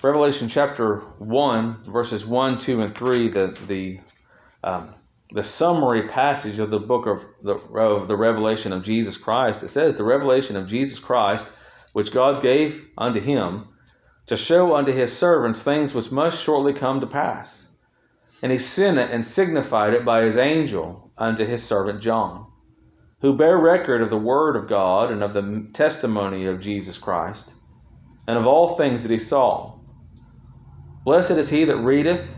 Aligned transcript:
Revelation 0.00 0.48
chapter 0.48 0.98
1, 1.18 1.82
verses 1.86 2.24
1, 2.24 2.58
2, 2.58 2.82
and 2.82 2.94
3, 2.94 3.28
the, 3.30 3.58
the, 3.66 4.00
um, 4.62 4.94
the 5.32 5.42
summary 5.42 6.06
passage 6.06 6.60
of 6.60 6.70
the 6.70 6.78
book 6.78 7.08
of 7.08 7.24
the, 7.42 7.54
of 7.54 8.06
the 8.06 8.16
revelation 8.16 8.72
of 8.72 8.84
Jesus 8.84 9.16
Christ. 9.16 9.64
It 9.64 9.68
says, 9.68 9.96
The 9.96 10.04
revelation 10.04 10.54
of 10.54 10.68
Jesus 10.68 11.00
Christ, 11.00 11.52
which 11.94 12.12
God 12.12 12.40
gave 12.40 12.88
unto 12.96 13.18
him, 13.18 13.66
to 14.28 14.36
show 14.36 14.76
unto 14.76 14.92
his 14.92 15.16
servants 15.16 15.64
things 15.64 15.92
which 15.92 16.12
must 16.12 16.44
shortly 16.44 16.74
come 16.74 17.00
to 17.00 17.08
pass. 17.08 17.76
And 18.40 18.52
he 18.52 18.58
sent 18.58 18.98
it 18.98 19.10
and 19.10 19.26
signified 19.26 19.94
it 19.94 20.04
by 20.04 20.22
his 20.22 20.38
angel 20.38 21.10
unto 21.18 21.44
his 21.44 21.64
servant 21.64 22.02
John, 22.02 22.46
who 23.20 23.36
bare 23.36 23.58
record 23.58 24.02
of 24.02 24.10
the 24.10 24.16
word 24.16 24.54
of 24.54 24.68
God 24.68 25.10
and 25.10 25.24
of 25.24 25.34
the 25.34 25.66
testimony 25.72 26.46
of 26.46 26.60
Jesus 26.60 26.98
Christ, 26.98 27.52
and 28.28 28.38
of 28.38 28.46
all 28.46 28.76
things 28.76 29.02
that 29.02 29.10
he 29.10 29.18
saw 29.18 29.77
Blessed 31.04 31.32
is 31.32 31.48
he 31.48 31.64
that 31.64 31.76
readeth, 31.76 32.36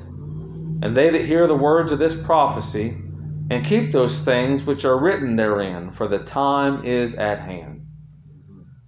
and 0.82 0.96
they 0.96 1.10
that 1.10 1.24
hear 1.24 1.46
the 1.46 1.54
words 1.54 1.92
of 1.92 1.98
this 1.98 2.22
prophecy, 2.22 2.96
and 3.50 3.64
keep 3.66 3.90
those 3.90 4.24
things 4.24 4.64
which 4.64 4.84
are 4.84 5.02
written 5.02 5.36
therein, 5.36 5.90
for 5.90 6.06
the 6.06 6.20
time 6.20 6.84
is 6.84 7.14
at 7.16 7.40
hand. 7.40 7.86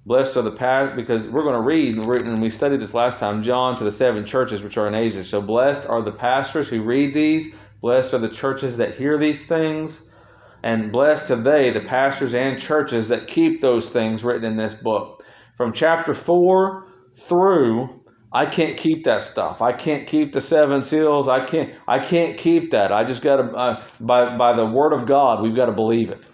Blessed 0.05 0.37
are 0.37 0.43
the 0.43 0.51
past, 0.51 0.97
because 0.97 1.29
we're 1.29 1.45
going 1.45 1.55
to 1.55 1.61
read, 1.61 1.97
and 1.97 2.43
we 2.43 2.51
studied 2.51 2.81
this 2.81 2.95
last 2.95 3.19
time, 3.19 3.43
John 3.43 3.77
to 3.77 3.85
the 3.85 3.93
seven 3.93 4.25
churches 4.25 4.63
which 4.63 4.77
are 4.77 4.89
in 4.89 4.95
Asia. 4.95 5.25
So 5.25 5.41
blessed 5.41 5.89
are 5.89 6.03
the 6.03 6.13
pastors 6.13 6.69
who 6.69 6.83
read 6.83 7.15
these, 7.15 7.57
blessed 7.81 8.15
are 8.15 8.19
the 8.19 8.29
churches 8.29 8.77
that 8.79 8.97
hear 8.97 9.19
these 9.19 9.47
things, 9.47 10.15
and 10.63 10.93
blessed 10.93 11.31
are 11.31 11.37
they, 11.37 11.71
the 11.71 11.81
pastors 11.81 12.35
and 12.35 12.61
churches 12.61 13.09
that 13.09 13.27
keep 13.27 13.61
those 13.61 13.91
things 13.91 14.23
written 14.23 14.45
in 14.45 14.57
this 14.57 14.75
book. 14.75 15.25
From 15.57 15.73
chapter 15.73 16.15
4 16.15 16.87
through 17.17 18.02
I 18.35 18.47
can't 18.47 18.79
keep 18.79 19.05
that 19.05 19.21
stuff. 19.21 19.61
I 19.61 19.73
can't 19.73 20.07
keep 20.07 20.33
the 20.33 20.41
seven 20.41 20.83
seals. 20.83 21.29
I 21.29 21.45
can't. 21.45 21.75
I 21.87 21.99
can't 21.99 22.39
keep 22.39 22.71
that. 22.71 22.91
I 22.91 23.05
just 23.05 23.23
got 23.23 23.37
to 23.37 23.43
uh, 23.55 23.85
by 24.01 24.37
by 24.39 24.55
the 24.55 24.65
word 24.65 24.95
of 24.95 25.07
God. 25.07 25.43
We've 25.43 25.55
got 25.55 25.67
to 25.67 25.73
believe 25.73 26.11
it. 26.11 26.25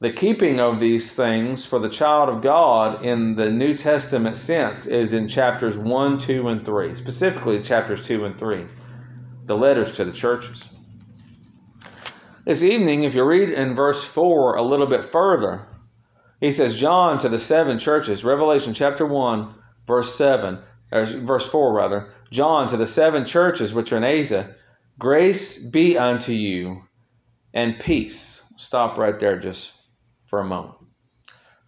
The 0.00 0.12
keeping 0.12 0.60
of 0.60 0.80
these 0.80 1.14
things 1.14 1.64
for 1.64 1.78
the 1.78 1.88
child 1.88 2.28
of 2.28 2.42
God 2.42 3.04
in 3.04 3.36
the 3.36 3.50
New 3.50 3.76
Testament 3.76 4.36
sense 4.36 4.86
is 4.86 5.12
in 5.12 5.28
chapters 5.28 5.76
one, 5.78 6.18
two, 6.18 6.48
and 6.48 6.64
three. 6.64 6.94
Specifically, 6.94 7.60
chapters 7.60 8.04
two 8.04 8.24
and 8.24 8.36
three, 8.36 8.66
the 9.44 9.56
letters 9.56 9.92
to 9.92 10.04
the 10.04 10.12
churches. 10.12 10.74
This 12.44 12.64
evening, 12.64 13.04
if 13.04 13.14
you 13.14 13.22
read 13.22 13.50
in 13.50 13.76
verse 13.76 14.02
four 14.02 14.56
a 14.56 14.62
little 14.62 14.86
bit 14.86 15.04
further, 15.04 15.68
he 16.40 16.50
says, 16.50 16.80
"John 16.80 17.18
to 17.18 17.28
the 17.28 17.38
seven 17.38 17.78
churches." 17.78 18.24
Revelation 18.24 18.74
chapter 18.74 19.06
one, 19.06 19.54
verse 19.86 20.16
seven 20.16 20.58
verse 20.90 21.48
4 21.48 21.72
rather, 21.72 22.10
John 22.30 22.68
to 22.68 22.76
the 22.76 22.86
seven 22.86 23.24
churches 23.24 23.72
which 23.72 23.92
are 23.92 23.96
in 23.96 24.04
Asia, 24.04 24.54
grace 24.98 25.64
be 25.70 25.96
unto 25.96 26.32
you 26.32 26.82
and 27.54 27.78
peace. 27.78 28.52
Stop 28.56 28.98
right 28.98 29.18
there 29.18 29.38
just 29.38 29.72
for 30.26 30.40
a 30.40 30.44
moment. 30.44 30.74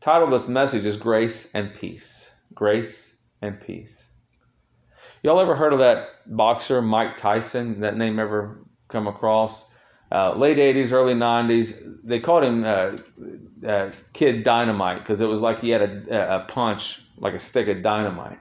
Title 0.01 0.25
of 0.25 0.31
this 0.33 0.49
message 0.49 0.85
is 0.85 0.97
Grace 0.97 1.55
and 1.55 1.73
Peace. 1.75 2.35
Grace 2.55 3.21
and 3.41 3.61
Peace. 3.61 4.05
Y'all 5.23 5.39
ever 5.39 5.55
heard 5.55 5.73
of 5.73 5.79
that 5.79 6.09
boxer 6.27 6.83
Mike 6.83 7.17
Tyson? 7.17 7.81
That 7.81 7.97
name 7.97 8.19
ever 8.19 8.59
come 8.89 9.07
across? 9.07 9.71
Uh, 10.11 10.35
late 10.37 10.59
80s, 10.59 10.93
early 10.93 11.15
90s, 11.15 11.99
they 12.05 12.21
called 12.21 12.45
him 12.45 12.65
uh, 12.65 12.99
uh, 13.67 13.93
Kid 14.13 14.43
Dynamite 14.43 14.99
because 14.99 15.21
it 15.21 15.29
was 15.29 15.41
like 15.41 15.61
he 15.61 15.71
had 15.71 16.07
a, 16.09 16.37
a 16.37 16.41
punch 16.41 17.01
like 17.17 17.35
a 17.35 17.39
stick 17.39 17.69
of 17.69 17.81
dynamite. 17.81 18.39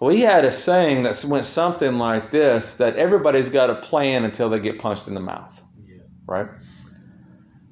Well, 0.00 0.14
he 0.14 0.22
had 0.22 0.46
a 0.46 0.50
saying 0.50 1.02
that 1.02 1.22
went 1.28 1.44
something 1.44 1.98
like 1.98 2.30
this 2.30 2.78
that 2.78 2.96
everybody's 2.96 3.50
got 3.50 3.68
a 3.68 3.74
plan 3.74 4.24
until 4.24 4.48
they 4.48 4.58
get 4.58 4.78
punched 4.78 5.06
in 5.06 5.14
the 5.14 5.20
mouth. 5.20 5.62
Yeah. 5.86 5.98
Right? 6.26 6.48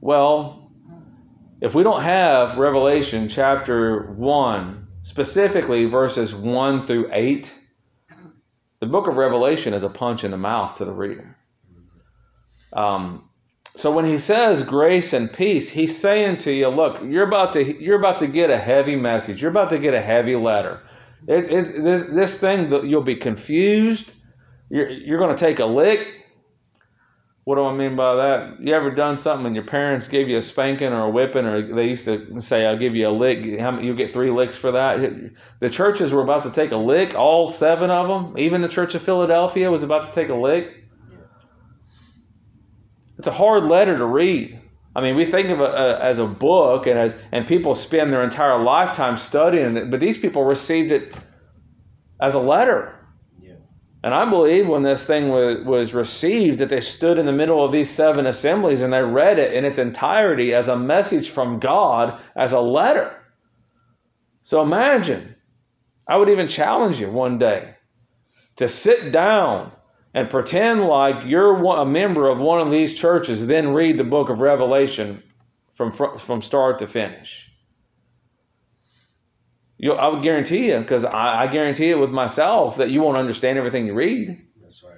Well, 0.02 0.70
if 1.62 1.74
we 1.74 1.82
don't 1.82 2.02
have 2.02 2.58
Revelation 2.58 3.28
chapter 3.28 4.12
1, 4.12 4.86
specifically 5.04 5.86
verses 5.86 6.34
1 6.34 6.86
through 6.86 7.08
8, 7.10 7.52
the 8.80 8.86
book 8.86 9.08
of 9.08 9.16
Revelation 9.16 9.72
is 9.72 9.82
a 9.82 9.88
punch 9.88 10.22
in 10.22 10.30
the 10.30 10.36
mouth 10.36 10.76
to 10.76 10.84
the 10.84 10.92
reader. 10.92 11.34
Um, 12.74 13.28
so 13.74 13.94
when 13.94 14.04
he 14.04 14.18
says 14.18 14.64
grace 14.64 15.14
and 15.14 15.32
peace, 15.32 15.70
he's 15.70 15.96
saying 15.96 16.38
to 16.38 16.52
you, 16.52 16.68
look, 16.68 17.02
you're 17.02 17.26
about 17.26 17.54
to 17.54 17.82
you're 17.82 17.98
about 17.98 18.18
to 18.18 18.26
get 18.26 18.50
a 18.50 18.58
heavy 18.58 18.96
message. 18.96 19.40
You're 19.40 19.50
about 19.50 19.70
to 19.70 19.78
get 19.78 19.94
a 19.94 20.00
heavy 20.00 20.36
letter. 20.36 20.80
It, 21.26 21.50
it's 21.50 21.70
this 21.72 22.08
this 22.08 22.40
thing 22.40 22.70
you'll 22.88 23.02
be 23.02 23.16
confused. 23.16 24.12
You're 24.70 24.88
you're 24.88 25.18
going 25.18 25.34
to 25.34 25.38
take 25.38 25.58
a 25.58 25.66
lick. 25.66 26.14
What 27.44 27.54
do 27.54 27.64
I 27.64 27.74
mean 27.74 27.96
by 27.96 28.14
that? 28.16 28.60
You 28.60 28.74
ever 28.74 28.90
done 28.90 29.16
something 29.16 29.46
and 29.46 29.54
your 29.54 29.64
parents 29.64 30.08
gave 30.08 30.28
you 30.28 30.36
a 30.36 30.42
spanking 30.42 30.92
or 30.92 31.04
a 31.04 31.10
whipping, 31.10 31.46
or 31.46 31.74
they 31.74 31.86
used 31.86 32.04
to 32.04 32.42
say, 32.42 32.66
"I'll 32.66 32.76
give 32.76 32.94
you 32.94 33.08
a 33.08 33.10
lick. 33.10 33.44
You'll 33.44 33.96
get 33.96 34.10
three 34.10 34.30
licks 34.30 34.58
for 34.58 34.72
that." 34.72 35.00
The 35.60 35.70
churches 35.70 36.12
were 36.12 36.22
about 36.22 36.42
to 36.42 36.50
take 36.50 36.72
a 36.72 36.76
lick. 36.76 37.14
All 37.14 37.48
seven 37.48 37.90
of 37.90 38.06
them, 38.06 38.38
even 38.38 38.60
the 38.60 38.68
Church 38.68 38.94
of 38.94 39.00
Philadelphia, 39.00 39.70
was 39.70 39.82
about 39.82 40.12
to 40.12 40.12
take 40.12 40.28
a 40.28 40.34
lick. 40.34 40.84
It's 43.18 43.28
a 43.28 43.32
hard 43.32 43.64
letter 43.64 43.96
to 43.96 44.04
read. 44.04 44.57
I 44.98 45.00
mean, 45.00 45.14
we 45.14 45.26
think 45.26 45.48
of 45.50 45.60
it 45.60 45.70
uh, 45.70 46.00
as 46.02 46.18
a 46.18 46.26
book, 46.26 46.88
and 46.88 46.98
as 46.98 47.16
and 47.30 47.46
people 47.46 47.76
spend 47.76 48.12
their 48.12 48.24
entire 48.24 48.60
lifetime 48.60 49.16
studying 49.16 49.76
it, 49.76 49.90
but 49.92 50.00
these 50.00 50.18
people 50.18 50.42
received 50.42 50.90
it 50.90 51.14
as 52.20 52.34
a 52.34 52.40
letter. 52.40 52.98
Yeah. 53.40 53.52
And 54.02 54.12
I 54.12 54.28
believe 54.28 54.66
when 54.66 54.82
this 54.82 55.06
thing 55.06 55.28
was, 55.28 55.64
was 55.64 55.94
received, 55.94 56.58
that 56.58 56.68
they 56.68 56.80
stood 56.80 57.16
in 57.16 57.26
the 57.26 57.32
middle 57.32 57.64
of 57.64 57.70
these 57.70 57.88
seven 57.88 58.26
assemblies 58.26 58.82
and 58.82 58.92
they 58.92 59.04
read 59.04 59.38
it 59.38 59.54
in 59.54 59.64
its 59.64 59.78
entirety 59.78 60.52
as 60.52 60.66
a 60.66 60.76
message 60.76 61.30
from 61.30 61.60
God, 61.60 62.20
as 62.34 62.52
a 62.52 62.60
letter. 62.60 63.14
So 64.42 64.62
imagine, 64.62 65.36
I 66.08 66.16
would 66.16 66.28
even 66.28 66.48
challenge 66.48 67.00
you 67.00 67.08
one 67.08 67.38
day 67.38 67.76
to 68.56 68.66
sit 68.66 69.12
down 69.12 69.70
and 70.14 70.30
pretend 70.30 70.82
like 70.82 71.26
you're 71.26 71.56
a 71.76 71.84
member 71.84 72.28
of 72.28 72.40
one 72.40 72.60
of 72.60 72.72
these 72.72 72.94
churches, 72.94 73.46
then 73.46 73.72
read 73.74 73.98
the 73.98 74.04
book 74.04 74.30
of 74.30 74.40
Revelation 74.40 75.22
from, 75.74 75.92
from 75.92 76.42
start 76.42 76.80
to 76.80 76.86
finish. 76.86 77.50
you 79.78 79.92
I 79.92 80.08
would 80.08 80.22
guarantee 80.22 80.70
you, 80.70 80.78
because 80.80 81.04
I, 81.04 81.44
I 81.44 81.46
guarantee 81.46 81.90
it 81.90 81.98
with 81.98 82.10
myself, 82.10 82.78
that 82.78 82.90
you 82.90 83.00
won't 83.02 83.16
understand 83.16 83.58
everything 83.58 83.86
you 83.86 83.94
read. 83.94 84.40
That's 84.60 84.82
right. 84.82 84.92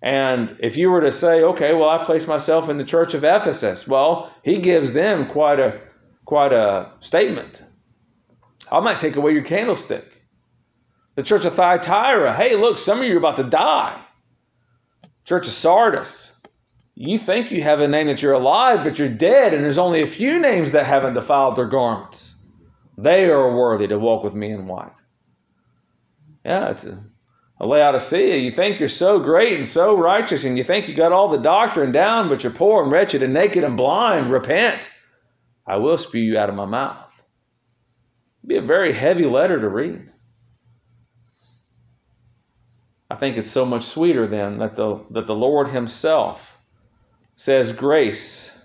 And 0.00 0.56
if 0.60 0.76
you 0.76 0.90
were 0.90 1.02
to 1.02 1.12
say, 1.12 1.42
okay, 1.42 1.74
well, 1.74 1.88
I 1.88 2.04
place 2.04 2.26
myself 2.26 2.68
in 2.68 2.78
the 2.78 2.84
church 2.84 3.14
of 3.14 3.24
Ephesus, 3.24 3.86
well, 3.88 4.32
he 4.42 4.56
gives 4.58 4.92
them 4.92 5.28
quite 5.28 5.60
a 5.60 5.80
quite 6.24 6.52
a 6.52 6.90
statement. 7.00 7.62
I 8.70 8.80
might 8.80 8.98
take 8.98 9.16
away 9.16 9.32
your 9.32 9.42
candlestick. 9.42 10.10
The 11.16 11.22
church 11.22 11.44
of 11.44 11.54
Thyatira, 11.54 12.34
hey, 12.34 12.56
look, 12.56 12.78
some 12.78 12.98
of 12.98 13.04
you 13.04 13.14
are 13.14 13.18
about 13.18 13.36
to 13.36 13.44
die. 13.44 14.03
Church 15.24 15.46
of 15.46 15.52
Sardis, 15.52 16.42
you 16.94 17.18
think 17.18 17.50
you 17.50 17.62
have 17.62 17.80
a 17.80 17.88
name 17.88 18.06
that 18.08 18.22
you're 18.22 18.32
alive, 18.32 18.84
but 18.84 18.98
you're 18.98 19.08
dead, 19.08 19.54
and 19.54 19.64
there's 19.64 19.78
only 19.78 20.02
a 20.02 20.06
few 20.06 20.38
names 20.40 20.72
that 20.72 20.86
haven't 20.86 21.14
defiled 21.14 21.56
their 21.56 21.66
garments. 21.66 22.38
They 22.96 23.28
are 23.28 23.56
worthy 23.56 23.88
to 23.88 23.98
walk 23.98 24.22
with 24.22 24.34
me 24.34 24.52
in 24.52 24.66
white. 24.66 24.92
Yeah, 26.44 26.70
it's 26.70 26.84
a, 26.84 27.02
a 27.58 27.66
Laodicea. 27.66 28.36
You 28.36 28.52
think 28.52 28.78
you're 28.78 28.88
so 28.88 29.18
great 29.18 29.58
and 29.58 29.66
so 29.66 29.96
righteous, 29.96 30.44
and 30.44 30.56
you 30.56 30.62
think 30.62 30.88
you 30.88 30.94
got 30.94 31.12
all 31.12 31.28
the 31.28 31.38
doctrine 31.38 31.90
down, 31.90 32.28
but 32.28 32.44
you're 32.44 32.52
poor 32.52 32.82
and 32.82 32.92
wretched 32.92 33.22
and 33.22 33.34
naked 33.34 33.64
and 33.64 33.76
blind. 33.76 34.30
Repent. 34.30 34.90
I 35.66 35.78
will 35.78 35.96
spew 35.96 36.22
you 36.22 36.38
out 36.38 36.50
of 36.50 36.54
my 36.54 36.66
mouth. 36.66 37.10
It'd 38.42 38.48
be 38.48 38.56
a 38.56 38.62
very 38.62 38.92
heavy 38.92 39.24
letter 39.24 39.58
to 39.58 39.68
read. 39.68 40.10
I 43.14 43.16
think 43.16 43.36
it's 43.36 43.50
so 43.50 43.64
much 43.64 43.84
sweeter 43.84 44.26
then 44.26 44.58
that 44.58 44.74
the, 44.74 44.98
that 45.10 45.28
the 45.28 45.36
Lord 45.36 45.68
Himself 45.68 46.60
says, 47.36 47.70
Grace 47.70 48.60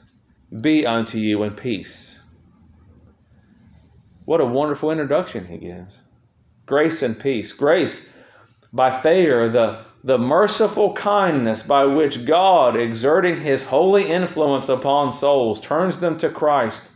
be 0.60 0.88
unto 0.88 1.20
you 1.20 1.44
and 1.44 1.56
peace. 1.56 2.20
What 4.26 4.42
a 4.42 4.46
wonderful 4.46 4.90
introduction 4.90 5.46
He 5.46 5.60
gives. 5.60 6.00
Grace 6.66 7.04
and 7.04 7.20
peace. 7.20 7.54
Grace 7.54 8.18
by 8.74 8.90
Thayer, 8.90 9.50
the, 9.50 9.86
the 10.04 10.18
merciful 10.18 10.94
kindness 10.94 11.62
by 11.68 11.86
which 11.86 12.26
God, 12.26 12.76
exerting 12.76 13.40
His 13.40 13.64
holy 13.64 14.08
influence 14.10 14.68
upon 14.68 15.12
souls, 15.12 15.62
turns 15.62 16.00
them 16.00 16.18
to 16.18 16.30
Christ, 16.30 16.92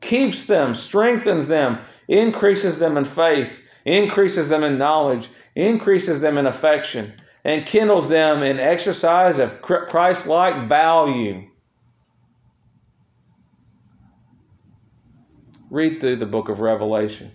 keeps 0.00 0.48
them, 0.48 0.74
strengthens 0.74 1.46
them, 1.46 1.78
increases 2.08 2.80
them 2.80 2.96
in 2.96 3.04
faith, 3.04 3.62
increases 3.84 4.48
them 4.48 4.64
in 4.64 4.76
knowledge, 4.76 5.28
increases 5.56 6.20
them 6.20 6.38
in 6.38 6.46
affection, 6.46 7.12
and 7.44 7.66
kindles 7.66 8.08
them 8.08 8.42
in 8.42 8.60
exercise 8.60 9.38
of 9.38 9.62
Christ 9.62 10.26
like 10.26 10.68
value. 10.68 11.48
Read 15.70 16.00
through 16.00 16.16
the 16.16 16.26
book 16.26 16.48
of 16.48 16.60
Revelation 16.60 17.32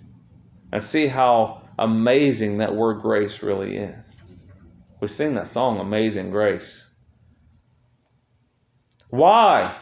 and 0.71 0.81
see 0.81 1.07
how 1.07 1.63
amazing 1.77 2.59
that 2.59 2.75
word 2.75 3.01
grace 3.01 3.43
really 3.43 3.75
is. 3.77 4.05
We 5.01 5.07
sing 5.07 5.33
that 5.35 5.47
song, 5.47 5.79
Amazing 5.79 6.29
Grace. 6.29 6.87
Why? 9.09 9.75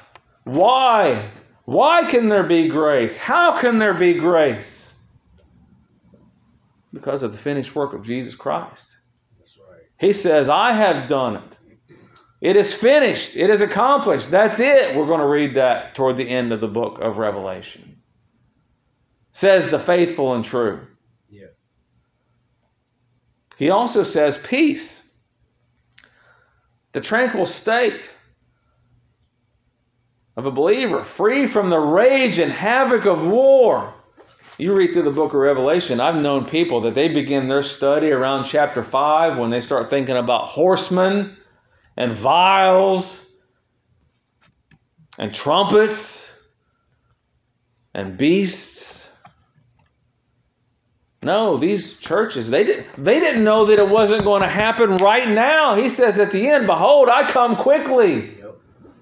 Why? 0.46 1.30
Why 1.66 2.06
can 2.06 2.30
there 2.30 2.44
be 2.44 2.70
grace? 2.70 3.18
How 3.18 3.60
can 3.60 3.78
there 3.78 3.94
be 3.94 4.16
grace? 4.16 4.89
Because 6.92 7.24
of 7.24 7.32
the 7.32 7.38
finished 7.38 7.76
work 7.76 7.94
of 7.94 8.06
Jesus 8.06 8.36
Christ. 8.36 8.96
That's 9.38 9.60
right. 9.60 9.84
He 10.00 10.14
says, 10.14 10.50
I 10.50 10.74
have 10.74 11.08
done 11.08 11.36
it. 11.36 11.58
It 12.42 12.56
is 12.56 12.74
finished. 12.74 13.36
It 13.36 13.50
is 13.50 13.62
accomplished. 13.62 14.32
That's 14.32 14.60
it. 14.60 14.96
We're 14.96 15.06
going 15.06 15.20
to 15.20 15.28
read 15.28 15.56
that 15.56 15.94
toward 15.96 16.16
the 16.18 16.30
end 16.30 16.54
of 16.54 16.62
the 16.62 16.68
book 16.68 17.00
of 17.00 17.18
Revelation. 17.18 18.02
Says 19.32 19.70
the 19.70 19.80
faithful 19.80 20.34
and 20.34 20.44
true. 20.44 20.88
Yeah. 21.30 21.48
He 23.58 23.70
also 23.70 24.04
says 24.04 24.38
peace, 24.38 25.18
the 26.94 27.02
tranquil 27.02 27.46
state 27.46 28.10
of 30.38 30.46
a 30.46 30.52
believer, 30.52 31.04
free 31.04 31.46
from 31.46 31.70
the 31.70 31.80
rage 31.80 32.40
and 32.40 32.52
havoc 32.52 33.06
of 33.06 33.28
war. 33.28 33.94
You 34.60 34.76
read 34.76 34.92
through 34.92 35.04
the 35.04 35.12
book 35.12 35.34
of 35.34 35.40
Revelation, 35.40 36.02
I've 36.02 36.22
known 36.22 36.44
people 36.44 36.82
that 36.82 36.94
they 36.94 37.08
begin 37.08 37.48
their 37.48 37.62
study 37.62 38.12
around 38.12 38.44
chapter 38.44 38.84
5 38.84 39.38
when 39.38 39.52
they 39.52 39.62
start 39.62 39.90
thinking 39.90 40.18
about 40.18 40.50
horsemen 40.50 41.38
and 41.96 42.12
vials 42.12 43.34
and 45.18 45.34
trumpets 45.34 46.46
and 47.94 48.18
beasts. 48.18 49.16
No, 51.24 51.56
these 51.56 51.98
churches, 51.98 52.50
they, 52.50 52.66
did, 52.66 52.86
they 52.98 53.22
didn't 53.22 53.46
know 53.46 53.64
that 53.68 53.80
it 53.80 53.90
wasn't 53.90 54.26
going 54.26 54.42
to 54.42 54.50
happen 54.50 54.98
right 54.98 55.28
now. 55.30 55.76
He 55.76 55.88
says 55.88 56.20
at 56.20 56.34
the 56.34 56.50
end, 56.50 56.68
Behold, 56.68 57.08
I 57.08 57.32
come 57.32 57.56
quickly. 57.56 58.36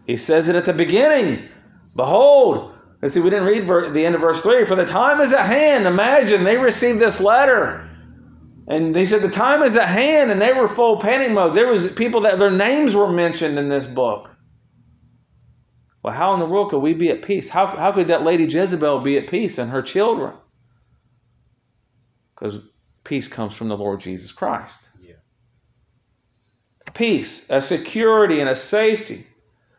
He 0.06 0.18
says 0.18 0.50
it 0.50 0.56
at 0.56 0.66
the 0.66 0.74
beginning. 0.74 1.50
Behold. 1.96 2.77
Let's 3.02 3.14
see, 3.14 3.20
we 3.20 3.30
didn't 3.30 3.46
read 3.46 3.66
ver- 3.66 3.92
the 3.92 4.06
end 4.06 4.16
of 4.16 4.22
verse 4.22 4.42
3. 4.42 4.66
For 4.66 4.76
the 4.76 4.86
time 4.86 5.22
is 5.22 5.34
at 5.34 5.46
hand. 5.46 5.86
Imagine 5.86 6.44
they 6.44 6.58
received 6.58 7.00
this 7.00 7.22
letter. 7.22 7.88
And 8.68 8.94
they 8.96 9.06
said 9.06 9.22
the 9.22 9.30
time 9.30 9.64
is 9.64 9.78
at 9.78 9.88
hand, 9.88 10.30
and 10.32 10.42
they 10.42 10.52
were 10.52 10.68
full 10.68 10.98
panic 10.98 11.32
mode. 11.32 11.56
There 11.56 11.68
was 11.68 11.94
people 11.94 12.22
that 12.22 12.40
their 12.40 12.52
names 12.52 12.96
were 12.96 13.12
mentioned 13.12 13.58
in 13.58 13.70
this 13.70 13.86
book. 13.86 14.30
Well, 16.04 16.14
how 16.14 16.34
in 16.34 16.40
the 16.40 16.46
world 16.46 16.72
could 16.72 16.80
we 16.80 16.94
be 16.94 17.10
at 17.10 17.22
peace? 17.22 17.50
How, 17.50 17.68
how 17.68 17.92
could 17.92 18.08
that 18.08 18.24
lady 18.24 18.46
Jezebel 18.46 19.02
be 19.02 19.18
at 19.18 19.30
peace 19.30 19.58
and 19.58 19.72
her 19.72 19.82
children? 19.82 20.34
Because 22.36 22.60
peace 23.04 23.28
comes 23.28 23.54
from 23.56 23.70
the 23.70 23.78
Lord 23.78 24.00
Jesus 24.00 24.32
Christ. 24.32 24.90
Yeah. 25.02 25.16
Peace, 26.94 27.50
a 27.50 27.62
security, 27.62 28.40
and 28.40 28.50
a 28.50 28.56
safety, 28.56 29.26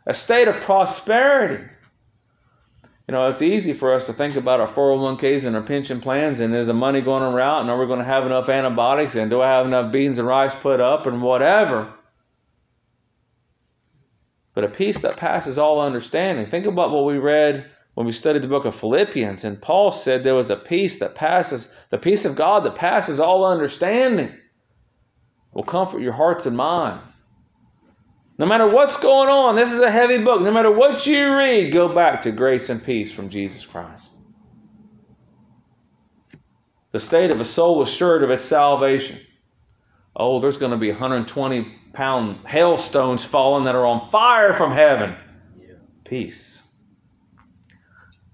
a 0.07 0.15
state 0.15 0.49
of 0.49 0.61
prosperity. 0.63 1.65
You 3.09 3.13
know, 3.13 3.31
it's 3.31 3.41
easy 3.41 3.73
for 3.73 3.95
us 3.95 4.05
to 4.07 4.13
think 4.13 4.37
about 4.37 4.61
our 4.61 4.69
401ks 4.69 5.47
and 5.47 5.57
our 5.57 5.63
pension 5.63 6.03
plans, 6.03 6.41
and 6.41 6.55
is 6.55 6.67
the 6.67 6.75
money 6.75 7.01
going 7.01 7.23
around, 7.23 7.63
and 7.63 7.71
are 7.71 7.81
we 7.81 7.87
going 7.87 8.01
to 8.01 8.05
have 8.05 8.27
enough 8.27 8.51
antibiotics, 8.51 9.15
and 9.15 9.31
do 9.31 9.41
I 9.41 9.49
have 9.49 9.65
enough 9.65 9.91
beans 9.91 10.19
and 10.19 10.29
rice 10.29 10.55
put 10.55 10.79
up, 10.79 11.07
and 11.07 11.23
whatever. 11.23 11.91
But 14.53 14.65
a 14.65 14.69
peace 14.69 15.01
that 15.01 15.17
passes 15.17 15.59
all 15.59 15.81
understanding. 15.81 16.47
Think 16.47 16.67
about 16.67 16.91
what 16.91 17.07
we 17.07 17.17
read 17.17 17.71
when 17.95 18.05
we 18.05 18.13
studied 18.13 18.43
the 18.43 18.49
book 18.49 18.67
of 18.67 18.75
Philippians, 18.75 19.43
and 19.43 19.63
Paul 19.63 19.91
said 19.91 20.23
there 20.23 20.35
was 20.35 20.51
a 20.51 20.57
peace 20.57 20.99
that 20.99 21.15
passes, 21.15 21.75
the 21.89 21.97
peace 21.97 22.27
of 22.27 22.37
God 22.37 22.65
that 22.65 22.75
passes 22.75 23.21
all 23.21 23.47
understanding 23.47 24.37
will 25.55 25.63
comfort 25.63 26.03
your 26.03 26.13
hearts 26.13 26.45
and 26.45 26.59
minds. 26.59 27.18
No 28.39 28.47
matter 28.47 28.69
what's 28.69 28.99
going 28.99 29.29
on, 29.29 29.57
this 29.57 29.73
is 29.73 29.81
a 29.81 29.91
heavy 29.91 30.23
book. 30.23 30.43
No 30.43 30.53
matter 30.53 30.71
what 30.71 31.05
you 31.07 31.37
read, 31.37 31.73
go 31.73 31.93
back 31.93 32.23
to 32.23 32.31
grace 32.31 32.69
and 32.69 32.83
peace 32.83 33.11
from 33.11 33.31
Jesus 33.31 33.67
Christ. 33.67 34.13
The 36.93 37.01
state 37.01 37.33
of 37.33 37.41
a 37.41 37.45
soul 37.45 37.83
assured 37.83 38.23
of 38.23 38.31
its 38.31 38.45
salvation. 38.45 39.19
Oh, 40.15 40.39
there's 40.39 40.57
going 40.57 40.71
to 40.71 40.79
be 40.79 40.89
120 40.89 41.67
pound 41.93 42.47
hailstones 42.47 43.25
falling 43.25 43.65
that 43.65 43.75
are 43.75 43.85
on 43.85 44.09
fire 44.11 44.53
from 44.53 44.71
heaven. 44.71 45.17
Yeah. 45.61 45.75
Peace. 46.05 46.65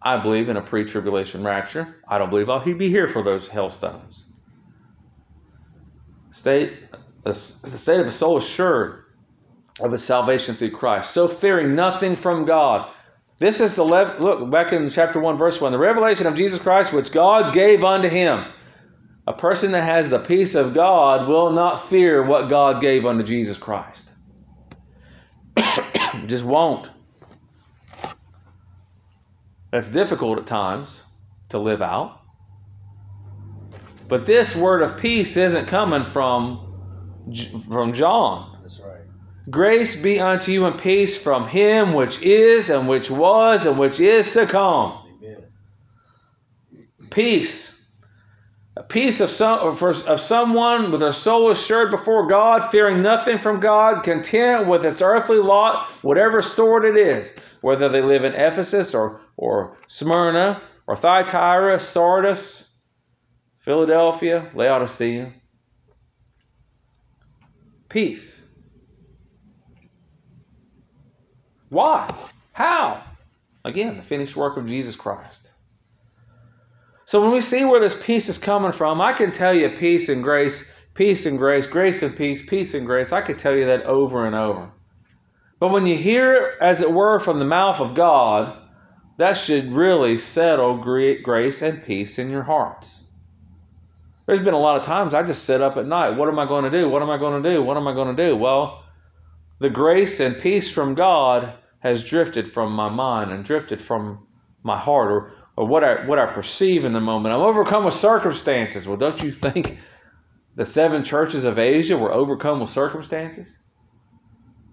I 0.03 0.19
believe 0.19 0.51
in 0.51 0.59
a 0.59 0.63
pre 0.63 0.85
tribulation 0.85 1.43
rapture. 1.43 1.97
I 2.07 2.19
don't 2.19 2.29
believe 2.29 2.51
I'll 2.51 2.63
be 2.63 2.91
here 2.91 3.09
for 3.09 3.23
those 3.23 3.49
hailstones. 3.49 4.25
State, 6.31 6.77
the 7.23 7.33
state 7.33 8.01
of 8.01 8.07
a 8.07 8.11
soul 8.11 8.37
assured 8.37 9.04
of 9.81 9.93
his 9.93 10.05
salvation 10.05 10.55
through 10.55 10.71
Christ. 10.71 11.11
So 11.11 11.29
fearing 11.29 11.75
nothing 11.75 12.17
from 12.17 12.45
God. 12.45 12.91
This 13.39 13.61
is 13.61 13.75
the 13.75 13.83
le- 13.83 14.17
look 14.21 14.51
back 14.51 14.73
in 14.73 14.89
chapter 14.89 15.19
1 15.19 15.37
verse 15.37 15.61
1 15.61 15.73
the 15.73 15.79
revelation 15.79 16.27
of 16.27 16.37
Jesus 16.37 16.63
Christ 16.63 16.93
which 16.93 17.13
God 17.13 17.53
gave 17.53 17.85
unto 17.85 18.09
him. 18.09 18.45
A 19.27 19.33
person 19.33 19.73
that 19.73 19.83
has 19.83 20.11
the 20.11 20.19
peace 20.19 20.55
of 20.55 20.75
God 20.75 21.29
will 21.29 21.51
not 21.51 21.89
fear 21.89 22.23
what 22.23 22.49
God 22.49 22.81
gave 22.81 23.07
unto 23.07 23.25
Jesus 23.25 23.57
Christ. 23.57 24.11
Just 26.27 26.45
won't. 26.45 26.91
That's 29.71 29.89
difficult 29.89 30.39
at 30.39 30.47
times 30.47 31.03
to 31.49 31.59
live 31.59 31.83
out. 31.83 32.21
But 34.09 34.27
this 34.27 34.55
word 34.55 34.83
of 34.83 34.99
peace 34.99 35.37
isn't 35.37 35.67
coming 35.67 36.05
from 36.05 36.61
from 37.69 37.95
John. 37.95 38.59
That's 38.61 38.81
right. 38.81 39.04
Grace 39.51 40.01
be 40.01 40.21
unto 40.21 40.53
you 40.53 40.67
and 40.67 40.79
peace 40.79 41.23
from 41.23 41.47
him 41.47 41.93
which 41.93 42.23
is 42.23 42.71
and 42.71 42.89
which 42.89 43.11
was 43.11 43.67
and 43.67 43.79
which 43.79 44.01
is 44.01 44.33
to 44.33 44.47
come. 44.47 44.99
Amen. 45.23 45.45
Peace. 47.11 47.75
A 48.77 48.83
peace 48.83 49.21
of 49.21 49.31
some 49.31 49.61
of 49.61 50.21
someone 50.21 50.91
with 50.91 51.01
their 51.01 51.13
soul 51.13 51.53
assured 51.53 51.93
before 51.93 52.27
God, 52.27 52.71
fearing 52.71 53.03
nothing 53.03 53.39
from 53.39 53.61
God, 53.61 54.03
content 54.03 54.67
with 54.67 54.85
its 54.85 55.01
earthly 55.01 55.39
lot, 55.39 55.87
whatever 56.03 56.43
sort 56.43 56.85
it 56.85 56.97
is, 56.97 57.39
whether 57.61 57.89
they 57.89 58.03
live 58.03 58.25
in 58.25 58.35
Ephesus 58.35 58.93
or, 58.93 59.21
or 59.37 59.77
Smyrna 59.87 60.61
or 60.89 60.97
Thyatira, 60.97 61.79
Sardis, 61.79 62.75
Philadelphia, 63.61 64.51
Laodicea. 64.55 65.33
Peace. 67.89 68.44
Why? 71.75 72.15
How? 72.53 73.03
Again, 73.65 73.93
hmm. 73.93 73.97
the 73.97 74.05
finished 74.05 74.37
work 74.37 74.57
of 74.57 74.69
Jesus 74.69 74.95
Christ. 74.95 75.51
So 77.05 77.21
when 77.21 77.33
we 77.33 77.41
see 77.41 77.65
where 77.65 77.81
this 77.81 78.01
peace 78.01 78.29
is 78.29 78.39
coming 78.39 78.73
from, 78.73 79.01
I 79.01 79.13
can 79.13 79.33
tell 79.33 79.53
you 79.53 79.69
peace 79.69 80.09
and 80.09 80.23
grace, 80.23 80.73
peace 80.95 81.27
and 81.27 81.37
grace, 81.37 81.67
grace 81.67 82.03
and 82.03 82.17
peace, 82.17 82.47
peace 82.49 82.75
and 82.75 82.87
grace. 82.87 83.13
I 83.13 83.23
could 83.23 83.39
tell 83.39 83.57
you 83.57 83.67
that 83.67 83.83
over 83.83 84.25
and 84.25 84.37
over. 84.37 84.71
But 85.59 85.69
when 85.69 85.85
you 85.85 85.97
hear 85.97 86.35
it, 86.35 86.55
as 86.61 86.81
it 86.81 86.93
were, 86.93 87.19
from 87.19 87.41
the 87.41 87.45
mouth 87.45 87.81
of 87.81 87.95
God, 87.95 88.57
that 89.17 89.37
should 89.37 89.73
really 89.73 90.17
settle 90.17 90.79
grace 90.79 91.61
and 91.61 91.85
peace 91.85 92.21
in 92.21 92.31
your 92.31 92.43
hearts. 92.45 93.05
There's 94.27 94.45
been 94.45 94.55
a 94.55 94.59
lot 94.59 94.77
of 94.77 94.83
times 94.83 95.13
I 95.13 95.25
just 95.25 95.45
sit 95.45 95.61
up 95.61 95.77
at 95.77 95.87
night. 95.87 96.11
What 96.11 96.29
am 96.29 96.39
I 96.39 96.47
going 96.47 96.65
to 96.65 96.71
do? 96.71 96.89
What 96.89 97.03
am 97.03 97.11
I 97.11 97.19
going 97.19 97.43
to 97.43 97.51
do? 97.51 97.63
What 97.63 97.77
am 97.77 97.89
I 97.89 97.95
going 97.95 98.15
to 98.15 98.29
do? 98.29 98.37
Well, 98.37 98.85
the 99.59 99.71
grace 99.71 100.21
and 100.21 100.41
peace 100.41 100.73
from 100.73 100.95
God 100.95 101.53
has 101.85 102.03
drifted 102.03 102.51
from 102.51 102.73
my 102.73 102.89
mind 102.89 103.31
and 103.31 103.45
drifted 103.45 103.81
from 103.81 104.27
my 104.63 104.79
heart 104.79 105.13
or, 105.13 105.33
or 105.55 105.67
what 105.67 105.85
I 105.85 106.07
what 106.07 106.19
I 106.19 106.27
perceive 106.27 106.87
in 106.87 106.95
the 106.95 107.01
moment. 107.01 107.35
I'm 107.35 107.43
overcome 107.43 107.85
with 107.85 107.95
circumstances. 107.95 108.89
Well, 108.89 108.97
don't 108.97 109.23
you 109.23 109.31
think 109.31 109.79
the 110.57 110.65
seven 110.65 111.05
churches 111.05 111.45
of 111.45 111.59
Asia 111.59 111.97
were 111.97 112.11
overcome 112.11 112.61
with 112.61 112.71
circumstances? 112.71 113.47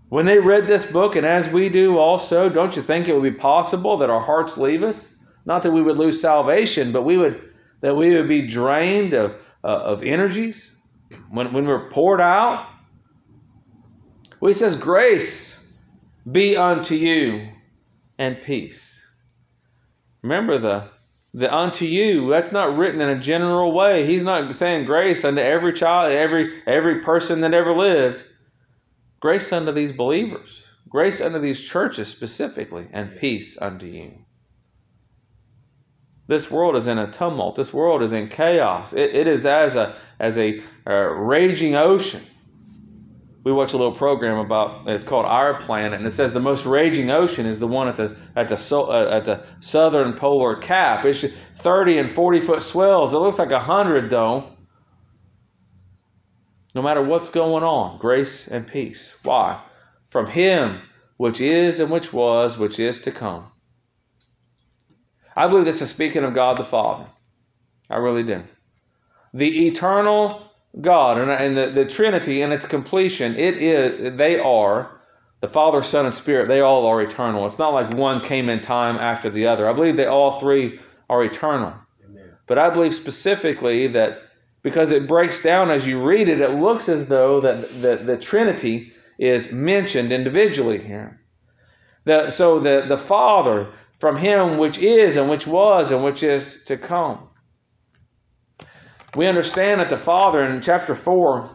When 0.08 0.25
they 0.25 0.39
read 0.39 0.68
this 0.68 0.89
book, 0.89 1.15
and 1.15 1.25
as 1.25 1.50
we 1.50 1.70
do 1.70 1.98
also, 1.98 2.50
don't 2.50 2.75
you 2.75 2.82
think 2.82 3.08
it 3.08 3.13
would 3.13 3.24
be 3.24 3.38
possible 3.38 3.98
that 3.98 4.10
our 4.10 4.22
hearts 4.22 4.58
leave 4.58 4.82
us? 4.82 5.18
Not 5.46 5.63
that 5.63 5.72
we 5.72 5.82
would 5.82 5.98
lose 5.98 6.22
salvation, 6.22 6.94
but 6.94 7.03
we 7.03 7.18
would 7.18 7.50
that 7.82 7.96
we 7.96 8.15
would 8.15 8.30
be 8.30 8.48
drained 8.48 9.13
of 9.13 9.36
uh, 9.65 9.68
of 9.68 10.01
energies 10.01 10.77
when 11.30 11.51
when 11.51 11.68
we're 11.68 11.89
poured 11.89 12.22
out. 12.22 12.70
Well, 14.39 14.48
he 14.48 14.53
says, 14.53 14.82
"Grace 14.82 15.50
be 16.30 16.58
unto 16.58 16.96
you 16.96 17.50
and 18.18 18.42
peace." 18.42 19.06
Remember 20.22 20.58
the 20.58 20.90
the 21.34 21.54
unto 21.54 21.86
you 21.86 22.30
that's 22.30 22.51
not 22.51 22.75
written 22.75 23.00
in 23.00 23.10
a 23.10 23.20
general 23.20 23.72
way. 23.72 24.06
He's 24.06 24.24
not 24.24 24.54
saying 24.56 24.86
grace 24.86 25.24
unto 25.24 25.42
every 25.42 25.74
child, 25.74 26.12
every 26.12 26.62
every 26.68 27.00
person 27.00 27.42
that 27.42 27.54
ever 27.54 27.74
lived. 27.74 28.25
Grace 29.20 29.54
unto 29.54 29.72
these 29.72 29.92
believers, 29.92 30.63
grace 30.90 31.22
unto 31.22 31.40
these 31.40 31.62
churches 31.62 32.08
specifically, 32.08 32.88
and 32.92 33.18
peace 33.18 33.62
unto 33.62 33.86
you. 33.86 34.12
This 36.28 36.50
world 36.50 36.75
is 36.75 36.88
in 36.88 36.98
a 36.98 37.12
tumult. 37.12 37.56
This 37.56 37.74
world 37.74 38.01
is 38.04 38.13
in 38.13 38.30
chaos. 38.30 38.94
It, 38.94 39.16
it 39.16 39.28
is 39.28 39.46
as 39.46 39.75
a 39.75 39.96
as 40.20 40.38
a, 40.38 40.62
a 40.86 41.13
raging 41.13 41.75
ocean. 41.75 42.22
We 43.43 43.51
watch 43.51 43.74
a 43.74 43.77
little 43.77 43.93
program 43.93 44.38
about 44.38 44.88
it's 44.88 45.03
called 45.03 45.25
Our 45.25 45.55
Planet, 45.55 45.98
and 45.98 46.05
it 46.05 46.12
says 46.12 46.31
the 46.31 46.39
most 46.39 46.65
raging 46.65 47.10
ocean 47.10 47.45
is 47.45 47.57
the 47.60 47.67
one 47.67 47.88
at 47.88 47.98
the 47.98 48.15
at 48.36 48.48
the 48.48 48.75
uh, 48.75 49.10
at 49.10 49.25
the 49.25 49.43
southern 49.60 50.13
polar 50.13 50.55
cap. 50.55 51.05
It's 51.05 51.25
30 51.57 51.98
and 51.98 52.10
40 52.10 52.39
foot 52.39 52.62
swells. 52.62 53.13
It 53.13 53.17
looks 53.17 53.39
like 53.39 53.51
a 53.51 53.60
hundred 53.60 54.10
though. 54.10 54.50
No 56.75 56.81
matter 56.81 57.01
what's 57.01 57.31
going 57.31 57.63
on, 57.63 58.00
grace 58.00 58.48
and 58.48 58.67
peace. 58.67 59.17
Why? 59.24 59.62
From 60.10 60.27
Him 60.27 60.81
which 61.21 61.39
is 61.39 61.79
and 61.79 61.91
which 61.91 62.12
was, 62.12 62.57
which 62.57 62.79
is 62.79 63.01
to 63.01 63.12
come. 63.12 63.45
I 65.36 65.48
believe 65.48 65.65
this 65.65 65.83
is 65.83 65.91
speaking 65.91 66.24
of 66.24 66.33
God 66.33 66.57
the 66.57 66.63
Father. 66.63 67.05
I 67.91 67.98
really 67.98 68.24
do. 68.24 68.43
The 69.31 69.67
eternal 69.67 70.50
God 70.80 71.18
and, 71.18 71.58
the, 71.58 71.70
the 71.70 71.86
Trinity 71.86 72.42
in 72.42 72.51
its 72.51 72.66
completion, 72.66 73.36
it 73.36 73.56
is 73.56 74.18
they 74.18 74.40
are 74.40 75.01
the 75.42 75.48
Father, 75.48 75.82
Son, 75.82 76.06
and 76.06 76.13
Spirit, 76.13 76.48
they 76.48 76.62
all 76.62 76.86
are 76.86 77.01
eternal. 77.01 77.46
It's 77.48 77.60
not 77.60 77.74
like 77.74 77.92
one 77.94 78.22
came 78.22 78.48
in 78.48 78.62
time 78.62 78.98
after 78.98 79.30
the 79.30 79.48
other. 79.48 79.68
I 79.68 79.74
believe 79.74 79.98
they 79.98 80.06
all 80.06 80.40
three 80.40 80.80
are 81.10 81.24
eternal. 81.24 81.74
Amen. 82.08 82.32
But 82.46 82.60
I 82.60 82.70
believe 82.70 82.94
specifically 82.94 83.88
that 83.88 84.22
because 84.62 84.92
it 84.92 85.08
breaks 85.08 85.42
down 85.42 85.72
as 85.72 85.88
you 85.88 86.04
read 86.04 86.30
it, 86.30 86.42
it 86.42 86.51
looks 86.51 86.88
as 86.88 87.10
though 87.10 87.42
that 87.42 87.82
the, 87.82 87.96
the 87.96 88.18
Trinity 88.18 88.94
is 89.18 89.51
mentioned 89.51 90.12
individually 90.12 90.78
here. 90.78 91.20
The, 92.06 92.30
so 92.30 92.60
the, 92.60 92.86
the 92.88 92.98
Father, 92.98 93.72
from 94.00 94.18
him 94.18 94.60
which 94.60 94.78
is 94.78 95.18
and 95.18 95.30
which 95.30 95.48
was 95.48 95.92
and 95.92 96.04
which 96.04 96.22
is 96.22 96.63
to 96.66 96.78
come. 96.78 97.28
We 99.15 99.27
understand 99.27 99.82
that 99.82 99.89
the 99.89 99.98
Father 99.98 100.44
in 100.44 100.62
chapter 100.62 100.96
4, 100.96 101.50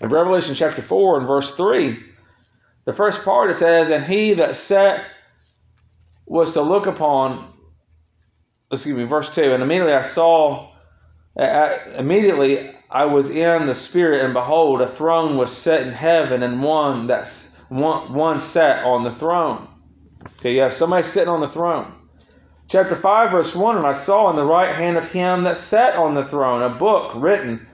in 0.00 0.08
Revelation 0.08 0.54
chapter 0.54 0.82
4 0.82 1.18
and 1.18 1.26
verse 1.26 1.56
3, 1.56 1.98
the 2.84 2.92
first 2.92 3.24
part 3.24 3.50
it 3.50 3.54
says, 3.54 3.90
And 3.90 4.04
he 4.04 4.34
that 4.34 4.54
sat 4.54 5.04
was 6.26 6.52
to 6.52 6.62
look 6.62 6.86
upon, 6.86 7.52
excuse 8.70 8.96
me, 8.96 9.04
verse 9.04 9.34
2, 9.34 9.52
and 9.52 9.62
immediately 9.62 9.94
I 9.94 10.02
saw, 10.02 10.72
immediately 11.36 12.72
I 12.88 13.06
was 13.06 13.30
in 13.30 13.66
the 13.66 13.74
Spirit, 13.74 14.24
and 14.24 14.32
behold, 14.32 14.80
a 14.80 14.86
throne 14.86 15.36
was 15.36 15.56
set 15.56 15.86
in 15.86 15.92
heaven, 15.92 16.44
and 16.44 16.62
one 16.62 17.08
that 17.08 17.26
one, 17.68 18.14
one 18.14 18.38
sat 18.38 18.84
on 18.84 19.02
the 19.02 19.12
throne. 19.12 19.66
Okay, 20.38 20.54
you 20.54 20.60
have 20.60 20.72
somebody 20.72 21.02
sitting 21.02 21.28
on 21.28 21.40
the 21.40 21.48
throne. 21.48 21.95
Chapter 22.68 22.96
5, 22.96 23.30
verse 23.30 23.54
1 23.54 23.76
And 23.76 23.86
I 23.86 23.92
saw 23.92 24.28
in 24.30 24.36
the 24.36 24.44
right 24.44 24.74
hand 24.74 24.96
of 24.96 25.12
him 25.12 25.44
that 25.44 25.56
sat 25.56 25.94
on 25.94 26.14
the 26.14 26.24
throne 26.24 26.62
a 26.62 26.68
book 26.68 27.12
written 27.14 27.64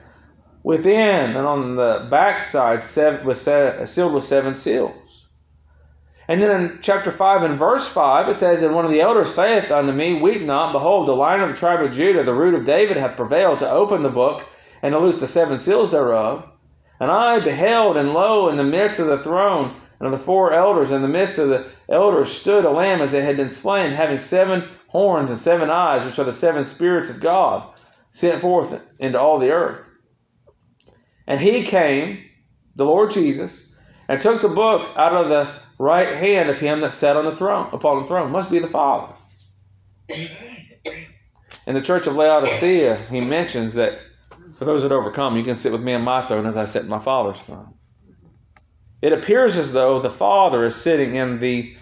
within, 0.61 1.35
and 1.35 1.47
on 1.47 1.73
the 1.73 2.07
backside 2.11 2.85
sealed 2.85 3.25
with 3.25 3.37
seven 4.23 4.55
seals. 4.55 5.27
And 6.27 6.41
then 6.41 6.61
in 6.61 6.79
chapter 6.81 7.11
5 7.11 7.43
and 7.43 7.59
verse 7.59 7.91
5, 7.91 8.29
it 8.29 8.35
says, 8.35 8.61
And 8.61 8.75
one 8.75 8.85
of 8.85 8.91
the 8.91 9.01
elders 9.01 9.33
saith 9.33 9.71
unto 9.71 9.91
me, 9.91 10.21
Weep 10.21 10.43
not, 10.43 10.71
behold, 10.71 11.07
the 11.07 11.13
lion 11.13 11.41
of 11.41 11.49
the 11.49 11.55
tribe 11.55 11.81
of 11.81 11.91
Judah, 11.91 12.23
the 12.23 12.33
root 12.33 12.53
of 12.53 12.63
David, 12.63 12.95
hath 12.95 13.17
prevailed 13.17 13.59
to 13.59 13.69
open 13.69 14.03
the 14.03 14.09
book 14.09 14.45
and 14.83 14.93
to 14.93 14.99
loose 14.99 15.19
the 15.19 15.27
seven 15.27 15.57
seals 15.57 15.91
thereof. 15.91 16.47
And 16.99 17.09
I 17.11 17.39
beheld, 17.39 17.97
and 17.97 18.13
lo, 18.13 18.47
in 18.49 18.57
the 18.57 18.63
midst 18.63 18.99
of 18.99 19.07
the 19.07 19.17
throne 19.17 19.75
and 19.99 20.13
of 20.13 20.17
the 20.17 20.25
four 20.25 20.53
elders, 20.53 20.91
in 20.91 21.01
the 21.01 21.07
midst 21.07 21.39
of 21.39 21.49
the 21.49 21.71
elders 21.89 22.31
stood 22.31 22.63
a 22.63 22.69
lamb 22.69 23.01
as 23.01 23.13
it 23.13 23.23
had 23.23 23.35
been 23.35 23.49
slain, 23.49 23.91
having 23.91 24.19
seven 24.19 24.69
horns 24.93 25.31
and 25.31 25.39
seven 25.39 25.71
eyes, 25.71 26.05
which 26.05 26.19
are 26.19 26.23
the 26.23 26.31
seven 26.31 26.63
spirits 26.63 27.09
of 27.09 27.19
God, 27.19 27.73
sent 28.11 28.41
forth 28.41 28.79
into 28.99 29.19
all 29.19 29.39
the 29.39 29.49
earth. 29.49 29.85
And 31.25 31.41
he 31.41 31.63
came, 31.63 32.23
the 32.75 32.85
Lord 32.85 33.09
Jesus, 33.11 33.77
and 34.07 34.21
took 34.21 34.41
the 34.41 34.49
book 34.49 34.87
out 34.95 35.13
of 35.13 35.29
the 35.29 35.55
right 35.79 36.15
hand 36.15 36.51
of 36.51 36.59
him 36.59 36.81
that 36.81 36.93
sat 36.93 37.17
on 37.17 37.25
the 37.25 37.35
throne, 37.35 37.69
upon 37.73 38.03
the 38.03 38.07
throne. 38.07 38.31
Must 38.31 38.51
be 38.51 38.59
the 38.59 38.67
Father. 38.67 39.13
In 41.65 41.73
the 41.73 41.81
church 41.81 42.05
of 42.05 42.15
Laodicea, 42.15 43.05
he 43.09 43.21
mentions 43.21 43.73
that 43.73 43.99
for 44.59 44.65
those 44.65 44.83
that 44.83 44.91
overcome, 44.91 45.37
you 45.37 45.43
can 45.43 45.55
sit 45.55 45.71
with 45.71 45.81
me 45.81 45.95
on 45.95 46.03
my 46.03 46.21
throne 46.21 46.45
as 46.45 46.55
I 46.55 46.65
sit 46.65 46.83
in 46.83 46.89
my 46.89 46.99
Father's 46.99 47.41
throne. 47.41 47.73
It 49.01 49.11
appears 49.11 49.57
as 49.57 49.73
though 49.73 49.99
the 49.99 50.11
Father 50.11 50.63
is 50.65 50.75
sitting 50.75 51.15
in 51.15 51.39
the 51.39 51.75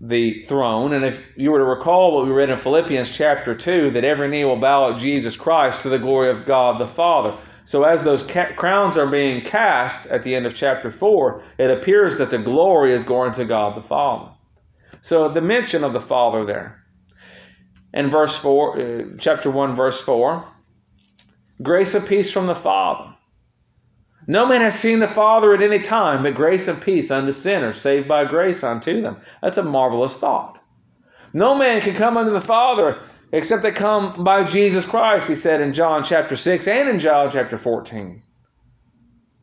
the 0.00 0.42
throne. 0.44 0.92
And 0.94 1.04
if 1.04 1.22
you 1.36 1.50
were 1.50 1.58
to 1.58 1.64
recall 1.64 2.14
what 2.14 2.24
we 2.24 2.32
read 2.32 2.50
in 2.50 2.58
Philippians 2.58 3.14
chapter 3.14 3.54
2, 3.54 3.90
that 3.90 4.04
every 4.04 4.28
knee 4.28 4.44
will 4.44 4.56
bow 4.56 4.92
at 4.92 4.98
Jesus 4.98 5.36
Christ 5.36 5.82
to 5.82 5.88
the 5.88 5.98
glory 5.98 6.30
of 6.30 6.46
God 6.46 6.80
the 6.80 6.88
Father. 6.88 7.36
So 7.64 7.84
as 7.84 8.02
those 8.02 8.22
ca- 8.22 8.52
crowns 8.56 8.96
are 8.96 9.06
being 9.06 9.42
cast 9.42 10.06
at 10.06 10.22
the 10.22 10.34
end 10.34 10.46
of 10.46 10.54
chapter 10.54 10.90
4, 10.90 11.42
it 11.58 11.70
appears 11.70 12.18
that 12.18 12.30
the 12.30 12.38
glory 12.38 12.92
is 12.92 13.04
going 13.04 13.34
to 13.34 13.44
God 13.44 13.76
the 13.76 13.82
Father. 13.86 14.30
So 15.02 15.28
the 15.28 15.42
mention 15.42 15.84
of 15.84 15.92
the 15.92 16.00
Father 16.00 16.44
there. 16.44 16.82
In 17.92 18.08
verse 18.08 18.36
4, 18.36 18.80
uh, 18.80 19.04
chapter 19.18 19.50
1, 19.50 19.74
verse 19.74 20.00
4, 20.00 20.44
grace 21.62 21.94
and 21.94 22.06
peace 22.06 22.30
from 22.30 22.46
the 22.46 22.54
Father 22.54 23.14
no 24.26 24.46
man 24.46 24.60
has 24.60 24.78
seen 24.78 24.98
the 24.98 25.08
Father 25.08 25.54
at 25.54 25.62
any 25.62 25.78
time, 25.78 26.22
but 26.22 26.34
grace 26.34 26.68
and 26.68 26.80
peace 26.80 27.10
unto 27.10 27.32
sinners, 27.32 27.80
saved 27.80 28.06
by 28.06 28.24
grace 28.24 28.62
unto 28.62 29.00
them. 29.00 29.18
That's 29.42 29.58
a 29.58 29.62
marvelous 29.62 30.16
thought. 30.16 30.58
No 31.32 31.54
man 31.54 31.80
can 31.80 31.94
come 31.94 32.16
unto 32.16 32.32
the 32.32 32.40
Father 32.40 33.00
except 33.32 33.62
they 33.62 33.72
come 33.72 34.24
by 34.24 34.44
Jesus 34.44 34.84
Christ, 34.84 35.28
he 35.28 35.36
said 35.36 35.60
in 35.60 35.72
John 35.72 36.04
chapter 36.04 36.36
6 36.36 36.66
and 36.66 36.88
in 36.88 36.98
John 36.98 37.30
chapter 37.30 37.56
14. 37.56 38.22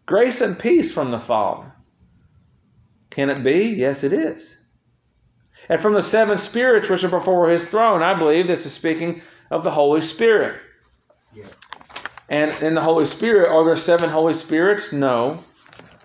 Grace 0.05 0.41
and 0.41 0.60
peace 0.60 0.93
from 0.93 1.12
the 1.12 1.19
Father. 1.19 1.74
Can 3.10 3.29
it 3.29 3.43
be? 3.43 3.69
Yes, 3.69 4.03
it 4.03 4.13
is. 4.13 4.62
And 5.69 5.81
from 5.81 5.93
the 5.93 6.01
seven 6.01 6.38
spirits 6.38 6.89
which 6.89 7.03
are 7.03 7.10
before 7.10 7.50
his 7.50 7.69
throne, 7.69 8.03
I 8.03 8.13
believe 8.13 8.48
this 8.48 8.65
is 8.65 8.74
speaking 8.74 9.22
of 9.50 9.63
the 9.63 9.72
Holy 9.72 10.01
Spirit. 10.01 10.62
And 12.29 12.51
in 12.62 12.74
the 12.74 12.81
Holy 12.81 13.05
Spirit, 13.05 13.51
are 13.51 13.63
there 13.63 13.75
seven 13.75 14.10
Holy 14.10 14.34
Spirits? 14.34 14.91
No. 14.91 15.43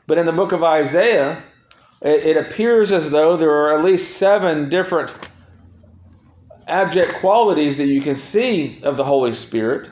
But 0.07 0.19
in 0.19 0.27
the 0.27 0.33
book 0.33 0.53
of 0.53 0.63
Isaiah, 0.63 1.43
it, 2.01 2.27
it 2.27 2.37
appears 2.37 2.93
as 2.93 3.11
though 3.11 3.37
there 3.37 3.51
are 3.51 3.79
at 3.79 3.85
least 3.85 4.17
seven 4.17 4.69
different 4.69 5.15
abject 6.67 7.15
qualities 7.15 7.79
that 7.79 7.87
you 7.87 8.01
can 8.01 8.17
see 8.17 8.83
of 8.83 8.97
the 8.97 9.05
Holy 9.05 9.35
Spirit. 9.35 9.91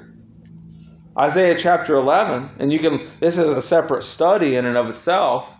Isaiah 1.18 1.56
chapter 1.58 1.96
11, 1.96 2.50
and 2.60 2.72
you 2.72 2.78
can, 2.78 3.08
this 3.18 3.38
is 3.38 3.48
a 3.48 3.60
separate 3.60 4.04
study 4.04 4.54
in 4.54 4.64
and 4.64 4.76
of 4.76 4.88
itself. 4.88 5.52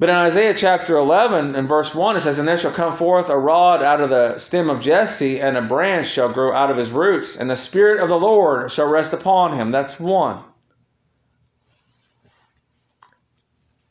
But 0.00 0.08
in 0.08 0.14
Isaiah 0.14 0.54
chapter 0.54 0.96
11 0.96 1.54
and 1.54 1.68
verse 1.68 1.94
1, 1.94 2.16
it 2.16 2.20
says, 2.20 2.38
And 2.38 2.48
there 2.48 2.56
shall 2.56 2.72
come 2.72 2.96
forth 2.96 3.28
a 3.28 3.38
rod 3.38 3.82
out 3.82 4.00
of 4.00 4.08
the 4.08 4.38
stem 4.38 4.70
of 4.70 4.80
Jesse, 4.80 5.42
and 5.42 5.58
a 5.58 5.62
branch 5.62 6.06
shall 6.06 6.32
grow 6.32 6.54
out 6.54 6.70
of 6.70 6.78
his 6.78 6.90
roots, 6.90 7.38
and 7.38 7.50
the 7.50 7.54
Spirit 7.54 8.02
of 8.02 8.08
the 8.08 8.18
Lord 8.18 8.72
shall 8.72 8.88
rest 8.88 9.12
upon 9.12 9.58
him. 9.58 9.72
That's 9.72 10.00
one. 10.00 10.42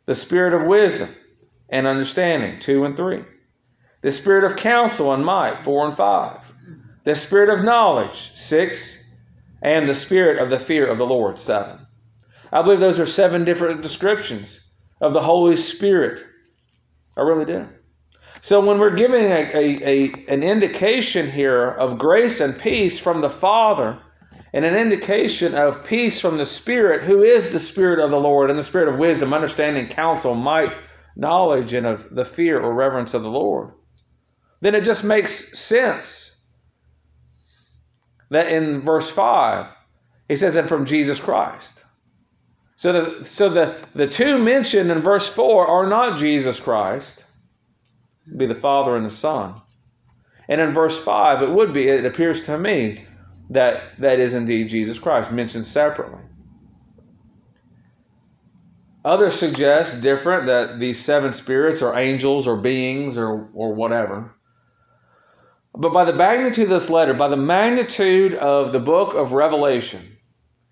The 0.07 0.15
Spirit 0.15 0.59
of 0.59 0.65
wisdom 0.65 1.09
and 1.69 1.85
understanding, 1.85 2.59
two 2.59 2.85
and 2.85 2.97
three. 2.97 3.23
The 4.01 4.11
Spirit 4.11 4.45
of 4.45 4.57
counsel 4.57 5.13
and 5.13 5.23
might, 5.23 5.61
four 5.61 5.85
and 5.85 5.95
five. 5.95 6.39
The 7.03 7.13
Spirit 7.13 7.49
of 7.49 7.63
knowledge, 7.63 8.31
six. 8.33 9.15
And 9.61 9.87
the 9.87 9.93
Spirit 9.93 10.41
of 10.41 10.49
the 10.49 10.57
fear 10.57 10.87
of 10.87 10.97
the 10.97 11.05
Lord, 11.05 11.37
seven. 11.37 11.85
I 12.51 12.63
believe 12.63 12.79
those 12.79 12.99
are 12.99 13.05
seven 13.05 13.45
different 13.45 13.83
descriptions 13.83 14.68
of 15.01 15.13
the 15.13 15.21
Holy 15.21 15.55
Spirit. 15.55 16.23
I 17.17 17.21
really 17.21 17.45
do. 17.45 17.67
So 18.41 18.65
when 18.65 18.79
we're 18.79 18.95
giving 18.95 19.25
a, 19.25 19.51
a, 19.53 19.77
a, 19.83 20.25
an 20.27 20.43
indication 20.43 21.29
here 21.29 21.67
of 21.67 21.97
grace 21.97 22.39
and 22.39 22.57
peace 22.57 22.99
from 22.99 23.21
the 23.21 23.29
Father, 23.29 24.01
and 24.53 24.65
an 24.65 24.75
indication 24.75 25.53
of 25.55 25.83
peace 25.83 26.19
from 26.19 26.37
the 26.37 26.45
Spirit, 26.45 27.03
who 27.03 27.23
is 27.23 27.51
the 27.51 27.59
Spirit 27.59 27.99
of 27.99 28.11
the 28.11 28.19
Lord, 28.19 28.49
and 28.49 28.57
the 28.57 28.63
Spirit 28.63 28.87
of 28.87 28.99
wisdom, 28.99 29.33
understanding, 29.33 29.87
counsel, 29.87 30.33
might, 30.33 30.73
knowledge, 31.15 31.73
and 31.73 31.85
of 31.85 32.13
the 32.13 32.25
fear 32.25 32.59
or 32.59 32.73
reverence 32.73 33.13
of 33.13 33.23
the 33.23 33.29
Lord, 33.29 33.73
then 34.61 34.75
it 34.75 34.83
just 34.83 35.03
makes 35.03 35.57
sense 35.59 36.43
that 38.29 38.47
in 38.47 38.81
verse 38.81 39.09
5, 39.09 39.67
he 40.27 40.35
says, 40.35 40.55
and 40.55 40.67
from 40.67 40.85
Jesus 40.85 41.19
Christ. 41.19 41.83
So 42.79 42.93
the, 42.93 43.25
so 43.25 43.49
the, 43.49 43.75
the 43.93 44.07
two 44.07 44.39
mentioned 44.41 44.89
in 44.89 44.99
verse 44.99 45.27
4 45.27 45.67
are 45.67 45.87
not 45.87 46.17
Jesus 46.17 46.61
Christ, 46.61 47.25
be 48.37 48.45
the 48.45 48.55
Father 48.55 48.95
and 48.95 49.05
the 49.05 49.09
Son. 49.09 49.55
And 50.47 50.61
in 50.61 50.73
verse 50.73 51.03
5, 51.03 51.41
it 51.41 51.49
would 51.49 51.73
be, 51.73 51.89
it 51.89 52.05
appears 52.05 52.45
to 52.45 52.57
me, 52.57 53.03
that 53.49 53.99
that 53.99 54.19
is 54.19 54.33
indeed 54.33 54.69
Jesus 54.69 54.97
Christ, 54.97 55.29
mentioned 55.29 55.67
separately. 55.67 56.21
Others 59.03 59.35
suggest 59.35 60.01
different 60.01 60.45
that 60.45 60.79
these 60.79 61.03
seven 61.03 61.33
spirits 61.33 61.81
are 61.81 61.99
angels 61.99 62.47
or 62.47 62.55
beings 62.55 63.17
or, 63.17 63.49
or 63.53 63.73
whatever. 63.73 64.33
But 65.73 65.91
by 65.91 66.05
the 66.05 66.13
magnitude 66.13 66.63
of 66.63 66.69
this 66.69 66.89
letter, 66.89 67.13
by 67.13 67.27
the 67.27 67.35
magnitude 67.35 68.35
of 68.35 68.71
the 68.71 68.79
book 68.79 69.15
of 69.15 69.33
Revelation, 69.33 69.99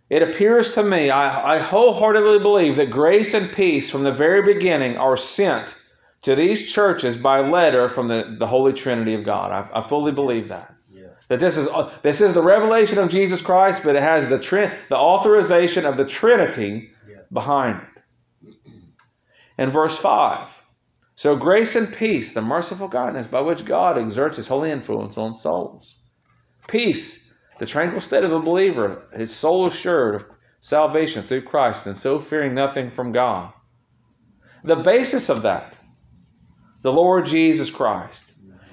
it 0.09 0.23
appears 0.23 0.75
to 0.75 0.83
me, 0.83 1.09
I, 1.09 1.55
I 1.55 1.59
wholeheartedly 1.59 2.39
believe 2.39 2.77
that 2.77 2.89
grace 2.89 3.33
and 3.33 3.51
peace 3.51 3.89
from 3.89 4.03
the 4.03 4.11
very 4.11 4.41
beginning 4.41 4.97
are 4.97 5.17
sent 5.17 5.81
to 6.21 6.35
these 6.35 6.71
churches 6.71 7.17
by 7.17 7.41
letter 7.41 7.89
from 7.89 8.07
the, 8.07 8.35
the 8.37 8.47
Holy 8.47 8.73
Trinity 8.73 9.13
of 9.13 9.23
God. 9.23 9.51
I, 9.51 9.79
I 9.79 9.87
fully 9.87 10.11
believe 10.11 10.47
that. 10.47 10.73
Yeah. 10.91 11.07
That 11.27 11.39
this 11.39 11.57
is 11.57 11.67
uh, 11.67 11.91
this 12.01 12.21
is 12.21 12.33
the 12.33 12.41
revelation 12.41 12.97
of 12.99 13.09
Jesus 13.09 13.41
Christ, 13.41 13.83
but 13.83 13.95
it 13.95 14.01
has 14.01 14.29
the 14.29 14.37
the 14.89 14.95
authorization 14.95 15.85
of 15.85 15.97
the 15.97 16.05
Trinity 16.05 16.91
yeah. 17.09 17.17
behind 17.31 17.81
it. 17.81 18.53
In 19.57 19.71
verse 19.71 19.97
five, 19.97 20.49
so 21.15 21.35
grace 21.35 21.75
and 21.75 21.93
peace, 21.93 22.33
the 22.33 22.41
merciful 22.41 22.89
kindness 22.89 23.27
by 23.27 23.41
which 23.41 23.65
God 23.65 23.97
exerts 23.97 24.37
His 24.37 24.47
holy 24.47 24.71
influence 24.71 25.17
on 25.17 25.35
souls. 25.35 25.95
Peace, 26.67 27.26
the 27.59 27.65
tranquil 27.65 28.01
state 28.01 28.23
of 28.23 28.31
a 28.31 28.39
believer, 28.39 29.03
his 29.15 29.35
soul 29.35 29.67
assured 29.67 30.15
of 30.15 30.25
salvation 30.59 31.23
through 31.23 31.43
Christ, 31.43 31.87
and 31.87 31.97
so 31.97 32.19
fearing 32.19 32.53
nothing 32.53 32.89
from 32.89 33.11
God. 33.11 33.53
The 34.63 34.75
basis 34.75 35.29
of 35.29 35.43
that 35.43 35.77
the 36.81 36.91
Lord 36.91 37.25
Jesus 37.25 37.69
Christ. 37.69 38.23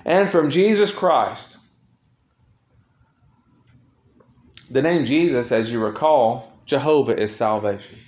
And 0.05 0.29
from 0.29 0.51
Jesus 0.51 0.95
Christ, 0.95 1.59
the 4.71 4.83
name 4.83 5.05
Jesus, 5.05 5.51
as 5.51 5.73
you 5.73 5.85
recall, 5.85 6.53
Jehovah 6.67 7.19
is 7.19 7.35
salvation. 7.35 7.99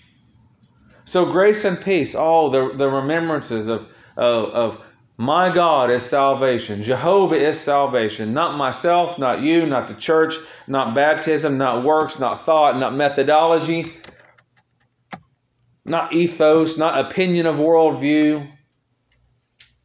So 1.07 1.25
grace 1.25 1.65
and 1.65 1.81
peace, 1.81 2.15
all 2.15 2.51
the, 2.51 2.73
the 2.75 2.89
remembrances 2.89 3.69
of, 3.69 3.89
of, 4.17 4.45
of 4.51 4.81
my 5.17 5.53
God 5.53 5.91
is 5.91 6.05
salvation. 6.05 6.83
Jehovah 6.83 7.37
is 7.37 7.59
salvation. 7.59 8.35
Not 8.35 8.57
myself, 8.57 9.19
not 9.19 9.41
you, 9.41 9.67
not 9.67 9.89
the 9.89 9.95
church, 9.95 10.35
not 10.67 10.95
baptism, 10.95 11.59
not 11.59 11.85
works, 11.85 12.19
not 12.19 12.45
thought, 12.45 12.79
not 12.79 12.95
methodology, 12.95 13.95
not 15.85 16.13
ethos, 16.13 16.77
not 16.77 16.99
opinion 16.99 17.47
of 17.47 17.57
worldview, 17.57 18.51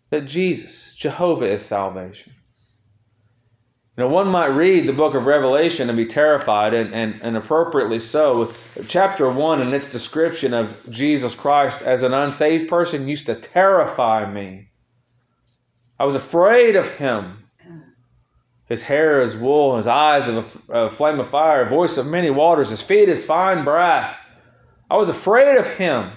that 0.09 0.25
Jesus, 0.25 0.93
Jehovah, 0.93 1.51
is 1.51 1.63
salvation. 1.63 2.33
Now, 3.97 4.07
one 4.07 4.29
might 4.29 4.47
read 4.47 4.87
the 4.87 4.93
book 4.93 5.15
of 5.15 5.25
Revelation 5.25 5.89
and 5.89 5.97
be 5.97 6.05
terrified, 6.05 6.73
and, 6.73 6.93
and, 6.93 7.21
and 7.21 7.37
appropriately 7.37 7.99
so. 7.99 8.53
Chapter 8.87 9.29
1 9.29 9.61
and 9.61 9.73
its 9.73 9.91
description 9.91 10.53
of 10.53 10.75
Jesus 10.89 11.35
Christ 11.35 11.81
as 11.81 12.01
an 12.03 12.13
unsaved 12.13 12.69
person 12.69 13.07
used 13.07 13.27
to 13.27 13.35
terrify 13.35 14.31
me. 14.31 14.69
I 15.99 16.05
was 16.05 16.15
afraid 16.15 16.77
of 16.77 16.89
him. 16.95 17.43
His 18.71 18.81
hair 18.81 19.19
is 19.19 19.35
wool, 19.35 19.75
his 19.75 19.85
eyes 19.85 20.29
of 20.29 20.65
a, 20.69 20.85
a 20.85 20.89
flame 20.89 21.19
of 21.19 21.29
fire, 21.29 21.63
a 21.63 21.69
voice 21.69 21.97
of 21.97 22.07
many 22.07 22.29
waters, 22.29 22.69
his 22.69 22.81
feet 22.81 23.09
is 23.09 23.25
fine 23.25 23.65
brass. 23.65 24.17
I 24.89 24.95
was 24.95 25.09
afraid 25.09 25.57
of 25.57 25.67
him. 25.67 26.11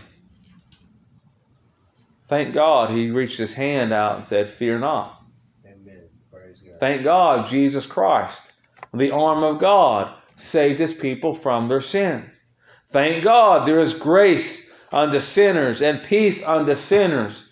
Thank 2.28 2.54
God 2.54 2.90
he 2.90 3.11
reached 3.11 3.38
his 3.38 3.52
hand 3.52 3.92
out 3.92 4.14
and 4.14 4.25
said, 4.25 4.49
Fear 4.49 4.78
not. 4.78 5.20
Amen. 5.66 6.04
Praise 6.32 6.61
God. 6.61 6.78
Thank 6.78 7.02
God 7.02 7.49
Jesus 7.49 7.87
Christ, 7.87 8.52
the 8.92 9.11
arm 9.11 9.42
of 9.42 9.58
God, 9.58 10.14
saved 10.37 10.78
his 10.78 10.94
people 10.94 11.34
from 11.34 11.66
their 11.66 11.80
sins. 11.80 12.40
Thank 12.87 13.25
God 13.25 13.66
there 13.66 13.80
is 13.80 13.99
grace 13.99 14.80
unto 14.92 15.18
sinners 15.18 15.82
and 15.82 16.04
peace 16.04 16.46
unto 16.46 16.76
sinners. 16.76 17.43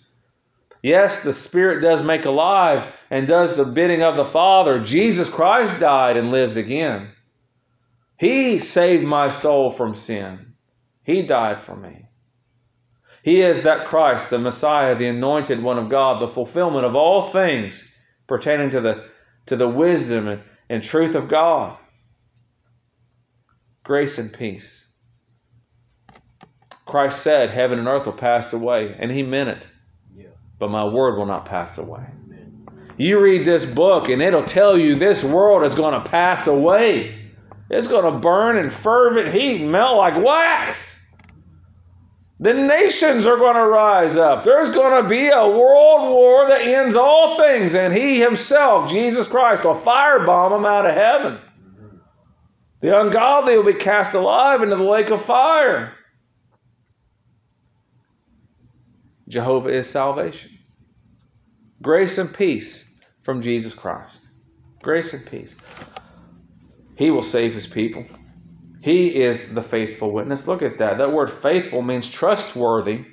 Yes, 0.83 1.23
the 1.23 1.31
Spirit 1.31 1.81
does 1.81 2.03
make 2.03 2.25
alive 2.25 2.93
and 3.09 3.25
does 3.25 3.55
the 3.55 3.63
bidding 3.63 4.03
of 4.03 4.17
the 4.17 4.25
Father. 4.25 4.81
Jesus 4.81 5.29
Christ 5.29 5.79
died 5.79 6.17
and 6.17 6.29
lives 6.29 6.57
again. 6.57 7.09
He 8.19 8.59
saved 8.59 9.05
my 9.05 9.29
soul 9.29 9.71
from 9.71 9.95
sin. 9.95 10.55
He 11.03 11.23
died 11.23 11.61
for 11.61 11.75
me. 11.75 12.09
He 13.23 13.41
is 13.41 13.63
that 13.63 13.85
Christ, 13.85 14.29
the 14.29 14.37
Messiah, 14.37 14.95
the 14.95 15.07
anointed 15.07 15.63
one 15.63 15.79
of 15.79 15.87
God, 15.87 16.21
the 16.21 16.27
fulfillment 16.27 16.85
of 16.85 16.97
all 16.97 17.21
things 17.21 17.97
pertaining 18.27 18.71
to 18.71 18.81
the, 18.81 19.05
to 19.45 19.55
the 19.55 19.69
wisdom 19.69 20.27
and, 20.27 20.41
and 20.69 20.83
truth 20.83 21.15
of 21.15 21.29
God. 21.29 21.77
Grace 23.83 24.17
and 24.17 24.33
peace. 24.33 24.91
Christ 26.85 27.21
said, 27.21 27.49
Heaven 27.49 27.79
and 27.79 27.87
earth 27.87 28.05
will 28.05 28.13
pass 28.13 28.51
away, 28.51 28.93
and 28.99 29.09
he 29.09 29.23
meant 29.23 29.49
it. 29.49 29.67
But 30.63 30.71
my 30.71 30.85
word 30.85 31.17
will 31.17 31.25
not 31.25 31.43
pass 31.43 31.77
away. 31.77 32.05
You 32.95 33.19
read 33.19 33.43
this 33.43 33.69
book, 33.69 34.07
and 34.07 34.21
it'll 34.21 34.45
tell 34.45 34.77
you 34.77 34.95
this 34.95 35.21
world 35.21 35.65
is 35.65 35.75
going 35.75 35.93
to 35.93 36.09
pass 36.09 36.47
away. 36.47 37.19
It's 37.69 37.89
going 37.89 38.13
to 38.13 38.17
burn 38.19 38.55
in 38.55 38.69
fervent 38.69 39.33
heat, 39.33 39.61
melt 39.61 39.97
like 39.97 40.23
wax. 40.23 41.13
The 42.39 42.53
nations 42.53 43.27
are 43.27 43.35
going 43.35 43.57
to 43.57 43.67
rise 43.67 44.15
up. 44.15 44.45
There's 44.45 44.73
going 44.73 45.03
to 45.03 45.09
be 45.09 45.27
a 45.27 45.45
world 45.45 46.09
war 46.09 46.47
that 46.47 46.61
ends 46.61 46.95
all 46.95 47.35
things, 47.35 47.75
and 47.75 47.93
He 47.93 48.21
Himself, 48.21 48.89
Jesus 48.89 49.27
Christ, 49.27 49.65
will 49.65 49.75
firebomb 49.75 50.51
them 50.51 50.65
out 50.65 50.85
of 50.85 50.95
heaven. 50.95 51.41
The 52.79 53.01
ungodly 53.01 53.57
will 53.57 53.65
be 53.65 53.73
cast 53.73 54.13
alive 54.13 54.63
into 54.63 54.77
the 54.77 54.83
lake 54.85 55.09
of 55.09 55.21
fire. 55.21 55.93
Jehovah 59.33 59.69
is 59.69 59.89
salvation. 59.89 60.51
Grace 61.81 62.19
and 62.19 62.33
peace 62.33 63.01
from 63.23 63.41
Jesus 63.41 63.73
Christ. 63.73 64.27
Grace 64.81 65.13
and 65.13 65.25
peace. 65.25 65.55
He 66.95 67.09
will 67.09 67.23
save 67.23 67.53
His 67.53 67.65
people. 67.65 68.05
He 68.81 69.23
is 69.23 69.53
the 69.53 69.63
faithful 69.63 70.11
witness. 70.11 70.47
Look 70.47 70.61
at 70.61 70.77
that. 70.77 70.99
That 70.99 71.11
word 71.11 71.31
faithful 71.31 71.81
means 71.81 72.09
trustworthy. 72.09 73.05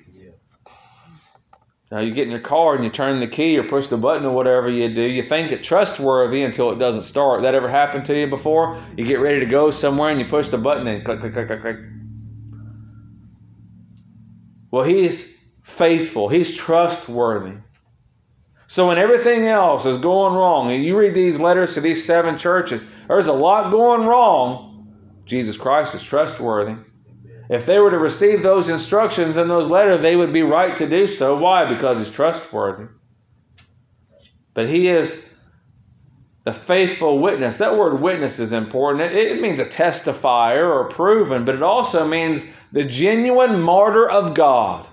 Now 1.90 2.00
you 2.00 2.12
get 2.12 2.24
in 2.24 2.30
your 2.30 2.40
car 2.40 2.76
and 2.76 2.84
you 2.84 2.90
turn 2.90 3.18
the 3.18 3.26
key 3.26 3.58
or 3.58 3.64
push 3.64 3.88
the 3.88 3.96
button 3.96 4.24
or 4.24 4.32
whatever 4.32 4.68
you 4.68 4.94
do. 4.94 5.02
You 5.02 5.22
think 5.22 5.50
it 5.50 5.64
trustworthy 5.64 6.42
until 6.42 6.70
it 6.70 6.78
doesn't 6.78 7.02
start. 7.02 7.42
That 7.42 7.54
ever 7.54 7.68
happened 7.68 8.04
to 8.04 8.18
you 8.18 8.28
before? 8.28 8.76
You 8.96 9.04
get 9.04 9.18
ready 9.18 9.40
to 9.40 9.46
go 9.46 9.70
somewhere 9.70 10.10
and 10.10 10.20
you 10.20 10.26
push 10.26 10.50
the 10.50 10.58
button 10.58 10.86
and 10.86 11.04
click, 11.04 11.20
click, 11.20 11.32
click, 11.32 11.48
click, 11.48 11.62
click. 11.62 11.76
Well, 14.70 14.84
he's 14.84 15.29
faithful. 15.80 16.28
He's 16.28 16.56
trustworthy. 16.56 17.56
So 18.66 18.86
when 18.86 18.98
everything 18.98 19.46
else 19.46 19.86
is 19.86 19.96
going 19.96 20.34
wrong, 20.34 20.70
and 20.70 20.84
you 20.84 20.96
read 20.96 21.14
these 21.14 21.40
letters 21.40 21.74
to 21.74 21.80
these 21.80 22.04
seven 22.04 22.38
churches, 22.38 22.88
there's 23.08 23.26
a 23.28 23.32
lot 23.32 23.72
going 23.72 24.06
wrong 24.06 24.70
Jesus 25.30 25.56
Christ 25.56 25.94
is 25.94 26.02
trustworthy. 26.02 26.74
If 27.48 27.64
they 27.64 27.78
were 27.78 27.92
to 27.92 27.98
receive 27.98 28.42
those 28.42 28.68
instructions 28.68 29.36
in 29.36 29.46
those 29.46 29.70
letters, 29.70 30.02
they 30.02 30.16
would 30.16 30.32
be 30.32 30.42
right 30.42 30.76
to 30.76 30.88
do 30.88 31.06
so. 31.06 31.38
Why? 31.38 31.72
Because 31.72 31.98
he's 31.98 32.10
trustworthy. 32.10 32.86
But 34.54 34.68
he 34.68 34.88
is 34.88 35.38
the 36.42 36.52
faithful 36.52 37.20
witness. 37.20 37.58
That 37.58 37.78
word 37.78 38.00
witness 38.00 38.40
is 38.40 38.52
important. 38.52 39.12
It, 39.12 39.36
it 39.36 39.40
means 39.40 39.60
a 39.60 39.64
testifier 39.64 40.68
or 40.68 40.88
proven, 40.88 41.44
but 41.44 41.54
it 41.54 41.62
also 41.62 42.08
means 42.08 42.52
the 42.72 42.84
genuine 42.84 43.60
martyr 43.60 44.08
of 44.08 44.34
God. 44.34 44.86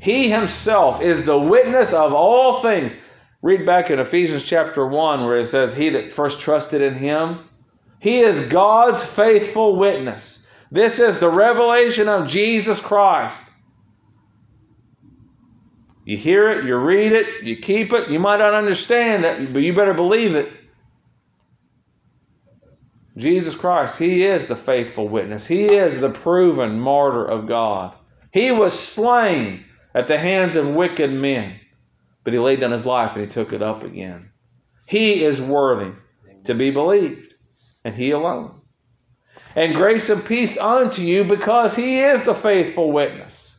He 0.00 0.30
himself 0.30 1.00
is 1.00 1.24
the 1.24 1.38
witness 1.38 1.92
of 1.92 2.14
all 2.14 2.62
things. 2.62 2.94
Read 3.42 3.64
back 3.64 3.90
in 3.90 3.98
Ephesians 3.98 4.44
chapter 4.44 4.86
1 4.86 5.24
where 5.24 5.38
it 5.38 5.46
says, 5.46 5.74
He 5.74 5.90
that 5.90 6.12
first 6.12 6.40
trusted 6.40 6.82
in 6.82 6.94
him 6.94 7.40
he 8.00 8.20
is 8.20 8.48
God's 8.48 9.04
faithful 9.04 9.76
witness. 9.76 10.50
This 10.72 11.00
is 11.00 11.20
the 11.20 11.28
revelation 11.28 12.08
of 12.08 12.28
Jesus 12.28 12.80
Christ. 12.80 13.46
You 16.06 16.16
hear 16.16 16.50
it, 16.50 16.64
you 16.64 16.76
read 16.76 17.12
it, 17.12 17.44
you 17.44 17.58
keep 17.58 17.92
it. 17.92 18.08
You 18.08 18.18
might 18.18 18.38
not 18.38 18.54
understand 18.54 19.24
it, 19.24 19.52
but 19.52 19.62
you 19.62 19.74
better 19.74 19.92
believe 19.92 20.34
it. 20.34 20.50
Jesus 23.18 23.54
Christ, 23.54 23.98
He 23.98 24.24
is 24.24 24.46
the 24.46 24.56
faithful 24.56 25.06
witness. 25.06 25.46
He 25.46 25.66
is 25.66 26.00
the 26.00 26.08
proven 26.08 26.80
martyr 26.80 27.24
of 27.24 27.46
God. 27.46 27.94
He 28.32 28.50
was 28.50 28.76
slain 28.78 29.66
at 29.94 30.06
the 30.06 30.18
hands 30.18 30.56
of 30.56 30.74
wicked 30.74 31.12
men, 31.12 31.58
but 32.24 32.32
He 32.32 32.38
laid 32.38 32.60
down 32.60 32.70
His 32.70 32.86
life 32.86 33.12
and 33.12 33.22
He 33.22 33.26
took 33.26 33.52
it 33.52 33.62
up 33.62 33.82
again. 33.84 34.30
He 34.86 35.24
is 35.24 35.40
worthy 35.40 35.92
to 36.44 36.54
be 36.54 36.70
believed 36.70 37.34
and 37.84 37.94
He 37.94 38.10
alone. 38.10 38.60
And 39.56 39.74
grace 39.74 40.10
and 40.10 40.24
peace 40.24 40.58
unto 40.58 41.02
you 41.02 41.24
because 41.24 41.74
He 41.74 42.00
is 42.00 42.24
the 42.24 42.34
faithful 42.34 42.92
witness. 42.92 43.50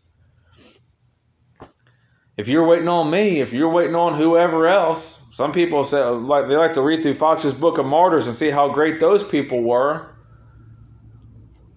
If 2.38 2.48
you're 2.48 2.66
waiting 2.66 2.88
on 2.88 3.12
me, 3.12 3.42
if 3.42 3.54
you're 3.54 3.70
waiting 3.70 3.96
on 3.96 4.16
whoever 4.16 4.68
else, 4.68 5.28
some 5.34 5.52
people 5.52 5.84
say 5.84 6.04
like 6.04 6.48
they 6.48 6.56
like 6.56 6.74
to 6.74 6.82
read 6.82 7.02
through 7.04 7.14
Fox's 7.16 7.54
Book 7.54 7.78
of 7.78 7.86
Martyrs 7.86 8.28
and 8.28 8.36
see 8.36 8.50
how 8.50 8.70
great 8.70 9.00
those 9.00 9.24
people 9.24 9.62
were. 9.62 10.11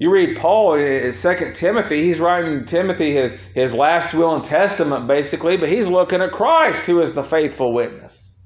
You 0.04 0.10
read 0.10 0.36
Paul 0.36 0.74
in 0.74 1.12
2 1.12 1.52
Timothy, 1.54 2.02
he's 2.02 2.20
writing 2.20 2.66
Timothy 2.66 3.14
his, 3.14 3.32
his 3.54 3.72
last 3.72 4.12
will 4.12 4.34
and 4.34 4.44
testament 4.44 5.06
basically, 5.06 5.56
but 5.56 5.70
he's 5.70 5.88
looking 5.88 6.20
at 6.20 6.30
Christ 6.30 6.84
who 6.84 7.00
is 7.00 7.14
the 7.14 7.22
faithful 7.22 7.72
witness. 7.72 8.38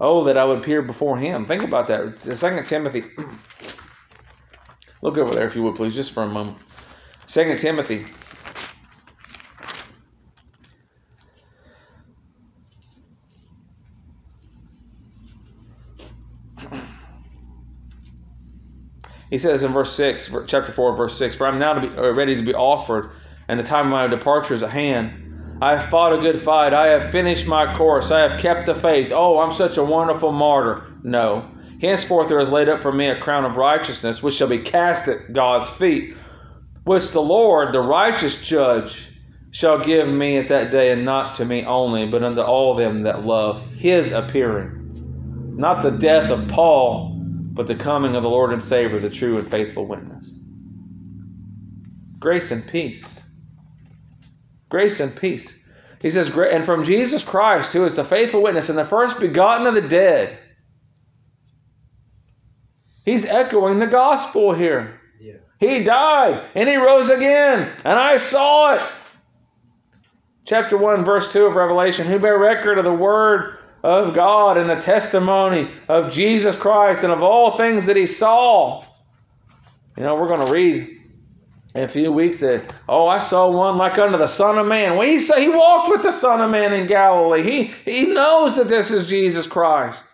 Oh, 0.00 0.24
that 0.24 0.38
I 0.38 0.46
would 0.46 0.60
appear 0.60 0.80
before 0.80 1.18
him. 1.18 1.44
Think 1.44 1.64
about 1.64 1.88
that. 1.88 2.16
Second 2.16 2.64
Timothy. 2.64 3.04
Look 5.02 5.18
over 5.18 5.34
there, 5.34 5.46
if 5.46 5.54
you 5.54 5.62
would, 5.64 5.76
please, 5.76 5.94
just 5.94 6.12
for 6.12 6.22
a 6.22 6.28
moment. 6.28 6.56
Second 7.26 7.58
Timothy. 7.58 8.06
He 19.30 19.38
says 19.38 19.62
in 19.62 19.72
verse 19.72 19.92
6, 19.92 20.34
chapter 20.46 20.72
4, 20.72 20.96
verse 20.96 21.16
6, 21.18 21.34
For 21.34 21.46
I 21.46 21.50
am 21.50 21.58
now 21.58 21.74
to 21.74 21.80
be, 21.80 21.96
uh, 21.96 22.12
ready 22.14 22.34
to 22.36 22.42
be 22.42 22.54
offered, 22.54 23.10
and 23.46 23.60
the 23.60 23.64
time 23.64 23.86
of 23.86 23.92
my 23.92 24.06
departure 24.06 24.54
is 24.54 24.62
at 24.62 24.70
hand. 24.70 25.12
I 25.60 25.76
have 25.76 25.90
fought 25.90 26.12
a 26.12 26.22
good 26.22 26.38
fight. 26.38 26.72
I 26.72 26.88
have 26.88 27.10
finished 27.10 27.46
my 27.46 27.74
course. 27.74 28.10
I 28.10 28.20
have 28.20 28.40
kept 28.40 28.66
the 28.66 28.74
faith. 28.74 29.12
Oh, 29.12 29.38
I'm 29.38 29.52
such 29.52 29.76
a 29.76 29.84
wonderful 29.84 30.32
martyr. 30.32 30.84
No. 31.02 31.50
Henceforth 31.80 32.28
there 32.28 32.38
is 32.38 32.52
laid 32.52 32.68
up 32.68 32.80
for 32.80 32.92
me 32.92 33.08
a 33.08 33.20
crown 33.20 33.44
of 33.44 33.56
righteousness, 33.56 34.22
which 34.22 34.34
shall 34.34 34.48
be 34.48 34.58
cast 34.58 35.08
at 35.08 35.32
God's 35.32 35.68
feet, 35.68 36.16
which 36.84 37.12
the 37.12 37.20
Lord, 37.20 37.72
the 37.72 37.80
righteous 37.80 38.46
judge, 38.46 39.08
shall 39.50 39.78
give 39.78 40.08
me 40.08 40.38
at 40.38 40.48
that 40.48 40.70
day, 40.70 40.92
and 40.92 41.04
not 41.04 41.36
to 41.36 41.44
me 41.44 41.64
only, 41.64 42.06
but 42.06 42.22
unto 42.22 42.40
all 42.40 42.74
them 42.74 43.00
that 43.00 43.24
love 43.24 43.60
his 43.76 44.12
appearing. 44.12 44.70
Not 45.56 45.82
the 45.82 45.90
death 45.90 46.30
of 46.30 46.48
Paul, 46.48 47.17
but 47.58 47.66
the 47.66 47.74
coming 47.74 48.14
of 48.14 48.22
the 48.22 48.30
Lord 48.30 48.52
and 48.52 48.62
Savior, 48.62 49.00
the 49.00 49.10
true 49.10 49.36
and 49.36 49.50
faithful 49.50 49.84
witness. 49.84 50.32
Grace 52.20 52.52
and 52.52 52.64
peace. 52.64 53.20
Grace 54.68 55.00
and 55.00 55.14
peace. 55.16 55.68
He 56.00 56.12
says, 56.12 56.28
and 56.38 56.64
from 56.64 56.84
Jesus 56.84 57.24
Christ, 57.24 57.72
who 57.72 57.84
is 57.84 57.96
the 57.96 58.04
faithful 58.04 58.44
witness 58.44 58.68
and 58.68 58.78
the 58.78 58.84
first 58.84 59.18
begotten 59.18 59.66
of 59.66 59.74
the 59.74 59.88
dead. 59.88 60.38
He's 63.04 63.26
echoing 63.26 63.80
the 63.80 63.88
gospel 63.88 64.52
here. 64.52 65.00
Yeah. 65.20 65.38
He 65.58 65.82
died 65.82 66.48
and 66.54 66.68
he 66.68 66.76
rose 66.76 67.10
again, 67.10 67.72
and 67.84 67.98
I 67.98 68.18
saw 68.18 68.74
it. 68.74 68.82
Chapter 70.44 70.78
1, 70.78 71.04
verse 71.04 71.32
2 71.32 71.46
of 71.46 71.56
Revelation 71.56 72.06
Who 72.06 72.20
bear 72.20 72.38
record 72.38 72.78
of 72.78 72.84
the 72.84 72.94
word 72.94 73.58
of 73.82 74.14
God 74.14 74.58
and 74.58 74.68
the 74.68 74.76
testimony 74.76 75.70
of 75.88 76.10
Jesus 76.12 76.56
Christ 76.56 77.04
and 77.04 77.12
of 77.12 77.22
all 77.22 77.52
things 77.52 77.86
that 77.86 77.96
he 77.96 78.06
saw. 78.06 78.84
You 79.96 80.02
know, 80.02 80.16
we're 80.16 80.34
going 80.34 80.46
to 80.46 80.52
read 80.52 81.00
in 81.74 81.82
a 81.82 81.88
few 81.88 82.10
weeks 82.12 82.40
that, 82.40 82.64
oh, 82.88 83.06
I 83.06 83.18
saw 83.18 83.50
one 83.50 83.76
like 83.76 83.98
unto 83.98 84.18
the 84.18 84.26
Son 84.26 84.58
of 84.58 84.66
Man. 84.66 84.96
Well, 84.96 85.06
he, 85.06 85.18
said 85.18 85.38
he 85.38 85.48
walked 85.48 85.90
with 85.90 86.02
the 86.02 86.12
Son 86.12 86.40
of 86.40 86.50
Man 86.50 86.72
in 86.72 86.86
Galilee. 86.86 87.42
He, 87.42 87.64
he 87.64 88.06
knows 88.06 88.56
that 88.56 88.68
this 88.68 88.90
is 88.90 89.08
Jesus 89.08 89.46
Christ. 89.46 90.06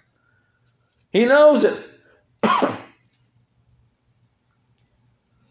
He 1.11 1.25
knows 1.25 1.65
it. 1.65 1.91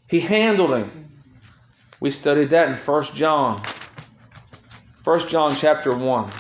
he 0.08 0.20
handled 0.20 0.72
him. 0.72 1.12
We 2.00 2.12
studied 2.12 2.50
that 2.50 2.68
in 2.68 2.76
1 2.76 3.04
John. 3.16 3.64
1 5.04 5.20
John 5.30 5.56
chapter 5.56 5.94
1. 5.94 6.32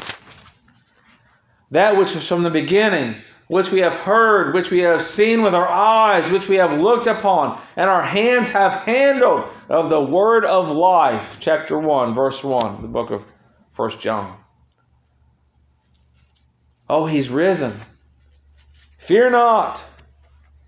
That 1.74 1.98
which 1.98 2.14
was 2.14 2.28
from 2.28 2.44
the 2.44 2.52
beginning, 2.52 3.16
which 3.48 3.72
we 3.72 3.80
have 3.80 3.96
heard, 3.96 4.54
which 4.54 4.70
we 4.70 4.80
have 4.82 5.02
seen 5.02 5.42
with 5.42 5.56
our 5.56 5.68
eyes, 5.68 6.30
which 6.30 6.48
we 6.48 6.58
have 6.58 6.80
looked 6.80 7.08
upon, 7.08 7.60
and 7.76 7.90
our 7.90 8.04
hands 8.04 8.52
have 8.52 8.74
handled 8.84 9.50
of 9.70 9.90
the 9.90 10.00
word 10.00 10.46
of 10.46 10.70
life. 10.70 11.38
Chapter 11.40 11.80
1, 11.80 12.14
verse 12.14 12.44
1, 12.44 12.84
the 12.84 12.88
book 12.88 13.10
of 13.10 13.26
1 13.76 13.90
John. 14.00 14.38
Oh, 16.88 17.08
he's 17.08 17.30
risen. 17.30 17.74
Fear 19.00 19.32
not. 19.32 19.84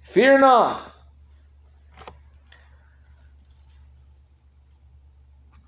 Fear 0.01 0.39
not. 0.39 0.91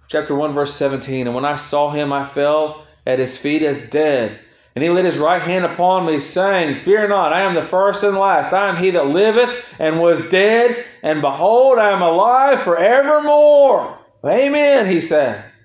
Chapter 0.08 0.34
1, 0.34 0.54
verse 0.56 0.74
17. 0.74 1.28
And 1.28 1.36
when 1.36 1.46
I 1.46 1.58
saw 1.58 1.92
him, 1.92 2.12
I 2.12 2.26
fell 2.26 2.88
at 3.06 3.20
his 3.20 3.38
feet 3.38 3.62
as 3.62 3.88
dead. 3.92 4.40
And 4.78 4.84
he 4.84 4.92
laid 4.92 5.06
his 5.06 5.18
right 5.18 5.42
hand 5.42 5.66
upon 5.66 6.06
me, 6.06 6.20
saying, 6.20 6.76
Fear 6.76 7.08
not, 7.08 7.34
I 7.34 7.42
am 7.42 7.56
the 7.56 7.64
first 7.64 8.04
and 8.04 8.16
last. 8.16 8.54
I 8.54 8.70
am 8.70 8.78
he 8.78 8.92
that 8.92 9.08
liveth 9.08 9.50
and 9.80 10.00
was 10.00 10.30
dead, 10.30 10.86
and 11.02 11.20
behold, 11.20 11.80
I 11.80 11.94
am 11.94 12.04
alive 12.04 12.62
forevermore. 12.62 13.98
Amen, 14.24 14.86
he 14.86 15.02
says. 15.02 15.60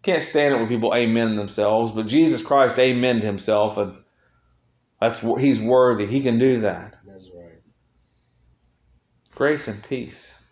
Can't 0.00 0.22
stand 0.22 0.54
it 0.54 0.56
when 0.56 0.68
people 0.68 0.94
amen 0.94 1.36
themselves, 1.36 1.92
but 1.92 2.06
Jesus 2.06 2.40
Christ 2.40 2.78
amened 2.78 3.22
himself, 3.22 3.76
and 3.76 3.98
that's 4.98 5.18
he's 5.38 5.60
worthy. 5.60 6.06
He 6.06 6.22
can 6.22 6.38
do 6.38 6.62
that. 6.62 6.94
That's 7.06 7.30
right. 7.36 7.60
Grace 9.34 9.68
and 9.68 9.84
peace. 9.84 10.42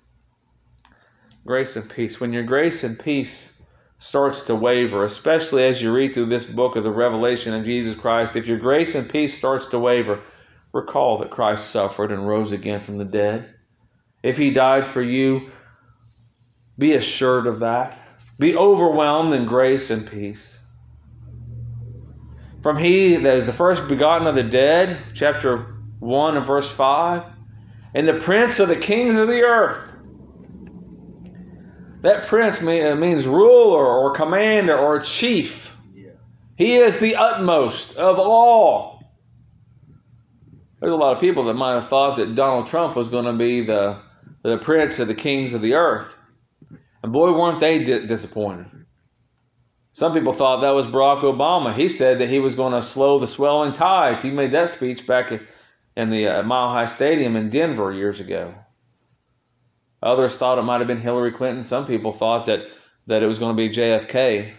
Grace 1.47 1.77
and 1.77 1.88
peace. 1.88 2.21
When 2.21 2.35
your 2.35 2.43
grace 2.43 2.85
and 2.85 2.99
peace 2.99 3.60
starts 4.01 4.47
to 4.47 4.55
waver, 4.55 5.05
especially 5.05 5.63
as 5.63 5.81
you 5.81 5.95
read 5.95 6.15
through 6.15 6.25
this 6.25 6.47
book 6.47 6.75
of 6.75 6.83
the 6.83 6.91
revelation 6.91 7.53
of 7.53 7.67
Jesus 7.67 7.95
Christ, 7.95 8.35
if 8.35 8.47
your 8.47 8.59
grace 8.59 8.95
and 8.95 9.09
peace 9.09 9.37
starts 9.37 9.67
to 9.69 9.79
waver, 9.79 10.21
recall 10.73 11.19
that 11.19 11.31
Christ 11.31 11.71
suffered 11.71 12.11
and 12.11 12.27
rose 12.27 12.53
again 12.53 12.81
from 12.81 12.97
the 12.97 13.05
dead. 13.05 13.55
If 14.23 14.39
he 14.39 14.53
died 14.53 14.87
for 14.87 15.03
you, 15.03 15.51
be 16.79 16.95
assured 16.95 17.47
of 17.47 17.61
that. 17.61 17.99
Be 18.39 18.57
overwhelmed 18.57 19.35
in 19.35 19.45
grace 19.45 19.91
and 19.91 20.11
peace. 20.11 20.57
From 22.63 22.79
he 22.79 23.17
that 23.17 23.37
is 23.37 23.45
the 23.45 23.53
first 23.53 23.87
begotten 23.87 24.27
of 24.27 24.35
the 24.35 24.43
dead, 24.43 24.97
chapter 25.13 25.75
1 25.99 26.39
and 26.39 26.47
verse 26.47 26.71
5, 26.71 27.23
and 27.93 28.09
the 28.09 28.15
prince 28.15 28.61
of 28.61 28.69
the 28.69 28.77
kings 28.77 29.19
of 29.19 29.29
the 29.29 29.43
earth 29.43 29.89
that 32.03 32.27
prince 32.27 32.63
uh, 32.63 32.97
means 32.97 33.27
ruler 33.27 33.87
or 33.87 34.13
commander 34.13 34.77
or 34.77 35.01
chief. 35.01 35.77
Yeah. 35.95 36.11
He 36.57 36.77
is 36.77 36.99
the 36.99 37.17
utmost 37.17 37.97
of 37.97 38.19
all. 38.19 39.03
There's 40.81 40.93
a 40.93 40.97
lot 40.97 41.15
of 41.15 41.21
people 41.21 41.45
that 41.45 41.55
might 41.55 41.75
have 41.75 41.89
thought 41.89 42.17
that 42.17 42.35
Donald 42.35 42.67
Trump 42.67 42.97
was 42.97 43.11
going 43.11 43.27
to 43.27 43.35
be 43.35 43.61
the, 43.61 44.01
the 44.43 44.57
prince 44.57 44.99
of 44.99 45.09
the 45.09 45.15
kings 45.15 45.53
of 45.53 45.61
the 45.61 45.75
earth. 45.75 46.17
And 47.03 47.13
boy, 47.13 47.33
weren't 47.33 47.61
they 47.61 47.85
di- 47.85 48.07
disappointed. 48.07 48.67
Some 49.93 50.15
people 50.15 50.33
thought 50.33 50.61
that 50.61 50.71
was 50.71 50.87
Barack 50.87 51.21
Obama. 51.23 51.75
He 51.75 51.89
said 51.89 52.19
that 52.19 52.31
he 52.31 52.39
was 52.39 52.55
going 52.55 52.73
to 52.73 52.81
slow 52.81 53.19
the 53.19 53.27
swelling 53.27 53.73
tides. 53.73 54.23
He 54.23 54.31
made 54.31 54.53
that 54.53 54.71
speech 54.71 55.07
back 55.07 55.33
in 55.97 56.11
the 56.11 56.29
uh, 56.29 56.43
Mile 56.45 56.73
High 56.73 56.85
Stadium 56.85 57.37
in 57.37 57.51
Denver 57.51 57.93
years 57.93 58.21
ago. 58.21 58.55
Others 60.03 60.37
thought 60.39 60.59
it 60.59 60.63
might 60.63 60.79
have 60.79 60.87
been 60.87 61.01
Hillary 61.01 61.33
Clinton. 61.33 61.65
Some 61.65 61.87
people 61.87 62.13
thought 62.13 62.47
that, 62.47 62.69
that 63.07 63.23
it 63.23 63.27
was 63.27 63.39
going 63.39 63.57
to 63.57 63.63
be 63.63 63.69
JFK. 63.69 64.53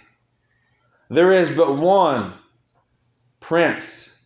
There 1.10 1.32
is 1.32 1.56
but 1.56 1.78
one 1.78 2.34
prince 3.40 4.24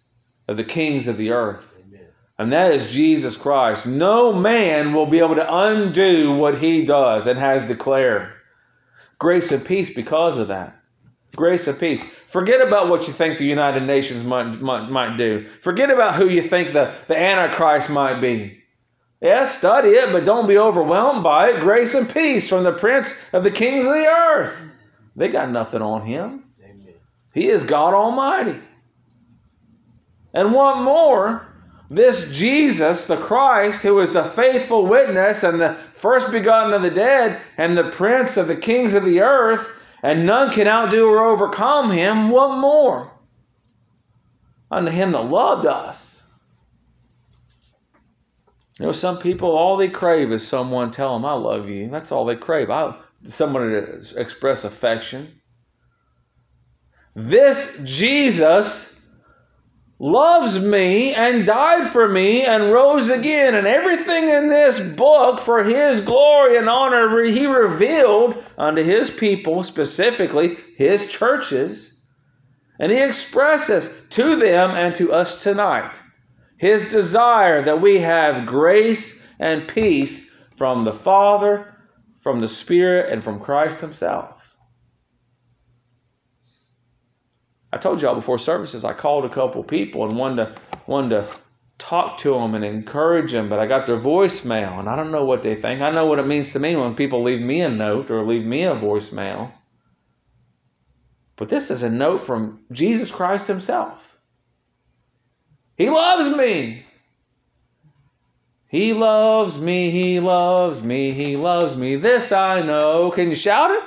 of 0.47 0.57
the 0.57 0.63
kings 0.63 1.07
of 1.07 1.17
the 1.17 1.31
earth, 1.31 1.67
Amen. 1.87 2.07
and 2.37 2.53
that 2.53 2.73
is 2.73 2.91
Jesus 2.91 3.37
Christ. 3.37 3.87
No 3.87 4.33
man 4.33 4.93
will 4.93 5.07
be 5.07 5.19
able 5.19 5.35
to 5.35 5.55
undo 5.55 6.35
what 6.35 6.59
he 6.59 6.85
does 6.85 7.25
and 7.25 7.39
has 7.39 7.67
declared. 7.67 8.31
Grace 9.17 9.51
and 9.51 9.65
peace 9.65 9.93
because 9.93 10.37
of 10.37 10.49
that. 10.49 10.79
Grace 11.35 11.67
and 11.67 11.79
peace. 11.79 12.03
Forget 12.27 12.61
about 12.65 12.89
what 12.89 13.07
you 13.07 13.13
think 13.13 13.37
the 13.37 13.45
United 13.45 13.83
Nations 13.83 14.23
might, 14.23 14.61
might, 14.61 14.89
might 14.89 15.17
do. 15.17 15.45
Forget 15.45 15.89
about 15.89 16.15
who 16.15 16.29
you 16.29 16.41
think 16.41 16.73
the, 16.73 16.93
the 17.07 17.17
Antichrist 17.17 17.89
might 17.89 18.19
be. 18.19 18.61
Yeah, 19.25 19.45
study 19.45 19.89
it, 19.89 20.11
but 20.11 20.23
don't 20.23 20.45
be 20.45 20.59
overwhelmed 20.59 21.23
by 21.23 21.49
it. 21.49 21.61
Grace 21.61 21.95
and 21.95 22.07
peace 22.07 22.47
from 22.47 22.63
the 22.63 22.71
Prince 22.71 23.33
of 23.33 23.41
the 23.41 23.49
Kings 23.49 23.83
of 23.83 23.91
the 23.91 24.05
earth. 24.05 24.55
They 25.15 25.29
got 25.29 25.49
nothing 25.49 25.81
on 25.81 26.05
him. 26.05 26.43
Amen. 26.63 26.93
He 27.33 27.47
is 27.47 27.63
God 27.63 27.95
Almighty. 27.95 28.59
And 30.31 30.53
one 30.53 30.83
more, 30.83 31.43
this 31.89 32.37
Jesus, 32.37 33.07
the 33.07 33.17
Christ, 33.17 33.81
who 33.81 33.99
is 33.99 34.13
the 34.13 34.23
faithful 34.23 34.85
witness 34.85 35.43
and 35.43 35.59
the 35.59 35.73
first 35.93 36.31
begotten 36.31 36.75
of 36.75 36.83
the 36.83 36.91
dead 36.91 37.41
and 37.57 37.75
the 37.75 37.89
Prince 37.89 38.37
of 38.37 38.45
the 38.45 38.55
Kings 38.55 38.93
of 38.93 39.05
the 39.05 39.21
earth, 39.21 39.67
and 40.03 40.27
none 40.27 40.51
can 40.51 40.67
outdo 40.67 41.09
or 41.09 41.25
overcome 41.25 41.89
him, 41.89 42.29
what 42.29 42.59
more? 42.59 43.11
Unto 44.69 44.91
him 44.91 45.13
that 45.13 45.25
loved 45.25 45.65
us 45.65 46.14
you 48.79 48.85
know, 48.85 48.91
some 48.91 49.19
people, 49.19 49.51
all 49.51 49.77
they 49.77 49.87
crave 49.87 50.31
is 50.31 50.45
someone 50.45 50.91
tell 50.91 51.13
them, 51.13 51.25
I 51.25 51.33
love 51.33 51.69
you. 51.69 51.89
That's 51.89 52.11
all 52.11 52.25
they 52.25 52.35
crave. 52.35 52.69
I, 52.69 52.95
someone 53.23 53.71
to 53.71 53.99
express 54.17 54.65
affection. 54.65 55.41
This 57.15 57.81
Jesus 57.85 58.91
loves 59.97 60.63
me 60.63 61.13
and 61.13 61.45
died 61.45 61.87
for 61.87 62.05
me 62.05 62.45
and 62.45 62.73
rose 62.73 63.09
again. 63.09 63.55
And 63.55 63.65
everything 63.65 64.27
in 64.27 64.49
this 64.49 64.93
book 64.95 65.39
for 65.39 65.63
his 65.63 66.01
glory 66.01 66.57
and 66.57 66.67
honor, 66.67 67.23
he 67.23 67.45
revealed 67.47 68.43
unto 68.57 68.83
his 68.83 69.09
people, 69.09 69.63
specifically 69.63 70.57
his 70.75 71.09
churches. 71.09 72.05
And 72.77 72.91
he 72.91 73.01
expresses 73.01 74.09
to 74.09 74.35
them 74.35 74.71
and 74.71 74.93
to 74.95 75.13
us 75.13 75.41
tonight 75.43 76.01
his 76.57 76.91
desire 76.91 77.61
that 77.63 77.81
we 77.81 77.99
have 77.99 78.45
grace 78.45 79.27
and 79.39 79.67
peace 79.67 80.31
from 80.55 80.85
the 80.85 80.93
Father, 80.93 81.75
from 82.21 82.39
the 82.39 82.47
Spirit, 82.47 83.11
and 83.11 83.23
from 83.23 83.39
Christ 83.39 83.81
himself. 83.81 84.55
I 87.73 87.77
told 87.77 88.01
y'all 88.01 88.15
before 88.15 88.37
services, 88.37 88.85
I 88.85 88.93
called 88.93 89.25
a 89.25 89.29
couple 89.29 89.61
people 89.63 90.07
and 90.07 90.17
wanted 90.17 90.55
to, 90.55 90.61
wanted 90.87 91.09
to 91.09 91.27
talk 91.77 92.17
to 92.19 92.31
them 92.31 92.55
and 92.55 92.63
encourage 92.63 93.33
them, 93.33 93.49
but 93.49 93.59
I 93.59 93.67
got 93.67 93.85
their 93.85 93.99
voicemail 93.99 94.79
and 94.79 94.87
I 94.87 94.95
don't 94.95 95.11
know 95.11 95.25
what 95.25 95.43
they 95.43 95.55
think. 95.55 95.81
I 95.81 95.91
know 95.91 96.05
what 96.05 96.19
it 96.19 96.27
means 96.27 96.53
to 96.53 96.59
me 96.59 96.75
when 96.77 96.95
people 96.95 97.23
leave 97.23 97.41
me 97.41 97.61
a 97.61 97.69
note 97.69 98.09
or 98.09 98.25
leave 98.25 98.45
me 98.45 98.63
a 98.63 98.75
voicemail. 98.75 99.51
But 101.35 101.49
this 101.49 101.69
is 101.69 101.83
a 101.83 101.89
note 101.89 102.23
from 102.23 102.61
Jesus 102.71 103.11
Christ 103.11 103.47
Himself. 103.47 104.04
He 105.77 105.89
loves 105.89 106.35
me. 106.35 106.85
He 108.67 108.93
loves 108.93 109.57
me, 109.57 109.91
He 109.91 110.19
loves 110.19 110.81
me, 110.81 111.11
He 111.11 111.37
loves 111.37 111.75
me. 111.75 111.95
This 111.95 112.31
I 112.31 112.61
know. 112.61 113.11
Can 113.11 113.29
you 113.29 113.35
shout 113.35 113.71
it? 113.71 113.83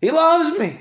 He 0.00 0.10
loves 0.10 0.58
me. 0.58 0.80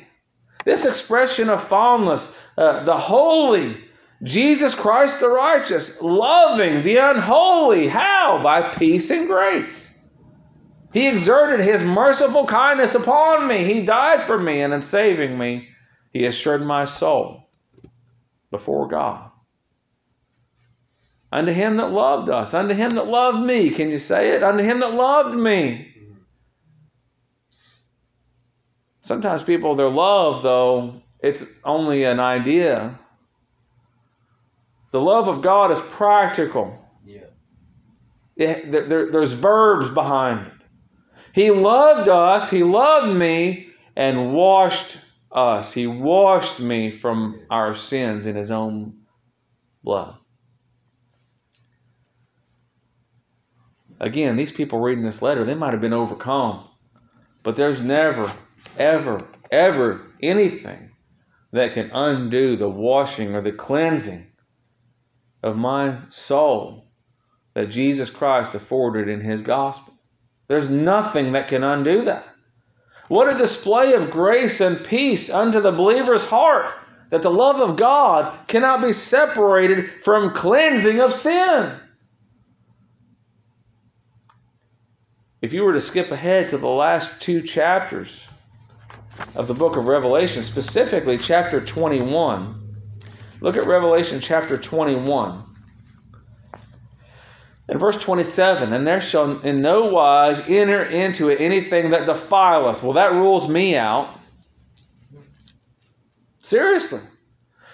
This 0.63 0.85
expression 0.85 1.49
of 1.49 1.63
fondness, 1.63 2.41
uh, 2.57 2.83
the 2.83 2.97
holy, 2.97 3.77
Jesus 4.23 4.75
Christ 4.75 5.19
the 5.19 5.29
righteous, 5.29 6.01
loving 6.01 6.83
the 6.83 6.97
unholy. 6.97 7.87
How? 7.87 8.41
By 8.43 8.73
peace 8.73 9.09
and 9.09 9.27
grace. 9.27 9.99
He 10.93 11.07
exerted 11.07 11.65
his 11.65 11.83
merciful 11.83 12.45
kindness 12.45 12.95
upon 12.95 13.47
me. 13.47 13.63
He 13.65 13.81
died 13.83 14.23
for 14.23 14.37
me, 14.37 14.61
and 14.61 14.73
in 14.73 14.81
saving 14.81 15.37
me, 15.37 15.69
he 16.13 16.25
assured 16.25 16.61
my 16.61 16.83
soul 16.83 17.49
before 18.51 18.87
God. 18.87 19.30
Unto 21.31 21.51
him 21.53 21.77
that 21.77 21.91
loved 21.91 22.29
us, 22.29 22.53
unto 22.53 22.73
him 22.73 22.95
that 22.95 23.07
loved 23.07 23.45
me. 23.45 23.69
Can 23.69 23.89
you 23.89 23.97
say 23.97 24.31
it? 24.31 24.43
Unto 24.43 24.63
him 24.63 24.81
that 24.81 24.93
loved 24.93 25.35
me. 25.35 25.87
Sometimes 29.01 29.41
people, 29.41 29.75
their 29.75 29.89
love, 29.89 30.43
though, 30.43 31.01
it's 31.19 31.43
only 31.63 32.03
an 32.03 32.19
idea. 32.19 32.99
The 34.91 34.99
love 34.99 35.29
of 35.29 35.41
God 35.41 35.71
is 35.71 35.79
practical. 35.79 36.77
Yeah. 37.05 37.21
It, 38.35 38.71
there, 38.71 39.11
there's 39.11 39.33
verbs 39.33 39.89
behind 39.89 40.47
it. 40.47 40.53
He 41.33 41.49
loved 41.49 42.09
us, 42.09 42.49
He 42.49 42.63
loved 42.63 43.17
me, 43.17 43.69
and 43.95 44.33
washed 44.33 44.97
us. 45.31 45.73
He 45.73 45.87
washed 45.87 46.59
me 46.59 46.91
from 46.91 47.39
our 47.49 47.73
sins 47.73 48.25
in 48.25 48.35
His 48.35 48.51
own 48.51 48.97
blood. 49.83 50.17
Again, 54.01 54.35
these 54.35 54.51
people 54.51 54.81
reading 54.81 55.05
this 55.05 55.21
letter, 55.21 55.45
they 55.45 55.55
might 55.55 55.71
have 55.71 55.79
been 55.79 55.93
overcome, 55.93 56.67
but 57.43 57.55
there's 57.55 57.79
never 57.79 58.29
ever, 58.77 59.27
ever 59.51 60.01
anything 60.21 60.91
that 61.51 61.73
can 61.73 61.91
undo 61.91 62.55
the 62.55 62.69
washing 62.69 63.35
or 63.35 63.41
the 63.41 63.51
cleansing 63.51 64.25
of 65.43 65.57
my 65.57 65.97
soul 66.09 66.87
that 67.53 67.69
Jesus 67.69 68.09
Christ 68.09 68.55
afforded 68.55 69.09
in 69.09 69.21
his 69.21 69.41
gospel. 69.41 69.93
There's 70.47 70.69
nothing 70.69 71.33
that 71.33 71.47
can 71.47 71.63
undo 71.63 72.05
that. 72.05 72.25
What 73.07 73.33
a 73.33 73.37
display 73.37 73.93
of 73.93 74.11
grace 74.11 74.61
and 74.61 74.83
peace 74.85 75.29
unto 75.29 75.59
the 75.59 75.71
believer's 75.71 76.23
heart 76.23 76.71
that 77.09 77.21
the 77.21 77.31
love 77.31 77.59
of 77.59 77.75
God 77.75 78.47
cannot 78.47 78.81
be 78.81 78.93
separated 78.93 79.89
from 79.89 80.33
cleansing 80.33 81.01
of 81.01 81.11
sin. 81.11 81.77
If 85.41 85.53
you 85.53 85.63
were 85.63 85.73
to 85.73 85.81
skip 85.81 86.11
ahead 86.11 86.49
to 86.49 86.57
the 86.57 86.67
last 86.67 87.21
two 87.21 87.41
chapters 87.41 88.27
of 89.33 89.47
the 89.47 89.55
book 89.55 89.75
of 89.75 89.87
Revelation, 89.87 90.43
specifically 90.43 91.17
chapter 91.17 91.59
21. 91.59 92.57
Look 93.41 93.57
at 93.57 93.65
Revelation 93.65 94.19
chapter 94.21 94.57
21. 94.57 95.43
In 97.69 97.77
verse 97.77 98.01
27, 98.03 98.73
and 98.73 98.85
there 98.85 99.01
shall 99.01 99.39
in 99.39 99.61
no 99.61 99.87
wise 99.87 100.47
enter 100.47 100.83
into 100.83 101.29
it 101.29 101.41
anything 101.41 101.91
that 101.91 102.05
defileth. 102.05 102.83
Well, 102.83 102.93
that 102.93 103.13
rules 103.13 103.49
me 103.49 103.75
out. 103.75 104.13
Seriously. 106.43 106.99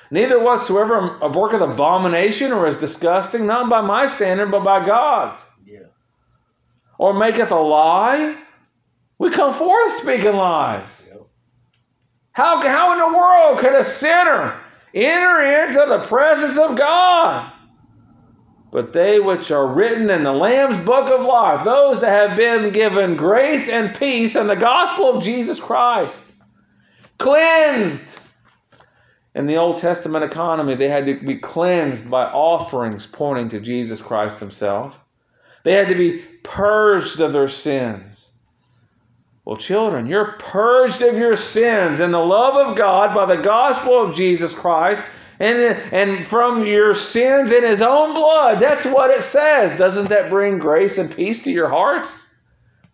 Neither 0.09 0.41
whatsoever 0.41 1.17
a 1.21 1.29
work 1.29 1.51
of 1.51 1.61
abomination 1.61 2.53
or 2.53 2.67
is 2.67 2.77
disgusting, 2.77 3.45
not 3.45 3.69
by 3.69 3.81
my 3.81 4.05
standard, 4.05 4.51
but 4.51 4.63
by 4.63 4.85
God's. 4.85 5.45
Yeah. 5.65 5.79
Or 6.97 7.13
maketh 7.13 7.51
a 7.51 7.55
lie. 7.55 8.35
We 9.19 9.29
come 9.31 9.53
forth 9.53 9.93
speaking 9.97 10.35
lies. 10.35 11.09
How, 12.31 12.61
how 12.61 12.93
in 12.93 12.99
the 12.99 13.17
world 13.17 13.59
could 13.59 13.73
a 13.73 13.83
sinner 13.83 14.59
enter 14.93 15.65
into 15.65 15.85
the 15.87 15.99
presence 16.07 16.57
of 16.57 16.77
God? 16.77 17.51
But 18.71 18.93
they 18.93 19.19
which 19.19 19.49
are 19.49 19.65
written 19.65 20.09
in 20.09 20.23
the 20.23 20.33
Lamb's 20.33 20.77
book 20.85 21.09
of 21.09 21.25
life, 21.25 21.63
those 21.63 22.01
that 22.01 22.09
have 22.09 22.37
been 22.37 22.71
given 22.71 23.15
grace 23.15 23.69
and 23.69 23.95
peace 23.95 24.35
and 24.35 24.49
the 24.49 24.55
gospel 24.55 25.17
of 25.17 25.23
Jesus 25.23 25.59
Christ, 25.59 26.39
cleansed. 27.17 28.19
In 29.33 29.45
the 29.45 29.57
Old 29.57 29.77
Testament 29.77 30.23
economy, 30.23 30.75
they 30.75 30.89
had 30.89 31.05
to 31.05 31.19
be 31.19 31.37
cleansed 31.37 32.09
by 32.09 32.25
offerings 32.25 33.05
pointing 33.05 33.49
to 33.49 33.59
Jesus 33.59 34.01
Christ 34.01 34.39
Himself. 34.39 34.99
They 35.63 35.73
had 35.73 35.87
to 35.87 35.95
be 35.95 36.23
purged 36.47 37.19
of 37.19 37.33
their 37.33 37.47
sins. 37.47 38.29
Well, 39.45 39.57
children, 39.57 40.07
you're 40.07 40.33
purged 40.33 41.01
of 41.01 41.17
your 41.17 41.35
sins 41.35 41.99
in 42.01 42.11
the 42.11 42.19
love 42.19 42.67
of 42.67 42.75
God 42.75 43.15
by 43.15 43.33
the 43.33 43.41
gospel 43.41 44.01
of 44.01 44.15
Jesus 44.15 44.53
Christ 44.53 45.03
and, 45.39 45.57
and 45.93 46.25
from 46.25 46.65
your 46.65 46.93
sins 46.93 47.51
in 47.51 47.63
His 47.63 47.81
own 47.81 48.13
blood. 48.13 48.59
That's 48.59 48.85
what 48.85 49.11
it 49.11 49.21
says. 49.21 49.77
Doesn't 49.77 50.09
that 50.09 50.29
bring 50.29 50.57
grace 50.59 50.97
and 50.97 51.15
peace 51.15 51.43
to 51.43 51.51
your 51.51 51.69
hearts? 51.69 52.33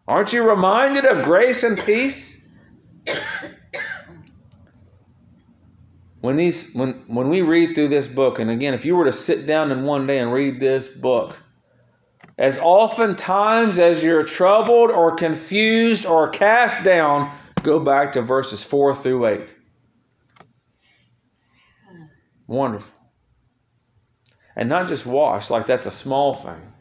Aren't 0.08 0.34
you 0.34 0.50
reminded 0.50 1.06
of 1.06 1.24
grace 1.24 1.64
and 1.64 1.78
peace? 1.78 2.48
When 6.22 6.36
these 6.36 6.74
when 6.74 7.04
when 7.08 7.30
we 7.30 7.42
read 7.42 7.76
through 7.76 7.90
this 7.90 8.08
book, 8.08 8.40
and 8.40 8.50
again, 8.50 8.74
if 8.74 8.86
you 8.86 8.96
were 8.96 9.06
to 9.06 9.12
sit 9.12 9.46
down 9.46 9.72
in 9.72 9.84
one 9.84 10.08
day 10.08 10.20
and 10.20 10.32
read 10.32 10.60
this 10.60 10.88
book, 10.88 11.36
as 12.38 12.60
oftentimes 12.60 13.78
as 13.80 14.04
you're 14.04 14.24
troubled 14.24 14.90
or 14.90 15.16
confused 15.16 16.06
or 16.06 16.30
cast 16.30 16.84
down, 16.84 17.32
go 17.62 17.80
back 17.80 18.14
to 18.14 18.22
verses 18.22 18.64
4 18.64 18.96
through 18.96 19.28
8. 19.28 19.56
Wonderful. 22.48 22.94
And 24.56 24.70
not 24.70 24.88
just 24.88 25.06
wash, 25.06 25.50
like 25.50 25.66
that's 25.66 25.86
a 25.86 25.92
small 25.92 26.34
thing. 26.34 26.74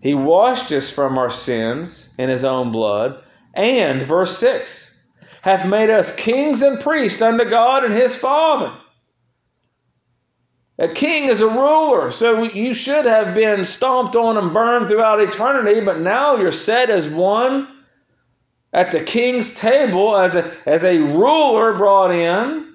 He 0.00 0.14
washed 0.14 0.70
us 0.72 0.90
from 0.90 1.16
our 1.16 1.30
sins 1.30 2.12
in 2.18 2.28
his 2.28 2.44
own 2.44 2.72
blood, 2.72 3.22
and, 3.54 4.02
verse 4.02 4.36
6, 4.38 5.06
hath 5.40 5.66
made 5.66 5.90
us 5.90 6.14
kings 6.14 6.62
and 6.62 6.80
priests 6.80 7.22
unto 7.22 7.44
God 7.44 7.84
and 7.84 7.94
his 7.94 8.14
Father. 8.14 8.76
A 10.78 10.88
king 10.88 11.28
is 11.28 11.40
a 11.40 11.46
ruler, 11.46 12.10
so 12.10 12.42
you 12.42 12.74
should 12.74 13.04
have 13.04 13.34
been 13.34 13.64
stomped 13.64 14.16
on 14.16 14.36
and 14.36 14.52
burned 14.52 14.88
throughout 14.88 15.20
eternity, 15.20 15.84
but 15.84 16.00
now 16.00 16.36
you're 16.36 16.50
set 16.50 16.90
as 16.90 17.08
one 17.08 17.68
at 18.72 18.90
the 18.90 18.98
king's 19.00 19.54
table 19.54 20.16
as 20.16 20.34
a, 20.34 20.52
as 20.66 20.84
a 20.84 20.98
ruler 20.98 21.78
brought 21.78 22.10
in. 22.10 22.72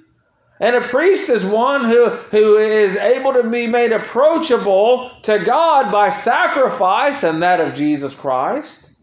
And 0.62 0.76
a 0.76 0.82
priest 0.82 1.30
is 1.30 1.44
one 1.46 1.86
who, 1.86 2.10
who 2.10 2.58
is 2.58 2.96
able 2.96 3.34
to 3.34 3.44
be 3.44 3.68
made 3.68 3.92
approachable 3.92 5.12
to 5.24 5.40
God 5.40 5.92
by 5.92 6.10
sacrifice 6.10 7.24
and 7.24 7.42
that 7.42 7.60
of 7.60 7.76
Jesus 7.76 8.14
Christ. 8.14 8.98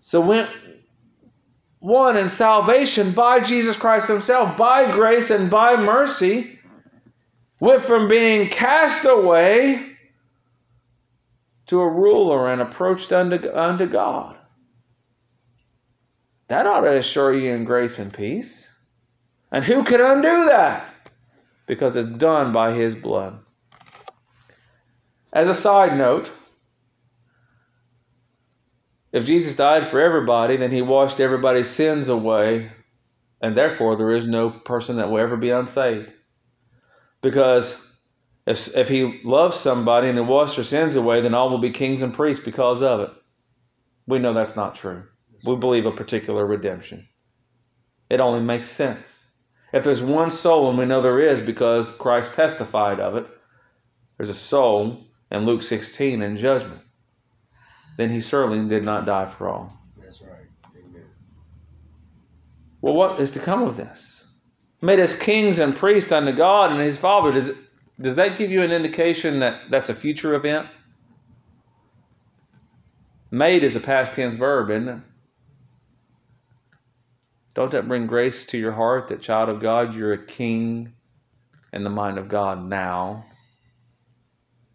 So 0.00 0.20
when, 0.20 0.48
one 1.78 2.16
in 2.16 2.28
salvation 2.28 3.12
by 3.12 3.40
Jesus 3.40 3.76
Christ 3.76 4.08
Himself, 4.08 4.56
by 4.56 4.90
grace 4.90 5.30
and 5.30 5.50
by 5.50 5.76
mercy, 5.76 6.58
went 7.60 7.82
from 7.82 8.08
being 8.08 8.48
cast 8.48 9.04
away 9.04 9.96
to 11.66 11.80
a 11.80 11.88
ruler 11.88 12.52
and 12.52 12.62
approached 12.62 13.12
unto, 13.12 13.50
unto 13.52 13.86
God. 13.86 14.36
That 16.48 16.66
ought 16.66 16.82
to 16.82 16.96
assure 16.96 17.34
you 17.36 17.52
in 17.52 17.64
grace 17.64 17.98
and 17.98 18.12
peace. 18.12 18.72
And 19.50 19.64
who 19.64 19.84
can 19.84 20.00
undo 20.00 20.46
that? 20.46 20.94
Because 21.66 21.96
it's 21.96 22.10
done 22.10 22.52
by 22.52 22.72
His 22.72 22.94
blood. 22.94 23.38
As 25.32 25.48
a 25.48 25.54
side 25.54 25.98
note, 25.98 26.30
if 29.16 29.26
Jesus 29.26 29.56
died 29.56 29.86
for 29.88 30.00
everybody, 30.00 30.56
then 30.58 30.72
he 30.72 30.82
washed 30.82 31.20
everybody's 31.20 31.70
sins 31.70 32.08
away 32.10 32.70
And 33.40 33.56
therefore, 33.56 33.96
there 33.96 34.12
is 34.12 34.28
no 34.28 34.50
person 34.50 34.96
that 34.98 35.10
will 35.10 35.20
ever 35.20 35.38
be 35.38 35.50
unsaved. 35.50 36.12
Because 37.22 37.98
if, 38.46 38.76
if 38.76 38.88
he 38.88 39.20
loves 39.24 39.56
somebody 39.56 40.08
and 40.08 40.18
he 40.18 40.24
washes 40.24 40.56
their 40.56 40.64
sins 40.64 40.96
away, 40.96 41.22
then 41.22 41.34
all 41.34 41.50
will 41.50 41.58
be 41.58 41.70
kings 41.70 42.02
and 42.02 42.14
priests 42.14 42.44
because 42.44 42.82
of 42.82 43.00
it. 43.00 43.10
We 44.06 44.18
know 44.20 44.34
that's 44.34 44.56
not 44.56 44.76
true. 44.76 45.04
We 45.44 45.56
believe 45.56 45.86
a 45.86 45.92
particular 45.92 46.46
redemption. 46.46 47.08
It 48.10 48.20
only 48.20 48.40
makes 48.40 48.68
sense. 48.68 49.32
If 49.72 49.84
there's 49.84 50.02
one 50.02 50.32
soul, 50.32 50.70
and 50.70 50.78
we 50.78 50.86
know 50.86 51.02
there 51.02 51.20
is 51.20 51.42
because 51.42 51.90
Christ 51.90 52.34
testified 52.34 53.00
of 53.00 53.16
it, 53.16 53.26
there's 54.18 54.30
a 54.30 54.34
soul 54.34 55.08
in 55.30 55.46
Luke 55.46 55.62
16 55.62 56.22
in 56.22 56.38
judgment. 56.38 56.82
Then 57.96 58.10
he 58.10 58.20
certainly 58.20 58.68
did 58.68 58.84
not 58.84 59.06
die 59.06 59.26
for 59.26 59.48
all. 59.48 59.72
That's 60.00 60.20
right. 60.22 60.46
Amen. 60.76 61.04
Well, 62.80 62.94
what 62.94 63.20
is 63.20 63.32
to 63.32 63.38
come 63.40 63.62
of 63.62 63.76
this? 63.76 64.30
Made 64.82 65.00
us 65.00 65.18
kings 65.18 65.58
and 65.58 65.74
priests 65.74 66.12
unto 66.12 66.32
God 66.32 66.70
and 66.72 66.80
his 66.80 66.98
Father. 66.98 67.32
Does, 67.32 67.48
it, 67.48 67.56
does 68.00 68.16
that 68.16 68.36
give 68.36 68.50
you 68.50 68.62
an 68.62 68.72
indication 68.72 69.40
that 69.40 69.70
that's 69.70 69.88
a 69.88 69.94
future 69.94 70.34
event? 70.34 70.68
Made 73.30 73.64
is 73.64 73.74
a 73.74 73.80
past 73.80 74.14
tense 74.14 74.34
verb, 74.34 74.70
isn't 74.70 74.88
it? 74.88 75.00
Don't 77.54 77.72
that 77.72 77.88
bring 77.88 78.06
grace 78.06 78.44
to 78.46 78.58
your 78.58 78.72
heart 78.72 79.08
that, 79.08 79.22
child 79.22 79.48
of 79.48 79.60
God, 79.60 79.94
you're 79.94 80.12
a 80.12 80.24
king 80.24 80.92
in 81.72 81.84
the 81.84 81.90
mind 81.90 82.18
of 82.18 82.28
God 82.28 82.62
now? 82.62 83.24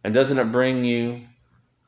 And 0.03 0.13
doesn't 0.13 0.39
it 0.39 0.51
bring 0.51 0.83
you 0.83 1.27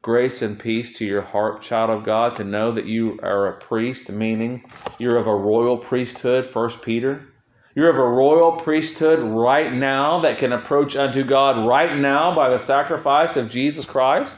grace 0.03 0.41
and 0.41 0.59
peace 0.59 0.97
to 0.97 1.05
your 1.05 1.21
heart, 1.21 1.61
child 1.61 1.89
of 1.89 2.03
God, 2.03 2.35
to 2.35 2.43
know 2.43 2.73
that 2.73 2.85
you 2.85 3.17
are 3.23 3.47
a 3.47 3.57
priest, 3.57 4.11
meaning 4.11 4.69
you're 4.99 5.17
of 5.17 5.27
a 5.27 5.35
royal 5.35 5.77
priesthood, 5.77 6.45
First 6.45 6.83
Peter? 6.83 7.25
You're 7.73 7.89
of 7.89 7.97
a 7.97 8.07
royal 8.07 8.51
priesthood 8.51 9.19
right 9.19 9.73
now 9.73 10.19
that 10.19 10.37
can 10.37 10.51
approach 10.51 10.95
unto 10.95 11.23
God 11.23 11.65
right 11.67 11.97
now 11.97 12.35
by 12.35 12.49
the 12.49 12.59
sacrifice 12.59 13.37
of 13.37 13.49
Jesus 13.49 13.85
Christ? 13.85 14.37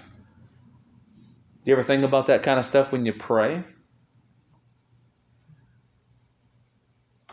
Do 1.65 1.71
you 1.71 1.73
ever 1.73 1.83
think 1.83 2.03
about 2.03 2.27
that 2.27 2.43
kind 2.43 2.59
of 2.59 2.63
stuff 2.63 2.91
when 2.91 3.05
you 3.05 3.13
pray? 3.13 3.63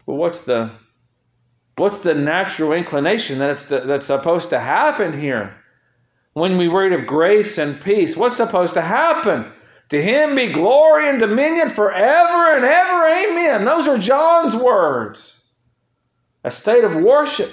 Well, 0.06 0.16
what's 0.16 0.46
the 0.46 0.72
what's 1.76 1.98
the 1.98 2.14
natural 2.14 2.72
inclination 2.72 3.38
that 3.38 3.50
it's 3.50 3.66
the, 3.66 3.80
that's 3.80 4.06
supposed 4.06 4.50
to 4.50 4.58
happen 4.58 5.18
here? 5.18 5.61
When 6.32 6.56
we 6.56 6.68
read 6.68 6.92
of 6.92 7.06
grace 7.06 7.58
and 7.58 7.80
peace, 7.80 8.16
what's 8.16 8.36
supposed 8.36 8.74
to 8.74 8.80
happen? 8.80 9.52
To 9.90 10.00
him 10.00 10.34
be 10.34 10.46
glory 10.46 11.08
and 11.08 11.18
dominion 11.18 11.68
forever 11.68 12.56
and 12.56 12.64
ever. 12.64 13.08
Amen. 13.08 13.64
Those 13.66 13.88
are 13.88 13.98
John's 13.98 14.56
words. 14.56 15.46
A 16.44 16.50
state 16.50 16.84
of 16.84 16.96
worship. 16.96 17.50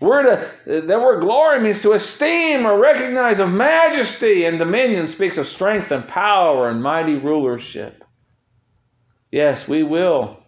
We're 0.00 0.22
to, 0.22 0.50
that 0.88 1.00
word 1.00 1.20
glory 1.20 1.60
means 1.60 1.82
to 1.82 1.92
esteem 1.92 2.66
or 2.66 2.80
recognize 2.80 3.38
of 3.38 3.52
majesty, 3.52 4.46
and 4.46 4.58
dominion 4.58 5.06
speaks 5.06 5.38
of 5.38 5.46
strength 5.46 5.92
and 5.92 6.08
power 6.08 6.68
and 6.68 6.82
mighty 6.82 7.14
rulership. 7.14 8.02
Yes, 9.30 9.68
we 9.68 9.82
will 9.84 10.42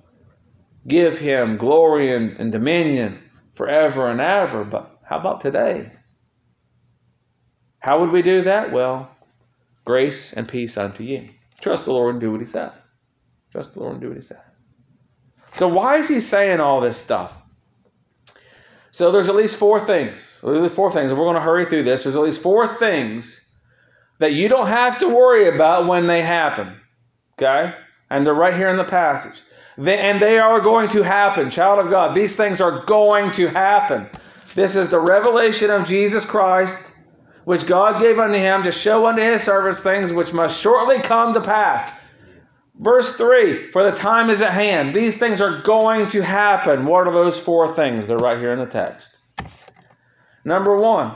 give 0.88 1.18
him 1.18 1.56
glory 1.56 2.12
and, 2.14 2.36
and 2.38 2.50
dominion 2.50 3.22
forever 3.52 4.10
and 4.10 4.20
ever. 4.20 4.64
But 4.64 4.98
how 5.04 5.18
about 5.18 5.40
today? 5.40 5.92
How 7.84 8.00
would 8.00 8.12
we 8.12 8.22
do 8.22 8.44
that? 8.44 8.72
Well, 8.72 9.10
grace 9.84 10.32
and 10.32 10.48
peace 10.48 10.78
unto 10.78 11.04
you. 11.04 11.28
Trust 11.60 11.84
the 11.84 11.92
Lord 11.92 12.14
and 12.14 12.20
do 12.22 12.32
what 12.32 12.40
he 12.40 12.46
says. 12.46 12.72
Trust 13.52 13.74
the 13.74 13.80
Lord 13.80 13.92
and 13.92 14.00
do 14.00 14.08
what 14.08 14.16
he 14.16 14.22
says. 14.22 14.38
So 15.52 15.68
why 15.68 15.98
is 15.98 16.08
he 16.08 16.20
saying 16.20 16.60
all 16.60 16.80
this 16.80 16.96
stuff? 16.96 17.36
So 18.90 19.12
there's 19.12 19.28
at 19.28 19.34
least 19.34 19.56
four 19.56 19.84
things. 19.84 20.40
There's 20.42 20.72
four 20.72 20.92
things, 20.92 21.10
and 21.10 21.20
we're 21.20 21.26
going 21.26 21.34
to 21.34 21.42
hurry 21.42 21.66
through 21.66 21.82
this. 21.82 22.04
There's 22.04 22.16
at 22.16 22.22
least 22.22 22.40
four 22.40 22.66
things 22.66 23.54
that 24.18 24.32
you 24.32 24.48
don't 24.48 24.68
have 24.68 25.00
to 25.00 25.08
worry 25.10 25.54
about 25.54 25.86
when 25.86 26.06
they 26.06 26.22
happen. 26.22 26.80
Okay? 27.34 27.74
And 28.08 28.26
they're 28.26 28.32
right 28.32 28.54
here 28.54 28.68
in 28.68 28.78
the 28.78 28.84
passage. 28.84 29.42
They, 29.76 29.98
and 29.98 30.22
they 30.22 30.38
are 30.38 30.62
going 30.62 30.88
to 30.88 31.02
happen. 31.02 31.50
Child 31.50 31.80
of 31.80 31.90
God, 31.90 32.14
these 32.14 32.34
things 32.34 32.62
are 32.62 32.82
going 32.86 33.32
to 33.32 33.48
happen. 33.48 34.08
This 34.54 34.74
is 34.74 34.88
the 34.88 35.00
revelation 35.00 35.68
of 35.68 35.86
Jesus 35.86 36.24
Christ, 36.24 36.93
which 37.44 37.66
God 37.66 38.00
gave 38.00 38.18
unto 38.18 38.38
him 38.38 38.62
to 38.64 38.72
show 38.72 39.06
unto 39.06 39.22
his 39.22 39.42
servants 39.42 39.80
things 39.80 40.12
which 40.12 40.32
must 40.32 40.60
shortly 40.60 41.00
come 41.00 41.34
to 41.34 41.40
pass. 41.40 42.00
Verse 42.78 43.16
3 43.16 43.70
For 43.70 43.88
the 43.88 43.96
time 43.96 44.30
is 44.30 44.42
at 44.42 44.52
hand. 44.52 44.94
These 44.94 45.18
things 45.18 45.40
are 45.40 45.60
going 45.62 46.08
to 46.08 46.22
happen. 46.22 46.86
What 46.86 47.06
are 47.06 47.12
those 47.12 47.38
four 47.38 47.72
things? 47.74 48.06
They're 48.06 48.16
right 48.16 48.38
here 48.38 48.52
in 48.52 48.58
the 48.58 48.66
text. 48.66 49.16
Number 50.44 50.76
one, 50.76 51.14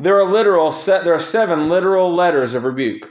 there 0.00 0.18
are 0.20 0.30
literal 0.30 0.70
set 0.70 1.04
there 1.04 1.14
are 1.14 1.18
seven 1.18 1.68
literal 1.68 2.12
letters 2.12 2.54
of 2.54 2.64
rebuke. 2.64 3.10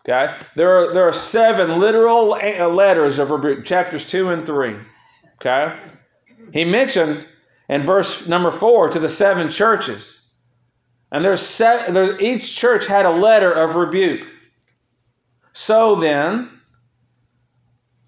Okay? 0.00 0.34
There 0.56 0.78
are, 0.78 0.94
there 0.94 1.08
are 1.08 1.12
seven 1.12 1.78
literal 1.78 2.34
uh, 2.34 2.68
letters 2.68 3.18
of 3.18 3.30
rebuke, 3.30 3.64
chapters 3.64 4.08
2 4.10 4.30
and 4.30 4.46
3. 4.46 4.76
Okay? 5.40 5.78
He 6.52 6.64
mentioned 6.64 7.24
in 7.68 7.82
verse 7.82 8.28
number 8.28 8.50
4 8.50 8.90
to 8.90 8.98
the 8.98 9.08
seven 9.08 9.48
churches. 9.48 10.21
And 11.12 11.22
there's, 11.22 11.42
set, 11.42 11.92
there's 11.92 12.20
each 12.20 12.56
church 12.56 12.86
had 12.86 13.04
a 13.04 13.10
letter 13.10 13.52
of 13.52 13.76
rebuke. 13.76 14.26
So 15.52 15.96
then, 15.96 16.48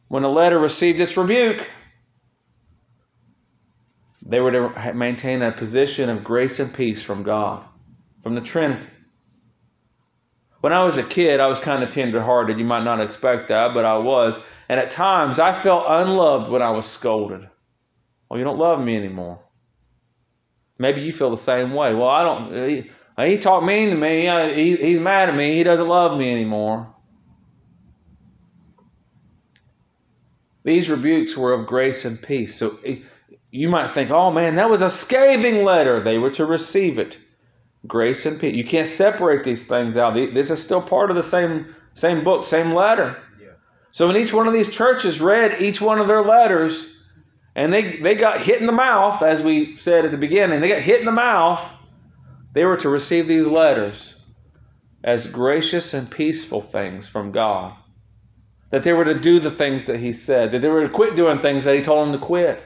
when 0.08 0.24
a 0.24 0.30
letter 0.30 0.58
received 0.58 0.98
its 0.98 1.16
rebuke, 1.18 1.68
they 4.22 4.40
were 4.40 4.52
to 4.52 4.94
maintain 4.94 5.42
a 5.42 5.52
position 5.52 6.08
of 6.08 6.24
grace 6.24 6.58
and 6.60 6.72
peace 6.72 7.02
from 7.02 7.24
God, 7.24 7.62
from 8.22 8.34
the 8.34 8.40
Trinity. 8.40 8.88
When 10.62 10.72
I 10.72 10.82
was 10.82 10.96
a 10.96 11.02
kid, 11.02 11.40
I 11.40 11.46
was 11.46 11.60
kind 11.60 11.82
of 11.82 11.90
tender-hearted. 11.90 12.58
You 12.58 12.64
might 12.64 12.84
not 12.84 13.02
expect 13.02 13.48
that, 13.48 13.74
but 13.74 13.84
I 13.84 13.98
was. 13.98 14.42
And 14.70 14.80
at 14.80 14.90
times, 14.90 15.38
I 15.38 15.52
felt 15.52 15.84
unloved 15.86 16.50
when 16.50 16.62
I 16.62 16.70
was 16.70 16.86
scolded. 16.86 17.46
Well, 18.30 18.38
you 18.38 18.44
don't 18.44 18.58
love 18.58 18.82
me 18.82 18.96
anymore. 18.96 19.43
Maybe 20.78 21.02
you 21.02 21.12
feel 21.12 21.30
the 21.30 21.36
same 21.36 21.72
way. 21.72 21.94
Well, 21.94 22.08
I 22.08 22.22
don't. 22.24 22.68
He, 22.68 22.90
he 23.18 23.38
talked 23.38 23.64
mean 23.64 23.90
to 23.90 23.96
me. 23.96 24.54
He, 24.54 24.76
he's 24.76 24.98
mad 24.98 25.28
at 25.28 25.36
me. 25.36 25.54
He 25.54 25.62
doesn't 25.62 25.86
love 25.86 26.18
me 26.18 26.32
anymore. 26.32 26.94
These 30.64 30.90
rebukes 30.90 31.36
were 31.36 31.52
of 31.52 31.66
grace 31.66 32.04
and 32.04 32.20
peace. 32.20 32.56
So 32.56 32.78
you 33.50 33.68
might 33.68 33.92
think, 33.92 34.10
oh 34.10 34.30
man, 34.30 34.56
that 34.56 34.70
was 34.70 34.82
a 34.82 34.90
scathing 34.90 35.64
letter. 35.64 36.00
They 36.00 36.18
were 36.18 36.30
to 36.32 36.46
receive 36.46 36.98
it 36.98 37.18
grace 37.86 38.26
and 38.26 38.40
peace. 38.40 38.54
You 38.54 38.64
can't 38.64 38.86
separate 38.86 39.44
these 39.44 39.66
things 39.66 39.96
out. 39.96 40.14
This 40.14 40.50
is 40.50 40.62
still 40.62 40.80
part 40.80 41.10
of 41.10 41.16
the 41.16 41.22
same 41.22 41.74
same 41.92 42.24
book, 42.24 42.44
same 42.44 42.72
letter. 42.72 43.16
Yeah. 43.40 43.50
So 43.92 44.08
when 44.08 44.16
each 44.16 44.32
one 44.32 44.48
of 44.48 44.54
these 44.54 44.74
churches 44.74 45.20
read 45.20 45.60
each 45.60 45.80
one 45.80 46.00
of 46.00 46.08
their 46.08 46.22
letters, 46.22 46.93
and 47.54 47.72
they 47.72 47.96
they 47.96 48.14
got 48.14 48.40
hit 48.40 48.60
in 48.60 48.66
the 48.66 48.72
mouth, 48.72 49.22
as 49.22 49.42
we 49.42 49.76
said 49.76 50.04
at 50.04 50.10
the 50.10 50.18
beginning, 50.18 50.60
they 50.60 50.68
got 50.68 50.82
hit 50.82 51.00
in 51.00 51.06
the 51.06 51.12
mouth. 51.12 51.62
They 52.52 52.64
were 52.64 52.76
to 52.78 52.88
receive 52.88 53.26
these 53.26 53.46
letters 53.46 54.20
as 55.02 55.30
gracious 55.30 55.92
and 55.92 56.10
peaceful 56.10 56.60
things 56.60 57.08
from 57.08 57.32
God. 57.32 57.74
That 58.70 58.82
they 58.82 58.92
were 58.92 59.04
to 59.04 59.18
do 59.18 59.38
the 59.38 59.50
things 59.50 59.86
that 59.86 60.00
He 60.00 60.12
said. 60.12 60.52
That 60.52 60.62
they 60.62 60.68
were 60.68 60.86
to 60.86 60.92
quit 60.92 61.16
doing 61.16 61.38
things 61.40 61.64
that 61.64 61.76
He 61.76 61.82
told 61.82 62.06
them 62.06 62.18
to 62.18 62.24
quit. 62.24 62.64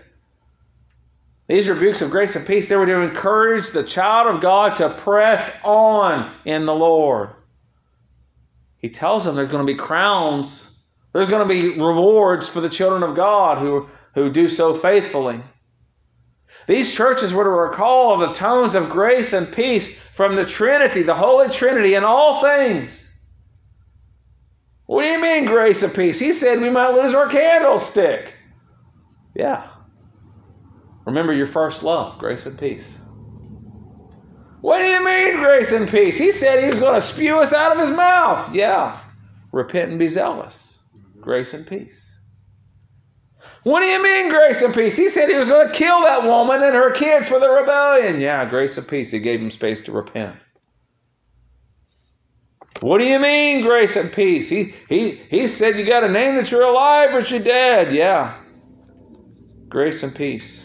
These 1.48 1.70
rebukes 1.70 2.03
of 2.03 2.11
grace 2.11 2.37
and 2.37 2.46
peace, 2.46 2.68
they 2.68 2.77
were 2.77 2.87
to 2.87 3.01
encourage 3.01 3.70
the 3.70 3.83
child 3.83 4.35
of 4.35 4.42
God 4.42 4.77
to 4.77 4.90
press 4.90 5.64
on 5.64 6.31
in 6.44 6.66
the 6.66 6.74
Lord. 6.74 7.31
He 8.77 8.90
tells 8.90 9.24
them 9.24 9.35
there's 9.35 9.48
going 9.48 9.66
to 9.66 9.72
be 9.72 9.79
crowns, 9.79 10.79
there's 11.12 11.29
going 11.29 11.46
to 11.46 11.53
be 11.53 11.81
rewards 11.81 12.48
for 12.48 12.61
the 12.61 12.68
children 12.68 13.03
of 13.03 13.16
God 13.16 13.59
who, 13.59 13.88
who 14.19 14.31
do 14.31 14.49
so 14.49 14.75
faithfully. 14.75 15.41
These 16.67 16.95
churches 16.95 17.33
were 17.33 17.45
to 17.45 17.51
recall 17.51 18.19
the 18.19 18.33
tones 18.33 18.75
of 18.75 18.91
grace 18.91 19.33
and 19.33 19.51
peace 19.51 20.03
from 20.03 20.37
the 20.37 20.45
Trinity, 20.45 21.03
the 21.03 21.14
Holy 21.14 21.49
Trinity, 21.49 21.95
in 21.95 22.05
all 22.05 22.41
things. 22.43 23.05
What 24.87 25.03
do 25.03 25.09
you 25.09 25.21
mean, 25.21 25.47
grace 25.47 25.83
and 25.83 25.95
peace? 25.95 26.19
He 26.19 26.33
said 26.33 26.61
we 26.61 26.71
might 26.71 26.95
lose 26.95 27.14
our 27.14 27.29
candlestick. 27.29 28.33
Yeah, 29.35 29.66
Remember 31.09 31.33
your 31.33 31.47
first 31.47 31.83
love, 31.83 32.19
grace 32.19 32.45
and 32.45 32.59
peace. 32.59 32.99
What 34.61 34.77
do 34.77 34.85
you 34.85 35.03
mean, 35.03 35.37
grace 35.39 35.73
and 35.73 35.89
peace? 35.89 36.19
He 36.19 36.33
said 36.33 36.62
he 36.62 36.69
was 36.69 36.81
going 36.81 36.93
to 36.93 37.01
spew 37.01 37.41
us 37.41 37.55
out 37.55 37.73
of 37.73 37.79
his 37.79 37.97
mouth. 37.97 38.55
Yeah. 38.55 39.01
Repent 39.51 39.89
and 39.89 39.99
be 39.99 40.07
zealous. 40.07 40.87
Grace 41.19 41.55
and 41.55 41.66
peace. 41.66 42.08
What 43.65 43.81
do 43.81 43.87
you 43.87 44.03
mean, 44.03 44.31
grace 44.31 44.63
and 44.63 44.73
peace? 44.73 44.97
He 44.97 45.09
said 45.09 45.29
he 45.29 45.35
was 45.35 45.49
going 45.49 45.67
to 45.67 45.73
kill 45.73 46.03
that 46.03 46.23
woman 46.25 46.63
and 46.63 46.75
her 46.75 46.91
kids 46.91 47.29
for 47.29 47.41
the 47.41 47.49
rebellion. 47.51 48.21
Yeah, 48.21 48.45
grace 48.49 48.79
and 48.79 48.87
peace. 48.87 49.11
He 49.11 49.19
gave 49.19 49.41
him 49.41 49.51
space 49.51 49.81
to 49.83 49.93
repent. 49.93 50.37
What 52.81 52.99
do 52.99 53.05
you 53.05 53.19
mean, 53.19 53.63
grace 53.63 53.97
and 53.97 54.13
peace? 54.13 54.49
He, 54.49 54.75
he, 54.89 55.11
he 55.11 55.47
said 55.49 55.77
you 55.77 55.85
got 55.85 56.05
a 56.05 56.09
name 56.09 56.37
that 56.37 56.51
you're 56.51 56.63
alive 56.63 57.13
or 57.15 57.21
you're 57.21 57.41
dead. 57.41 57.93
Yeah. 57.93 58.39
Grace 59.69 60.03
and 60.05 60.15
peace. 60.15 60.65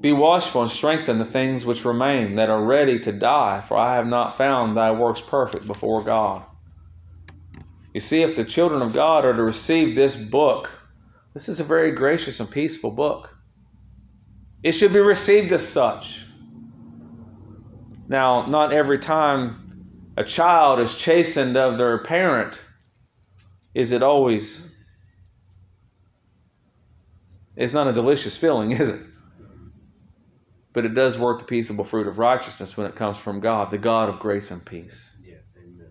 Be 0.00 0.12
watchful 0.12 0.62
and 0.62 0.70
strengthen 0.70 1.18
the 1.18 1.24
things 1.24 1.64
which 1.64 1.84
remain 1.84 2.36
that 2.36 2.48
are 2.48 2.62
ready 2.62 3.00
to 3.00 3.12
die, 3.12 3.62
for 3.66 3.76
I 3.76 3.96
have 3.96 4.06
not 4.06 4.36
found 4.36 4.76
thy 4.76 4.92
works 4.92 5.20
perfect 5.20 5.66
before 5.66 6.02
God. 6.02 6.44
You 7.92 8.00
see, 8.00 8.22
if 8.22 8.36
the 8.36 8.44
children 8.44 8.82
of 8.82 8.92
God 8.92 9.24
are 9.24 9.34
to 9.34 9.42
receive 9.42 9.94
this 9.94 10.16
book, 10.16 10.70
this 11.34 11.48
is 11.48 11.60
a 11.60 11.64
very 11.64 11.92
gracious 11.92 12.40
and 12.40 12.50
peaceful 12.50 12.90
book. 12.90 13.34
It 14.62 14.72
should 14.72 14.92
be 14.92 15.00
received 15.00 15.52
as 15.52 15.66
such. 15.66 16.24
Now, 18.08 18.46
not 18.46 18.72
every 18.72 18.98
time 18.98 20.12
a 20.16 20.24
child 20.24 20.80
is 20.80 20.96
chastened 20.96 21.56
of 21.56 21.78
their 21.78 21.98
parent 21.98 22.60
is 23.74 23.92
it 23.92 24.02
always. 24.02 24.74
It's 27.56 27.72
not 27.72 27.86
a 27.86 27.92
delicious 27.92 28.36
feeling, 28.36 28.70
is 28.80 28.88
it? 28.88 29.06
But 30.72 30.84
it 30.84 30.94
does 30.94 31.18
work 31.18 31.40
the 31.40 31.44
peaceable 31.44 31.84
fruit 31.84 32.06
of 32.06 32.18
righteousness 32.18 32.76
when 32.76 32.86
it 32.86 32.94
comes 32.94 33.18
from 33.18 33.40
God, 33.40 33.70
the 33.70 33.78
God 33.78 34.08
of 34.08 34.20
grace 34.20 34.50
and 34.50 34.64
peace. 34.64 35.16
Yeah, 35.24 35.36
amen. 35.56 35.90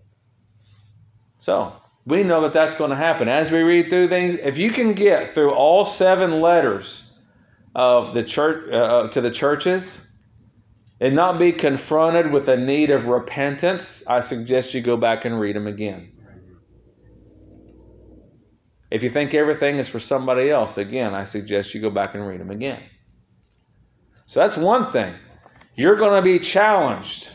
So, 1.38 1.74
we 2.10 2.22
know 2.24 2.42
that 2.42 2.52
that's 2.52 2.74
going 2.74 2.90
to 2.90 2.96
happen. 2.96 3.28
As 3.28 3.50
we 3.50 3.62
read 3.62 3.88
through 3.88 4.08
things, 4.08 4.40
if 4.42 4.58
you 4.58 4.70
can 4.70 4.94
get 4.94 5.30
through 5.30 5.52
all 5.52 5.84
seven 5.84 6.40
letters 6.40 7.06
of 7.74 8.14
the 8.14 8.22
church 8.22 8.72
uh, 8.72 9.08
to 9.08 9.20
the 9.20 9.30
churches 9.30 10.06
and 11.00 11.14
not 11.14 11.38
be 11.38 11.52
confronted 11.52 12.32
with 12.32 12.48
a 12.48 12.56
need 12.56 12.90
of 12.90 13.06
repentance, 13.06 14.06
I 14.06 14.20
suggest 14.20 14.74
you 14.74 14.80
go 14.80 14.96
back 14.96 15.24
and 15.24 15.40
read 15.40 15.56
them 15.56 15.66
again. 15.66 16.12
If 18.90 19.04
you 19.04 19.10
think 19.10 19.32
everything 19.34 19.78
is 19.78 19.88
for 19.88 20.00
somebody 20.00 20.50
else, 20.50 20.76
again, 20.76 21.14
I 21.14 21.24
suggest 21.24 21.74
you 21.74 21.80
go 21.80 21.90
back 21.90 22.14
and 22.14 22.26
read 22.26 22.40
them 22.40 22.50
again. 22.50 22.82
So 24.26 24.40
that's 24.40 24.56
one 24.56 24.90
thing. 24.90 25.14
You're 25.76 25.96
going 25.96 26.16
to 26.16 26.22
be 26.22 26.40
challenged. 26.40 27.30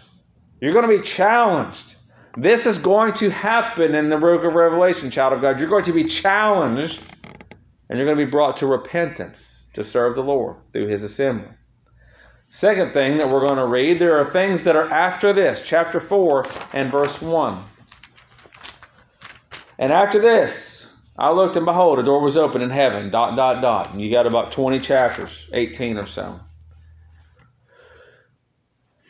You're 0.59 0.73
going 0.73 0.89
to 0.89 0.97
be 0.97 1.03
challenged. 1.03 1.94
This 2.37 2.65
is 2.65 2.79
going 2.79 3.13
to 3.13 3.29
happen 3.29 3.95
in 3.95 4.09
the 4.09 4.17
book 4.17 4.43
of 4.43 4.53
Revelation, 4.53 5.09
child 5.09 5.33
of 5.33 5.41
God. 5.41 5.59
You're 5.59 5.69
going 5.69 5.85
to 5.85 5.93
be 5.93 6.03
challenged 6.03 7.01
and 7.89 7.97
you're 7.97 8.05
going 8.05 8.17
to 8.17 8.25
be 8.25 8.29
brought 8.29 8.57
to 8.57 8.67
repentance 8.67 9.69
to 9.73 9.83
serve 9.83 10.15
the 10.15 10.23
Lord 10.23 10.57
through 10.73 10.87
his 10.87 11.03
assembly. 11.03 11.47
Second 12.49 12.93
thing 12.93 13.17
that 13.17 13.29
we're 13.29 13.45
going 13.45 13.57
to 13.57 13.65
read, 13.65 13.99
there 13.99 14.19
are 14.19 14.25
things 14.25 14.63
that 14.63 14.75
are 14.75 14.89
after 14.89 15.33
this, 15.33 15.65
chapter 15.65 15.99
4 15.99 16.45
and 16.73 16.91
verse 16.91 17.21
1. 17.21 17.63
And 19.77 19.93
after 19.93 20.19
this, 20.19 21.13
I 21.17 21.31
looked 21.31 21.55
and 21.55 21.65
behold, 21.65 21.99
a 21.99 22.03
door 22.03 22.21
was 22.21 22.35
open 22.35 22.61
in 22.61 22.69
heaven, 22.69 23.11
dot, 23.11 23.37
dot, 23.37 23.61
dot. 23.61 23.91
And 23.91 24.01
you 24.01 24.11
got 24.11 24.27
about 24.27 24.51
20 24.51 24.79
chapters, 24.81 25.49
18 25.53 25.97
or 25.97 26.05
so. 26.05 26.39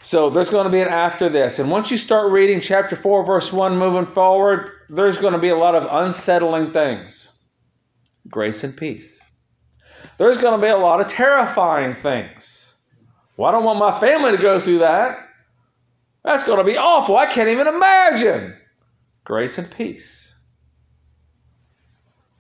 So 0.06 0.30
there's 0.30 0.52
going 0.52 0.66
to 0.66 0.72
be 0.72 0.82
an 0.82 0.88
after 0.88 1.30
this. 1.30 1.58
And 1.58 1.72
once 1.72 1.90
you 1.90 1.98
start 1.98 2.32
reading 2.32 2.62
chapter 2.62 2.96
4, 2.96 3.26
verse 3.26 3.52
1, 3.52 3.80
moving 3.80 4.06
forward, 4.06 4.70
there's 4.88 5.18
going 5.18 5.34
to 5.34 5.40
be 5.40 5.50
a 5.50 5.58
lot 5.58 5.74
of 5.74 5.88
unsettling 5.90 6.74
things. 6.74 7.34
Grace 8.30 8.64
and 8.64 8.78
peace. 8.78 9.20
There's 10.20 10.38
going 10.38 10.62
to 10.62 10.64
be 10.64 10.70
a 10.70 10.78
lot 10.78 11.02
of 11.02 11.08
terrifying 11.08 11.96
things. 11.96 12.76
Well, 13.36 13.50
I 13.50 13.52
don't 13.52 13.64
want 13.64 13.80
my 13.80 14.00
family 14.00 14.30
to 14.30 14.38
go 14.38 14.60
through 14.60 14.80
that. 14.80 15.28
That's 16.24 16.44
going 16.44 16.60
to 16.60 16.72
be 16.72 16.78
awful. 16.78 17.18
I 17.18 17.26
can't 17.26 17.50
even 17.50 17.66
imagine. 17.66 18.56
Grace 19.24 19.58
and 19.58 19.72
peace. 19.72 20.40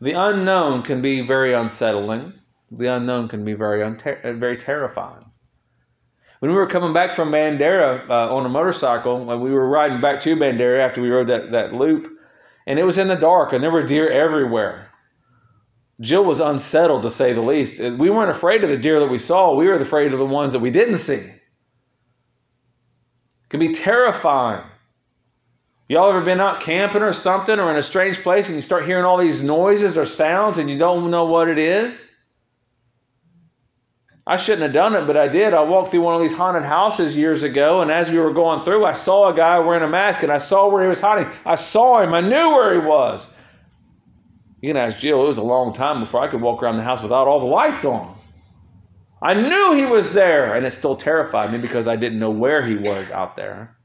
The 0.01 0.11
unknown 0.11 0.84
can 0.84 1.01
be 1.01 1.22
very 1.22 1.53
unsettling. 1.53 2.34
The 2.70 2.93
unknown 2.93 3.28
can 3.28 3.43
be 3.43 3.53
very, 3.53 3.82
unter- 3.82 4.22
uh, 4.24 4.34
very 4.34 4.57
terrifying. 4.57 5.24
When 6.40 6.52
we 6.52 6.58
were 6.58 6.68
coming 6.68 6.94
back 6.94 7.14
from 7.14 7.32
Bandera 7.32 8.10
uh, 8.10 8.36
on 8.36 8.46
a 8.46 8.50
motorcycle, 8.50 9.26
we 9.40 9.52
were 9.52 9.68
riding 9.68 10.02
back 10.02 10.20
to 10.22 10.36
Bandera 10.36 10.80
after 10.80 11.02
we 11.02 11.10
rode 11.10 11.28
that, 11.28 11.52
that 11.52 11.74
loop, 11.74 12.12
and 12.68 12.78
it 12.78 12.84
was 12.84 12.98
in 12.98 13.08
the 13.08 13.16
dark, 13.16 13.54
and 13.54 13.64
there 13.64 13.72
were 13.72 13.84
deer 13.84 14.10
everywhere. 14.10 14.90
Jill 16.02 16.26
was 16.26 16.42
unsettled 16.42 17.04
to 17.04 17.10
say 17.10 17.32
the 17.34 17.42
least. 17.42 17.80
We 17.80 18.10
weren't 18.10 18.32
afraid 18.32 18.64
of 18.64 18.70
the 18.70 18.78
deer 18.78 19.00
that 19.00 19.10
we 19.10 19.18
saw, 19.18 19.56
we 19.56 19.68
were 19.68 19.76
afraid 19.76 20.12
of 20.12 20.20
the 20.20 20.26
ones 20.26 20.54
that 20.54 20.60
we 20.60 20.72
didn't 20.72 20.98
see. 20.98 21.14
It 21.14 21.42
can 23.50 23.60
be 23.60 23.70
terrifying. 23.70 24.66
Y'all 25.88 26.10
ever 26.10 26.22
been 26.22 26.42
out 26.42 26.62
camping 26.62 27.04
or 27.04 27.14
something 27.14 27.60
or 27.60 27.70
in 27.70 27.78
a 27.78 27.84
strange 27.84 28.24
place 28.24 28.48
and 28.48 28.56
you 28.56 28.62
start 28.62 28.86
hearing 28.86 29.06
all 29.06 29.18
these 29.18 29.44
noises 29.44 30.00
or 30.00 30.06
sounds 30.06 30.58
and 30.58 30.68
you 30.68 30.80
don't 30.80 31.12
know 31.12 31.26
what 31.26 31.48
it 31.48 31.60
is? 31.60 32.12
I 34.28 34.38
shouldn't 34.38 34.63
have 34.63 34.73
done 34.73 34.95
it, 34.95 35.05
but 35.05 35.17
I 35.17 35.28
did. 35.28 35.53
I 35.53 35.61
walked 35.61 35.91
through 35.91 36.01
one 36.01 36.15
of 36.15 36.21
these 36.21 36.36
haunted 36.36 36.63
houses 36.63 37.15
years 37.15 37.43
ago, 37.43 37.82
and 37.82 37.91
as 37.91 38.09
we 38.09 38.17
were 38.17 38.34
going 38.34 38.65
through, 38.65 38.84
I 38.84 38.93
saw 38.93 39.30
a 39.30 39.36
guy 39.36 39.59
wearing 39.59 39.84
a 39.84 39.88
mask, 39.88 40.23
and 40.23 40.32
I 40.32 40.39
saw 40.39 40.67
where 40.67 40.82
he 40.82 40.89
was 40.89 40.99
hiding. 40.99 41.32
I 41.45 41.55
saw 41.55 41.99
him. 42.01 42.13
I 42.13 42.21
knew 42.21 42.49
where 42.55 42.73
he 42.73 42.86
was. 42.86 43.28
You 44.61 44.69
can 44.69 44.78
ask 44.78 44.97
Jill, 44.97 45.21
it 45.23 45.28
was 45.28 45.38
a 45.38 45.43
long 45.43 45.73
time 45.73 45.99
before 45.99 46.21
I 46.21 46.28
could 46.28 46.41
walk 46.41 46.63
around 46.63 46.78
the 46.78 46.82
house 46.82 47.03
without 47.03 47.28
all 47.28 47.39
the 47.39 47.45
lights 47.45 47.86
on. 47.86 48.15
I 49.21 49.36
knew 49.36 49.73
he 49.76 49.86
was 49.86 50.13
there, 50.13 50.55
and 50.55 50.65
it 50.65 50.71
still 50.71 50.95
terrified 50.95 51.51
me 51.51 51.59
because 51.59 51.88
I 51.88 51.95
didn't 51.95 52.17
know 52.17 52.32
where 52.32 52.65
he 52.65 52.76
was 52.76 53.11
out 53.11 53.36
there. 53.36 53.78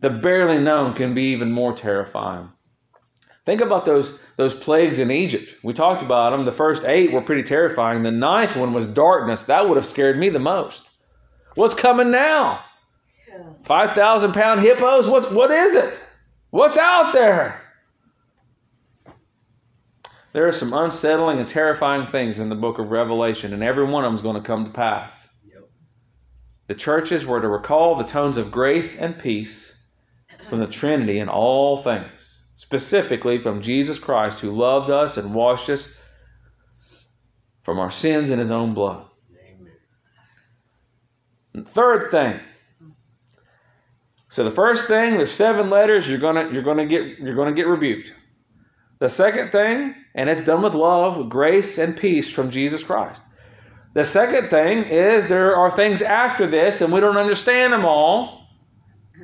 The 0.00 0.10
barely 0.10 0.58
known 0.58 0.94
can 0.94 1.12
be 1.12 1.32
even 1.32 1.50
more 1.50 1.74
terrifying. 1.74 2.50
Think 3.50 3.62
about 3.62 3.84
those, 3.84 4.24
those 4.36 4.54
plagues 4.54 5.00
in 5.00 5.10
Egypt. 5.10 5.56
We 5.64 5.72
talked 5.72 6.02
about 6.02 6.30
them. 6.30 6.44
The 6.44 6.52
first 6.52 6.84
eight 6.84 7.10
were 7.10 7.20
pretty 7.20 7.42
terrifying. 7.42 8.04
The 8.04 8.12
ninth 8.12 8.54
one 8.54 8.72
was 8.72 8.86
darkness. 8.86 9.42
That 9.42 9.68
would 9.68 9.74
have 9.74 9.84
scared 9.84 10.16
me 10.16 10.28
the 10.28 10.38
most. 10.38 10.88
What's 11.56 11.74
coming 11.74 12.12
now? 12.12 12.60
5,000 13.64 14.34
pound 14.34 14.60
hippos? 14.60 15.08
What's, 15.08 15.28
what 15.32 15.50
is 15.50 15.74
it? 15.74 16.00
What's 16.50 16.76
out 16.76 17.12
there? 17.12 17.60
There 20.32 20.46
are 20.46 20.52
some 20.52 20.72
unsettling 20.72 21.40
and 21.40 21.48
terrifying 21.48 22.06
things 22.06 22.38
in 22.38 22.50
the 22.50 22.54
book 22.54 22.78
of 22.78 22.92
Revelation, 22.92 23.52
and 23.52 23.64
every 23.64 23.84
one 23.84 24.04
of 24.04 24.10
them 24.10 24.14
is 24.14 24.22
going 24.22 24.40
to 24.40 24.46
come 24.46 24.64
to 24.64 24.70
pass. 24.70 25.28
Yep. 25.52 25.68
The 26.68 26.74
churches 26.76 27.26
were 27.26 27.40
to 27.40 27.48
recall 27.48 27.96
the 27.96 28.04
tones 28.04 28.36
of 28.36 28.52
grace 28.52 28.96
and 28.96 29.18
peace 29.18 29.88
from 30.48 30.60
the 30.60 30.68
Trinity 30.68 31.18
in 31.18 31.28
all 31.28 31.78
things, 31.78 32.29
specifically 32.70 33.36
from 33.38 33.62
Jesus 33.62 33.98
Christ, 33.98 34.38
who 34.38 34.52
loved 34.52 34.90
us 34.90 35.16
and 35.16 35.34
washed 35.34 35.68
us 35.68 35.92
from 37.62 37.80
our 37.80 37.90
sins 37.90 38.30
in 38.30 38.38
his 38.38 38.52
own 38.52 38.74
blood. 38.74 39.04
Third 41.64 42.12
thing. 42.12 42.38
So 44.28 44.44
the 44.44 44.52
first 44.52 44.86
thing, 44.86 45.16
there's 45.16 45.32
seven 45.32 45.68
letters, 45.68 46.08
you're 46.08 46.20
gonna 46.20 46.48
you're 46.52 46.62
gonna 46.62 46.86
get 46.86 47.18
you're 47.18 47.34
gonna 47.34 47.54
get 47.54 47.66
rebuked. 47.66 48.14
The 49.00 49.08
second 49.08 49.50
thing, 49.50 49.96
and 50.14 50.30
it's 50.30 50.44
done 50.44 50.62
with 50.62 50.74
love, 50.74 51.28
grace, 51.28 51.76
and 51.76 51.96
peace 51.96 52.32
from 52.32 52.52
Jesus 52.52 52.84
Christ. 52.84 53.24
The 53.94 54.04
second 54.04 54.48
thing 54.48 54.84
is 54.84 55.26
there 55.26 55.56
are 55.56 55.72
things 55.72 56.02
after 56.02 56.46
this, 56.46 56.82
and 56.82 56.92
we 56.92 57.00
don't 57.00 57.16
understand 57.16 57.72
them 57.72 57.84
all. 57.84 58.46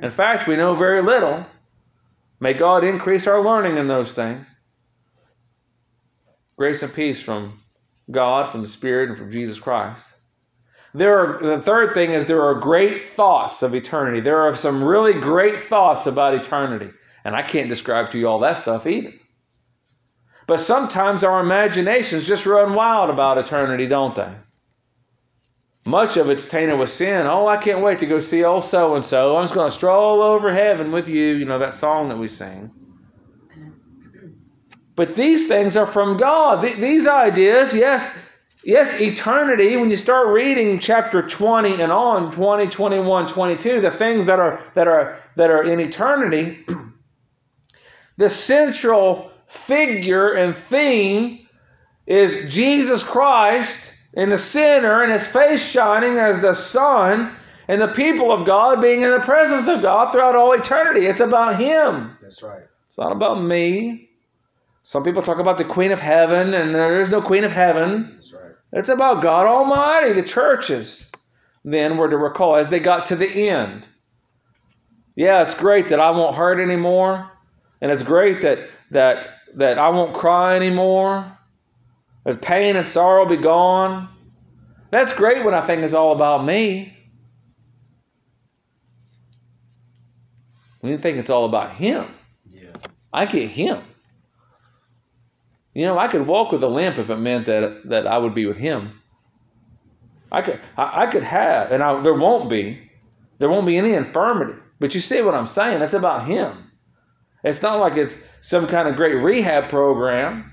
In 0.01 0.09
fact, 0.09 0.47
we 0.47 0.57
know 0.57 0.75
very 0.75 1.01
little. 1.01 1.45
May 2.39 2.53
God 2.53 2.83
increase 2.83 3.27
our 3.27 3.41
learning 3.41 3.77
in 3.77 3.87
those 3.87 4.13
things. 4.13 4.47
Grace 6.57 6.83
and 6.83 6.93
peace 6.93 7.21
from 7.21 7.59
God, 8.09 8.49
from 8.49 8.61
the 8.61 8.67
Spirit, 8.67 9.09
and 9.09 9.17
from 9.17 9.31
Jesus 9.31 9.59
Christ. 9.59 10.13
There 10.93 11.19
are, 11.19 11.57
the 11.57 11.61
third 11.61 11.93
thing 11.93 12.11
is 12.11 12.25
there 12.25 12.43
are 12.43 12.55
great 12.55 13.03
thoughts 13.03 13.61
of 13.61 13.75
eternity. 13.75 14.21
There 14.21 14.41
are 14.41 14.55
some 14.55 14.83
really 14.83 15.13
great 15.13 15.59
thoughts 15.59 16.07
about 16.07 16.33
eternity. 16.33 16.91
And 17.23 17.35
I 17.35 17.41
can't 17.41 17.69
describe 17.69 18.11
to 18.11 18.17
you 18.17 18.27
all 18.27 18.39
that 18.39 18.57
stuff 18.57 18.87
either. 18.87 19.13
But 20.47 20.59
sometimes 20.59 21.23
our 21.23 21.41
imaginations 21.41 22.25
just 22.25 22.45
run 22.45 22.73
wild 22.73 23.09
about 23.09 23.37
eternity, 23.37 23.85
don't 23.85 24.15
they? 24.15 24.33
Much 25.87 26.17
of 26.17 26.29
it's 26.29 26.49
tainted 26.49 26.77
with 26.77 26.89
sin. 26.89 27.27
Oh, 27.27 27.47
I 27.47 27.55
can't 27.55 27.81
wait 27.81 27.99
to 27.99 28.05
go 28.05 28.19
see 28.19 28.43
old 28.43 28.65
so 28.65 28.95
and 28.95 29.05
so. 29.05 29.37
I'm 29.37 29.43
just 29.43 29.53
going 29.53 29.69
to 29.69 29.75
stroll 29.75 30.21
over 30.21 30.53
heaven 30.53 30.91
with 30.91 31.07
you. 31.07 31.35
You 31.35 31.45
know, 31.45 31.59
that 31.59 31.71
song 31.71 32.09
that 32.09 32.17
we 32.17 32.27
sing. 32.27 32.71
But 34.97 35.15
these 35.15 35.47
things 35.47 35.77
are 35.77 35.87
from 35.87 36.17
God. 36.17 36.61
These 36.61 37.07
ideas, 37.07 37.73
yes, 37.73 38.37
yes, 38.65 38.99
eternity, 38.99 39.77
when 39.77 39.89
you 39.89 39.95
start 39.95 40.27
reading 40.27 40.79
chapter 40.79 41.21
20 41.21 41.81
and 41.81 41.89
on, 41.89 42.31
20, 42.31 42.67
21, 42.67 43.27
22, 43.27 43.79
the 43.79 43.89
things 43.89 44.25
that 44.25 44.39
are 44.39 44.61
that 44.73 44.89
are 44.89 45.17
that 45.37 45.49
are 45.49 45.63
in 45.63 45.79
eternity, 45.79 46.65
the 48.17 48.29
central 48.29 49.31
figure 49.47 50.33
and 50.33 50.53
theme 50.53 51.47
is 52.05 52.53
Jesus 52.53 53.05
Christ 53.05 53.96
and 54.15 54.31
the 54.31 54.37
sinner 54.37 55.03
and 55.03 55.11
his 55.11 55.27
face 55.27 55.69
shining 55.69 56.17
as 56.17 56.41
the 56.41 56.53
sun 56.53 57.35
and 57.67 57.81
the 57.81 57.87
people 57.87 58.31
of 58.31 58.45
God 58.45 58.81
being 58.81 59.01
in 59.01 59.11
the 59.11 59.19
presence 59.19 59.67
of 59.67 59.81
God 59.81 60.11
throughout 60.11 60.35
all 60.35 60.53
eternity. 60.53 61.05
It's 61.05 61.19
about 61.19 61.59
him. 61.59 62.17
That's 62.21 62.41
right. 62.41 62.63
It's 62.87 62.97
not 62.97 63.11
about 63.11 63.41
me. 63.41 64.09
Some 64.81 65.03
people 65.03 65.21
talk 65.21 65.39
about 65.39 65.57
the 65.57 65.65
Queen 65.65 65.91
of 65.91 65.99
Heaven, 65.99 66.53
and 66.53 66.73
there 66.73 67.01
is 67.01 67.11
no 67.11 67.21
Queen 67.21 67.43
of 67.43 67.51
Heaven. 67.51 68.13
That's 68.15 68.31
right. 68.31 68.53
It's 68.71 68.89
about 68.89 69.21
God 69.21 69.45
Almighty, 69.45 70.13
the 70.13 70.23
churches. 70.23 71.11
Then 71.65 71.97
were 71.97 72.07
to 72.07 72.17
recall 72.17 72.55
as 72.55 72.69
they 72.69 72.79
got 72.79 73.05
to 73.05 73.17
the 73.17 73.49
end. 73.49 73.85
Yeah, 75.15 75.41
it's 75.41 75.55
great 75.55 75.89
that 75.89 75.99
I 75.99 76.11
won't 76.11 76.35
hurt 76.35 76.61
anymore, 76.61 77.29
and 77.81 77.91
it's 77.91 78.03
great 78.03 78.41
that 78.41 78.69
that 78.91 79.27
that 79.55 79.77
I 79.77 79.89
won't 79.89 80.13
cry 80.13 80.55
anymore. 80.55 81.36
That 82.27 82.41
pain 82.41 82.75
and 82.75 82.85
sorrow 82.85 83.25
be 83.25 83.37
gone. 83.37 84.09
That's 84.91 85.13
great 85.13 85.45
when 85.45 85.53
I 85.53 85.61
think 85.61 85.83
it's 85.83 85.93
all 85.93 86.11
about 86.11 86.43
me. 86.43 86.93
When 90.81 90.91
you 90.91 90.97
think 90.97 91.19
it's 91.19 91.29
all 91.29 91.45
about 91.45 91.71
Him, 91.71 92.05
Yeah. 92.51 92.75
I 93.13 93.27
get 93.27 93.49
Him. 93.49 93.81
You 95.73 95.85
know, 95.85 95.97
I 95.97 96.09
could 96.09 96.27
walk 96.27 96.51
with 96.51 96.63
a 96.63 96.67
limp 96.67 96.97
if 96.97 97.09
it 97.09 97.15
meant 97.15 97.45
that 97.45 97.87
that 97.87 98.05
I 98.05 98.17
would 98.17 98.35
be 98.35 98.45
with 98.45 98.57
Him. 98.57 98.99
I 100.29 100.41
could, 100.41 100.59
I, 100.75 101.03
I 101.03 101.07
could 101.07 101.23
have, 101.23 101.71
and 101.71 101.81
I, 101.81 102.01
there 102.01 102.13
won't 102.13 102.49
be, 102.49 102.91
there 103.37 103.47
won't 103.47 103.65
be 103.65 103.77
any 103.77 103.93
infirmity. 103.93 104.59
But 104.81 104.93
you 104.93 104.99
see 104.99 105.21
what 105.21 105.33
I'm 105.33 105.47
saying? 105.47 105.81
It's 105.81 105.93
about 105.93 106.27
Him. 106.27 106.71
It's 107.45 107.61
not 107.61 107.79
like 107.79 107.95
it's 107.95 108.29
some 108.41 108.67
kind 108.67 108.89
of 108.89 108.97
great 108.97 109.15
rehab 109.15 109.69
program. 109.69 110.51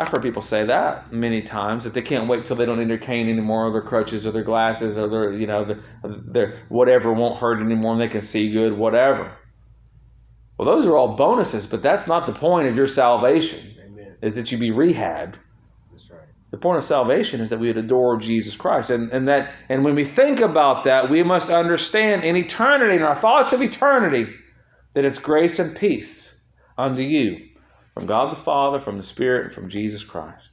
I've 0.00 0.08
heard 0.08 0.22
people 0.22 0.40
say 0.40 0.64
that 0.64 1.12
many 1.12 1.42
times 1.42 1.84
that 1.84 1.92
they 1.92 2.00
can't 2.00 2.26
wait 2.26 2.46
till 2.46 2.56
they 2.56 2.64
don't 2.64 2.78
need 2.78 2.88
their 2.88 2.96
cane 2.96 3.28
anymore, 3.28 3.66
or 3.66 3.70
their 3.70 3.82
crutches, 3.82 4.26
or 4.26 4.30
their 4.30 4.42
glasses, 4.42 4.96
or 4.96 5.08
their 5.08 5.32
you 5.34 5.46
know 5.46 5.64
their, 5.64 5.78
their 6.02 6.56
whatever 6.70 7.12
won't 7.12 7.38
hurt 7.38 7.60
anymore, 7.60 7.92
and 7.92 8.00
they 8.00 8.08
can 8.08 8.22
see 8.22 8.50
good, 8.50 8.72
whatever. 8.72 9.30
Well, 10.56 10.64
those 10.64 10.86
are 10.86 10.96
all 10.96 11.16
bonuses, 11.16 11.66
but 11.66 11.82
that's 11.82 12.06
not 12.06 12.24
the 12.24 12.32
point 12.32 12.68
of 12.68 12.76
your 12.76 12.86
salvation. 12.86 13.60
Amen. 13.84 14.16
Is 14.22 14.34
that 14.34 14.50
you 14.50 14.56
be 14.56 14.70
rehabbed. 14.70 15.34
That's 15.90 16.10
right. 16.10 16.20
The 16.50 16.56
point 16.56 16.78
of 16.78 16.84
salvation 16.84 17.42
is 17.42 17.50
that 17.50 17.58
we 17.58 17.66
would 17.66 17.76
adore 17.76 18.16
Jesus 18.16 18.56
Christ, 18.56 18.88
and 18.88 19.12
and 19.12 19.28
that 19.28 19.52
and 19.68 19.84
when 19.84 19.96
we 19.96 20.06
think 20.06 20.40
about 20.40 20.84
that, 20.84 21.10
we 21.10 21.22
must 21.22 21.50
understand 21.50 22.24
in 22.24 22.36
eternity, 22.36 22.96
in 22.96 23.02
our 23.02 23.14
thoughts 23.14 23.52
of 23.52 23.60
eternity, 23.60 24.32
that 24.94 25.04
it's 25.04 25.18
grace 25.18 25.58
and 25.58 25.76
peace 25.76 26.42
unto 26.78 27.02
you 27.02 27.49
from 27.94 28.06
God 28.06 28.32
the 28.32 28.36
Father, 28.36 28.80
from 28.80 28.96
the 28.96 29.02
Spirit, 29.02 29.46
and 29.46 29.52
from 29.52 29.68
Jesus 29.68 30.04
Christ. 30.04 30.50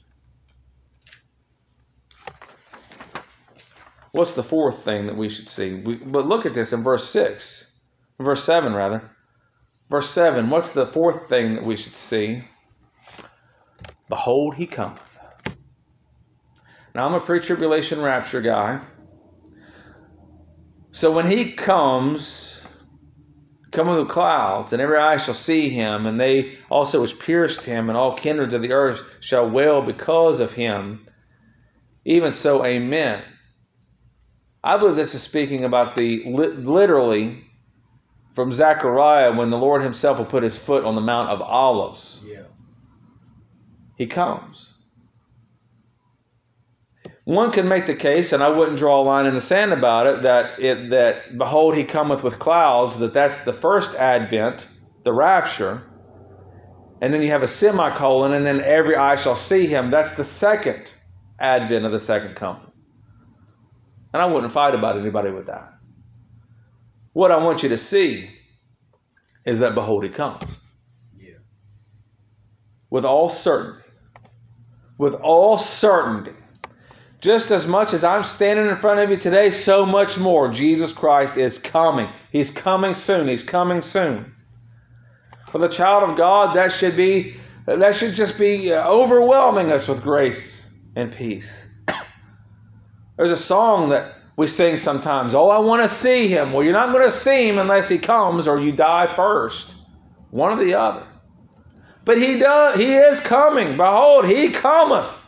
What's 4.12 4.34
the 4.34 4.44
fourth 4.44 4.84
thing 4.84 5.08
that 5.08 5.18
we 5.18 5.30
should 5.30 5.48
see? 5.48 5.76
We, 5.76 5.96
but 5.96 6.26
look 6.26 6.46
at 6.46 6.54
this 6.54 6.74
in 6.74 6.82
verse 6.82 7.08
six, 7.08 7.80
verse 8.20 8.44
seven 8.44 8.74
rather. 8.74 9.10
Verse 9.90 10.10
seven. 10.10 10.50
What's 10.50 10.74
the 10.74 10.86
fourth 10.86 11.30
thing 11.30 11.54
that 11.54 11.64
we 11.64 11.76
should 11.76 11.96
see? 11.96 12.44
Behold, 14.10 14.56
he 14.56 14.66
cometh. 14.66 15.02
Now 16.96 17.06
I'm 17.06 17.14
a 17.14 17.20
pre-tribulation 17.20 18.02
rapture 18.02 18.42
guy. 18.42 18.80
So 20.92 21.12
when 21.12 21.28
he 21.28 21.52
comes, 21.52 22.47
coming 23.78 23.96
with 23.96 24.10
clouds, 24.10 24.74
and 24.74 24.82
every 24.82 24.98
eye 24.98 25.18
shall 25.18 25.36
see 25.36 25.70
him, 25.70 26.08
and 26.08 26.20
they 26.20 26.58
also 26.68 27.00
which 27.00 27.20
pierced 27.20 27.64
him, 27.64 27.90
and 27.90 27.98
all 27.98 28.18
kindreds 28.18 28.56
of 28.56 28.62
the 28.64 28.72
earth 28.72 29.04
shall 29.20 29.48
wail 29.48 29.84
because 29.84 30.40
of 30.40 30.52
him. 30.52 31.06
Even 32.04 32.32
so, 32.32 32.66
amen. 32.66 33.22
I 34.64 34.78
believe 34.78 34.96
this 34.96 35.14
is 35.14 35.22
speaking 35.22 35.64
about 35.64 35.94
the 35.94 36.24
literally 36.26 37.44
from 38.34 38.52
Zechariah 38.52 39.34
when 39.34 39.52
the 39.52 39.58
Lord 39.58 39.84
himself 39.84 40.18
will 40.18 40.26
put 40.26 40.42
his 40.42 40.58
foot 40.58 40.84
on 40.84 40.96
the 40.96 41.02
Mount 41.02 41.30
of 41.30 41.42
Olives. 41.44 42.24
Yeah. 42.26 42.46
He 43.96 44.08
comes. 44.08 44.74
One 47.28 47.52
can 47.52 47.68
make 47.68 47.88
the 47.88 47.94
case, 47.94 48.32
and 48.32 48.42
I 48.42 48.48
wouldn't 48.48 48.78
draw 48.78 49.02
a 49.02 49.04
line 49.04 49.26
in 49.26 49.36
the 49.36 49.42
sand 49.42 49.74
about 49.74 50.08
it, 50.08 50.22
that 50.22 50.62
it 50.62 50.92
that 50.92 51.38
behold 51.38 51.76
he 51.76 51.84
cometh 51.84 52.24
with 52.24 52.40
clouds, 52.40 53.00
that 53.00 53.14
that's 53.14 53.44
the 53.44 53.52
first 53.52 53.98
advent, 53.98 54.66
the 55.04 55.12
rapture, 55.12 55.84
and 57.02 57.14
then 57.14 57.22
you 57.22 57.32
have 57.32 57.44
a 57.44 57.48
semicolon, 57.48 58.32
and 58.32 58.46
then 58.46 58.62
every 58.62 58.96
eye 58.96 59.18
shall 59.18 59.36
see 59.36 59.68
him. 59.68 59.92
That's 59.92 60.14
the 60.14 60.24
second 60.24 60.90
advent 61.38 61.84
of 61.84 61.92
the 61.92 62.00
second 62.00 62.38
coming. 62.38 62.72
And 64.14 64.22
I 64.22 64.28
wouldn't 64.28 64.54
fight 64.54 64.74
about 64.74 64.98
anybody 64.98 65.30
with 65.30 65.48
that. 65.48 65.74
What 67.12 67.34
I 67.34 67.44
want 67.44 67.62
you 67.62 67.68
to 67.70 67.78
see 67.78 68.30
is 69.46 69.60
that 69.60 69.76
behold 69.76 70.06
he 70.06 70.10
comes. 70.12 70.50
Yeah. 71.20 71.40
With 72.90 73.04
all 73.04 73.28
certainty. 73.28 73.84
With 74.98 75.16
all 75.16 75.58
certainty. 75.58 76.32
Just 77.20 77.50
as 77.50 77.68
much 77.68 77.94
as 77.94 78.04
I'm 78.04 78.24
standing 78.24 78.68
in 78.68 78.76
front 78.76 79.00
of 79.00 79.10
you 79.10 79.18
today, 79.18 79.50
so 79.50 79.86
much 79.86 80.20
more. 80.20 80.50
Jesus 80.50 80.92
Christ 80.92 81.38
is 81.38 81.58
coming. 81.58 82.10
He's 82.32 82.52
coming 82.52 82.94
soon. 82.94 83.28
He's 83.28 83.44
coming 83.44 83.82
soon. 83.82 84.36
For 85.52 85.58
the 85.58 85.68
child 85.68 86.10
of 86.10 86.18
God, 86.18 86.56
that 86.56 86.72
should 86.72 86.96
be 86.96 87.38
that 87.66 87.96
should 87.96 88.14
just 88.14 88.40
be 88.40 88.72
uh, 88.72 88.88
overwhelming 88.88 89.72
us 89.72 89.88
with 89.88 90.04
grace 90.04 90.74
and 90.96 91.12
peace. 91.12 91.74
There's 93.18 93.32
a 93.32 93.38
song 93.38 93.90
that 93.90 94.14
we 94.38 94.48
sing 94.48 94.78
sometimes. 94.78 95.34
Oh, 95.34 95.50
I 95.50 95.60
want 95.60 95.82
to 95.82 95.88
see 95.88 96.28
him. 96.28 96.54
Well, 96.54 96.64
you're 96.64 96.74
not 96.74 96.94
going 96.94 97.04
to 97.04 97.12
see 97.12 97.50
him 97.50 97.58
unless 97.58 97.90
he 97.90 97.98
comes 97.98 98.48
or 98.48 98.62
you 98.62 98.72
die 98.72 99.16
first. 99.16 99.76
One 100.30 100.58
or 100.58 100.64
the 100.64 100.76
other. 100.76 101.06
But 102.06 102.20
he 102.20 102.38
does 102.38 102.80
he 102.80 102.94
is 102.94 103.20
coming. 103.20 103.76
Behold, 103.76 104.26
he 104.28 104.52
cometh. 104.52 105.27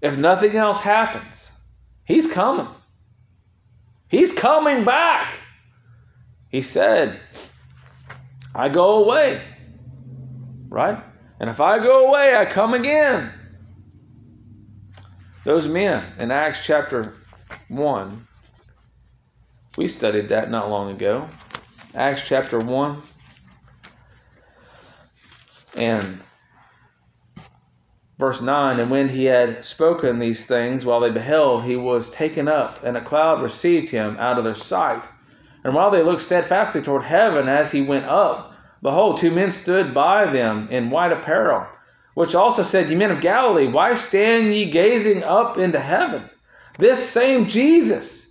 If 0.00 0.16
nothing 0.16 0.56
else 0.56 0.80
happens, 0.80 1.52
he's 2.04 2.32
coming. 2.32 2.68
He's 4.08 4.32
coming 4.32 4.84
back. 4.84 5.34
He 6.48 6.62
said, 6.62 7.20
I 8.54 8.68
go 8.68 9.04
away. 9.04 9.42
Right? 10.68 11.02
And 11.38 11.48
if 11.48 11.60
I 11.60 11.78
go 11.78 12.08
away, 12.08 12.34
I 12.36 12.44
come 12.44 12.74
again. 12.74 13.32
Those 15.44 15.68
men 15.68 16.02
in 16.18 16.30
Acts 16.30 16.64
chapter 16.64 17.14
1, 17.68 18.26
we 19.76 19.88
studied 19.88 20.28
that 20.30 20.50
not 20.50 20.68
long 20.70 20.90
ago. 20.90 21.28
Acts 21.94 22.26
chapter 22.26 22.58
1. 22.58 23.02
And 25.76 26.20
verse 28.20 28.42
9 28.42 28.78
And 28.78 28.90
when 28.90 29.08
he 29.08 29.24
had 29.24 29.64
spoken 29.64 30.18
these 30.18 30.46
things, 30.46 30.84
while 30.84 31.00
they 31.00 31.10
beheld, 31.10 31.64
he 31.64 31.74
was 31.74 32.12
taken 32.12 32.46
up, 32.46 32.84
and 32.84 32.96
a 32.96 33.04
cloud 33.04 33.42
received 33.42 33.90
him 33.90 34.16
out 34.18 34.38
of 34.38 34.44
their 34.44 34.54
sight. 34.54 35.02
And 35.64 35.74
while 35.74 35.90
they 35.90 36.02
looked 36.02 36.20
steadfastly 36.20 36.82
toward 36.82 37.02
heaven 37.02 37.48
as 37.48 37.72
he 37.72 37.82
went 37.82 38.06
up, 38.06 38.54
behold, 38.82 39.16
two 39.16 39.30
men 39.30 39.50
stood 39.50 39.92
by 39.92 40.30
them 40.30 40.68
in 40.70 40.90
white 40.90 41.12
apparel, 41.12 41.66
which 42.14 42.34
also 42.34 42.62
said, 42.62 42.88
Ye 42.88 42.94
men 42.94 43.10
of 43.10 43.20
Galilee, 43.20 43.66
why 43.66 43.94
stand 43.94 44.54
ye 44.54 44.70
gazing 44.70 45.24
up 45.24 45.58
into 45.58 45.80
heaven? 45.80 46.28
This 46.78 47.06
same 47.06 47.46
Jesus, 47.46 48.29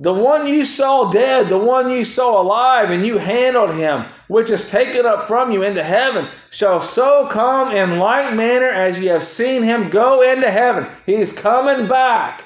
the 0.00 0.14
one 0.14 0.46
you 0.46 0.64
saw 0.64 1.10
dead, 1.10 1.48
the 1.48 1.58
one 1.58 1.90
you 1.90 2.04
saw 2.04 2.40
alive, 2.40 2.90
and 2.90 3.04
you 3.04 3.18
handled 3.18 3.74
him, 3.74 4.06
which 4.28 4.50
is 4.50 4.70
taken 4.70 5.04
up 5.04 5.26
from 5.26 5.50
you 5.50 5.64
into 5.64 5.82
heaven, 5.82 6.28
shall 6.50 6.80
so 6.80 7.26
come 7.26 7.72
in 7.72 7.98
like 7.98 8.32
manner 8.34 8.68
as 8.68 9.02
you 9.02 9.10
have 9.10 9.24
seen 9.24 9.64
him 9.64 9.90
go 9.90 10.22
into 10.22 10.48
heaven. 10.50 10.86
He's 11.04 11.36
coming 11.36 11.88
back. 11.88 12.44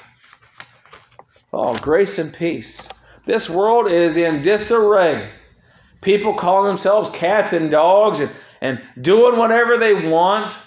Oh, 1.53 1.75
grace 1.77 2.17
and 2.17 2.33
peace. 2.33 2.89
This 3.25 3.47
world 3.47 3.91
is 3.91 4.17
in 4.17 4.41
disarray. 4.41 5.29
People 6.01 6.33
calling 6.33 6.67
themselves 6.67 7.11
cats 7.11 7.53
and 7.53 7.69
dogs 7.69 8.19
and, 8.19 8.31
and 8.61 8.81
doing 8.99 9.37
whatever 9.37 9.77
they 9.77 9.93
want. 10.09 10.57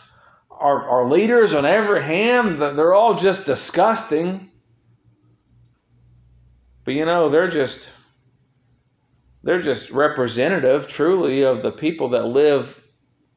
Our, 0.51 0.89
our 0.89 1.09
leaders 1.09 1.53
on 1.53 1.67
every 1.67 2.03
hand, 2.03 2.59
they're 2.59 2.95
all 2.95 3.15
just 3.17 3.45
disgusting. 3.45 4.53
But 6.87 6.95
you 6.95 7.05
know, 7.05 7.29
they're 7.29 7.49
just 7.49 7.93
they're 9.43 9.61
just 9.61 9.91
representative 9.91 10.87
truly 10.87 11.43
of 11.43 11.61
the 11.61 11.73
people 11.73 12.11
that 12.11 12.25
live 12.27 12.83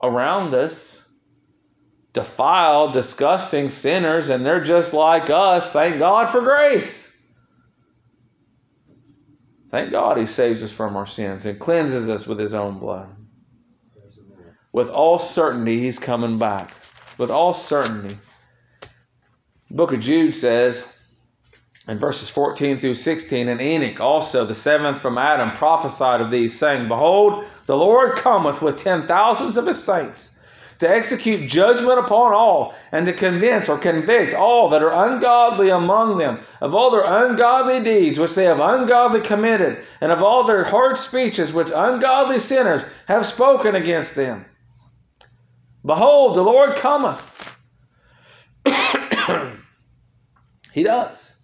around 0.01 0.53
us. 0.53 0.95
Defiled, 2.13 2.93
disgusting 2.93 3.69
sinners, 3.69 4.29
and 4.29 4.43
they're 4.45 4.63
just 4.63 4.93
like 4.93 5.29
us. 5.29 5.71
Thank 5.73 5.99
God 5.99 6.29
for 6.29 6.41
grace. 6.41 7.23
Thank 9.69 9.91
God 9.91 10.17
He 10.17 10.25
saves 10.25 10.63
us 10.63 10.71
from 10.71 10.95
our 10.95 11.05
sins 11.05 11.45
and 11.45 11.59
cleanses 11.59 12.09
us 12.09 12.25
with 12.25 12.39
His 12.39 12.55
own 12.55 12.79
blood. 12.79 13.15
With 14.71 14.89
all 14.89 15.19
certainty, 15.19 15.79
He's 15.79 15.99
coming 15.99 16.39
back. 16.39 16.71
With 17.19 17.29
all 17.29 17.53
certainty. 17.53 18.17
Book 19.69 19.93
of 19.93 19.99
Jude 19.99 20.35
says, 20.35 20.98
And 21.89 21.99
verses 21.99 22.29
14 22.29 22.77
through 22.77 22.93
16, 22.93 23.49
and 23.49 23.59
Enoch 23.59 23.99
also, 23.99 24.45
the 24.45 24.53
seventh 24.53 25.01
from 25.01 25.17
Adam, 25.17 25.53
prophesied 25.53 26.21
of 26.21 26.29
these, 26.29 26.55
saying, 26.55 26.87
Behold, 26.87 27.45
the 27.65 27.75
Lord 27.75 28.15
cometh 28.15 28.61
with 28.61 28.77
ten 28.77 29.07
thousands 29.07 29.57
of 29.57 29.65
his 29.65 29.83
saints 29.83 30.39
to 30.77 30.87
execute 30.87 31.49
judgment 31.49 31.97
upon 31.97 32.31
all, 32.31 32.75
and 32.91 33.07
to 33.07 33.13
convince 33.13 33.69
or 33.69 33.79
convict 33.79 34.35
all 34.35 34.69
that 34.69 34.83
are 34.83 35.07
ungodly 35.07 35.69
among 35.69 36.19
them 36.19 36.41
of 36.61 36.75
all 36.75 36.91
their 36.91 37.05
ungodly 37.05 37.83
deeds 37.83 38.19
which 38.19 38.35
they 38.35 38.45
have 38.45 38.59
ungodly 38.59 39.21
committed, 39.21 39.83
and 39.99 40.11
of 40.11 40.21
all 40.21 40.43
their 40.43 40.63
hard 40.65 40.95
speeches 40.95 41.55
which 41.55 41.71
ungodly 41.75 42.37
sinners 42.37 42.83
have 43.07 43.25
spoken 43.25 43.73
against 43.73 44.15
them. 44.15 44.45
Behold, 45.83 46.35
the 46.35 46.43
Lord 46.43 46.75
cometh. 46.75 47.19
he 50.71 50.83
does. 50.83 51.38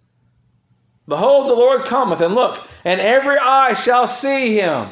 Behold, 1.08 1.48
the 1.48 1.54
Lord 1.54 1.84
cometh, 1.84 2.20
and 2.20 2.34
look, 2.34 2.66
and 2.84 3.00
every 3.00 3.38
eye 3.38 3.74
shall 3.74 4.06
see 4.06 4.54
him. 4.54 4.88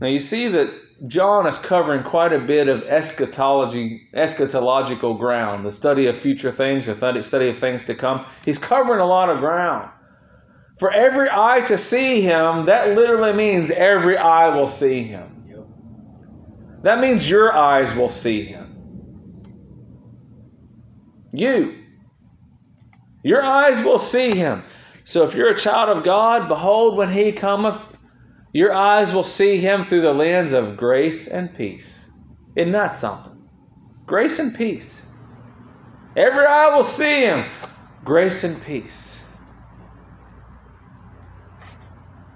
Now 0.00 0.08
you 0.08 0.20
see 0.20 0.48
that 0.48 0.74
John 1.06 1.46
is 1.46 1.58
covering 1.58 2.02
quite 2.02 2.32
a 2.32 2.38
bit 2.38 2.68
of 2.68 2.82
eschatology, 2.84 4.08
eschatological 4.14 5.18
ground, 5.18 5.64
the 5.64 5.70
study 5.70 6.06
of 6.06 6.16
future 6.16 6.50
things, 6.50 6.86
the 6.86 7.22
study 7.22 7.48
of 7.48 7.58
things 7.58 7.86
to 7.86 7.94
come. 7.94 8.26
He's 8.44 8.58
covering 8.58 9.00
a 9.00 9.06
lot 9.06 9.30
of 9.30 9.38
ground. 9.38 9.90
For 10.78 10.92
every 10.92 11.28
eye 11.30 11.62
to 11.66 11.78
see 11.78 12.20
him, 12.20 12.64
that 12.64 12.94
literally 12.94 13.32
means 13.32 13.70
every 13.70 14.18
eye 14.18 14.54
will 14.54 14.66
see 14.66 15.02
him. 15.02 15.32
That 16.82 17.00
means 17.00 17.28
your 17.28 17.52
eyes 17.52 17.96
will 17.96 18.10
see 18.10 18.42
him. 18.42 18.76
You. 21.32 21.85
Your 23.26 23.42
eyes 23.42 23.84
will 23.84 23.98
see 23.98 24.36
him. 24.36 24.62
So 25.02 25.24
if 25.24 25.34
you're 25.34 25.50
a 25.50 25.58
child 25.58 25.88
of 25.98 26.04
God, 26.04 26.46
behold, 26.46 26.96
when 26.96 27.10
he 27.10 27.32
cometh, 27.32 27.82
your 28.52 28.72
eyes 28.72 29.12
will 29.12 29.24
see 29.24 29.56
him 29.56 29.84
through 29.84 30.02
the 30.02 30.14
lens 30.14 30.52
of 30.52 30.76
grace 30.76 31.26
and 31.26 31.52
peace. 31.52 32.08
Isn't 32.54 32.70
that 32.70 32.94
something? 32.94 33.48
Grace 34.06 34.38
and 34.38 34.54
peace. 34.54 35.12
Every 36.16 36.46
eye 36.46 36.72
will 36.76 36.84
see 36.84 37.22
him. 37.22 37.46
Grace 38.04 38.44
and 38.44 38.64
peace. 38.64 39.28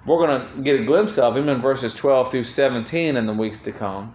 We're 0.04 0.26
going 0.26 0.56
to 0.56 0.62
get 0.62 0.80
a 0.80 0.84
glimpse 0.84 1.18
of 1.18 1.36
him 1.36 1.48
in 1.48 1.60
verses 1.60 1.94
12 1.94 2.32
through 2.32 2.42
17 2.42 3.16
in 3.16 3.26
the 3.26 3.32
weeks 3.32 3.60
to 3.60 3.70
come. 3.70 4.12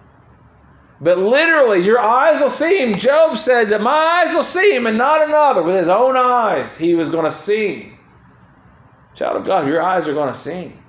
But 1.02 1.18
literally, 1.18 1.82
your 1.82 2.00
eyes 2.00 2.40
will 2.40 2.50
see 2.50 2.82
him. 2.82 2.98
Job 2.98 3.38
said 3.38 3.70
that 3.70 3.82
my 3.82 4.24
eyes 4.24 4.34
will 4.34 4.44
see 4.44 4.74
him 4.74 4.88
and 4.88 4.98
not 4.98 5.28
another. 5.28 5.62
With 5.62 5.76
his 5.76 5.90
own 5.90 6.16
eyes, 6.16 6.78
he 6.78 6.96
was 6.96 7.10
going 7.10 7.26
to 7.26 7.32
see 7.32 7.82
him. 7.82 7.98
Child 9.14 9.38
of 9.38 9.46
God, 9.46 9.68
your 9.68 9.82
eyes 9.82 10.08
are 10.08 10.14
going 10.14 10.32
to 10.32 10.40
see 10.40 10.52
him. 10.52 10.84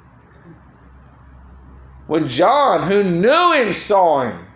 When 2.06 2.28
John, 2.28 2.88
who 2.88 3.02
knew 3.02 3.52
him, 3.52 3.72
saw 3.72 4.22
him, 4.22 4.46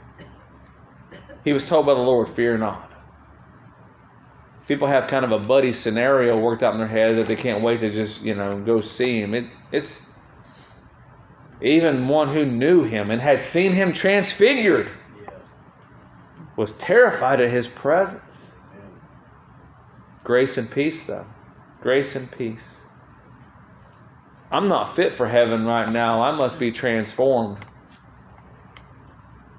he 1.44 1.52
was 1.52 1.68
told 1.68 1.86
by 1.86 1.94
the 1.94 2.00
Lord, 2.00 2.28
Fear 2.28 2.58
not. 2.58 2.88
People 4.68 4.86
have 4.86 5.08
kind 5.08 5.24
of 5.24 5.32
a 5.32 5.38
buddy 5.40 5.72
scenario 5.72 6.38
worked 6.38 6.62
out 6.62 6.74
in 6.74 6.78
their 6.78 6.86
head 6.86 7.16
that 7.16 7.26
they 7.26 7.34
can't 7.34 7.60
wait 7.60 7.80
to 7.80 7.90
just, 7.90 8.22
you 8.22 8.36
know, 8.36 8.60
go 8.60 8.80
see 8.80 9.20
him. 9.20 9.34
It, 9.34 9.46
it's 9.72 10.08
even 11.60 12.06
one 12.06 12.28
who 12.28 12.46
knew 12.46 12.84
him 12.84 13.10
and 13.10 13.20
had 13.20 13.42
seen 13.42 13.72
him 13.72 13.92
transfigured 13.92 14.88
was 16.60 16.76
terrified 16.76 17.40
at 17.40 17.48
his 17.48 17.66
presence. 17.66 18.54
Grace 20.22 20.58
and 20.58 20.70
peace, 20.70 21.06
though. 21.06 21.24
Grace 21.80 22.16
and 22.16 22.30
peace. 22.30 22.82
I'm 24.52 24.68
not 24.68 24.94
fit 24.94 25.14
for 25.14 25.26
heaven 25.26 25.64
right 25.64 25.90
now. 25.90 26.22
I 26.22 26.32
must 26.32 26.60
be 26.60 26.70
transformed. 26.70 27.64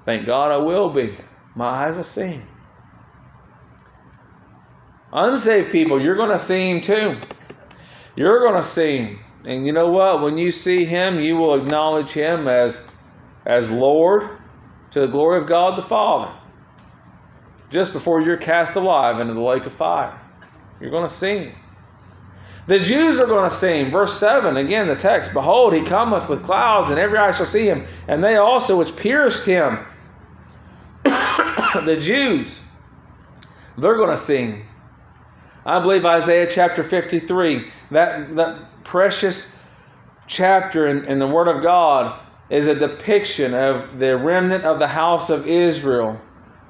Thank 0.05 0.27
God 0.27 0.51
I 0.51 0.57
will 0.57 0.91
be. 0.91 1.17
My 1.55 1.69
eyes 1.69 1.97
will 1.97 2.03
see. 2.03 2.39
Unsaved 5.11 5.71
people, 5.71 5.99
you're 5.99 6.15
going 6.15 6.29
to 6.29 6.37
see 6.37 6.69
him 6.69 6.81
too. 6.81 7.17
You're 8.15 8.41
going 8.41 8.61
to 8.61 8.67
see 8.67 8.97
him. 8.97 9.19
And 9.47 9.65
you 9.65 9.73
know 9.73 9.89
what? 9.89 10.21
When 10.21 10.37
you 10.37 10.51
see 10.51 10.85
him, 10.85 11.19
you 11.19 11.35
will 11.35 11.55
acknowledge 11.55 12.11
him 12.11 12.47
as, 12.47 12.87
as 13.43 13.71
Lord 13.71 14.37
to 14.91 14.99
the 14.99 15.07
glory 15.07 15.39
of 15.39 15.47
God 15.47 15.79
the 15.79 15.81
Father 15.81 16.31
just 17.71 17.93
before 17.93 18.21
you're 18.21 18.37
cast 18.37 18.75
alive 18.75 19.19
into 19.19 19.33
the 19.33 19.41
lake 19.41 19.65
of 19.65 19.73
fire. 19.73 20.19
You're 20.79 20.91
going 20.91 21.07
to 21.07 21.09
sing. 21.09 21.53
The 22.67 22.79
Jews 22.79 23.19
are 23.19 23.25
going 23.25 23.49
to 23.49 23.55
sing. 23.55 23.89
Verse 23.89 24.19
7, 24.19 24.57
again, 24.57 24.87
the 24.87 24.95
text 24.95 25.33
Behold, 25.33 25.73
he 25.73 25.81
cometh 25.81 26.29
with 26.29 26.43
clouds, 26.43 26.91
and 26.91 26.99
every 26.99 27.17
eye 27.17 27.31
shall 27.31 27.45
see 27.45 27.65
him, 27.65 27.87
and 28.07 28.23
they 28.23 28.35
also 28.35 28.77
which 28.77 28.95
pierced 28.95 29.45
him. 29.45 29.79
the 31.03 31.97
Jews, 31.99 32.59
they're 33.77 33.95
going 33.95 34.09
to 34.09 34.17
sing. 34.17 34.65
I 35.65 35.79
believe 35.79 36.05
Isaiah 36.05 36.47
chapter 36.47 36.83
53, 36.83 37.67
that, 37.91 38.35
that 38.35 38.83
precious 38.83 39.59
chapter 40.27 40.87
in, 40.87 41.05
in 41.05 41.19
the 41.19 41.27
Word 41.27 41.47
of 41.47 41.63
God, 41.63 42.19
is 42.49 42.67
a 42.67 42.75
depiction 42.75 43.53
of 43.53 43.97
the 43.97 44.17
remnant 44.17 44.65
of 44.65 44.79
the 44.79 44.87
house 44.87 45.29
of 45.29 45.47
Israel 45.47 46.19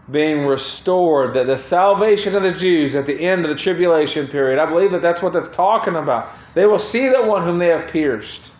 being 0.09 0.45
restored, 0.45 1.35
that 1.35 1.47
the 1.47 1.57
salvation 1.57 2.35
of 2.35 2.43
the 2.43 2.51
Jews 2.51 2.95
at 2.95 3.05
the 3.05 3.19
end 3.19 3.45
of 3.45 3.49
the 3.49 3.55
tribulation 3.55 4.27
period. 4.27 4.59
I 4.59 4.65
believe 4.65 4.91
that 4.91 5.01
that's 5.01 5.21
what 5.21 5.33
that's 5.33 5.49
talking 5.49 5.95
about. 5.95 6.31
They 6.53 6.65
will 6.65 6.79
see 6.79 7.07
the 7.09 7.23
one 7.23 7.43
whom 7.43 7.59
they 7.59 7.67
have 7.67 7.89
pierced. 7.89 8.51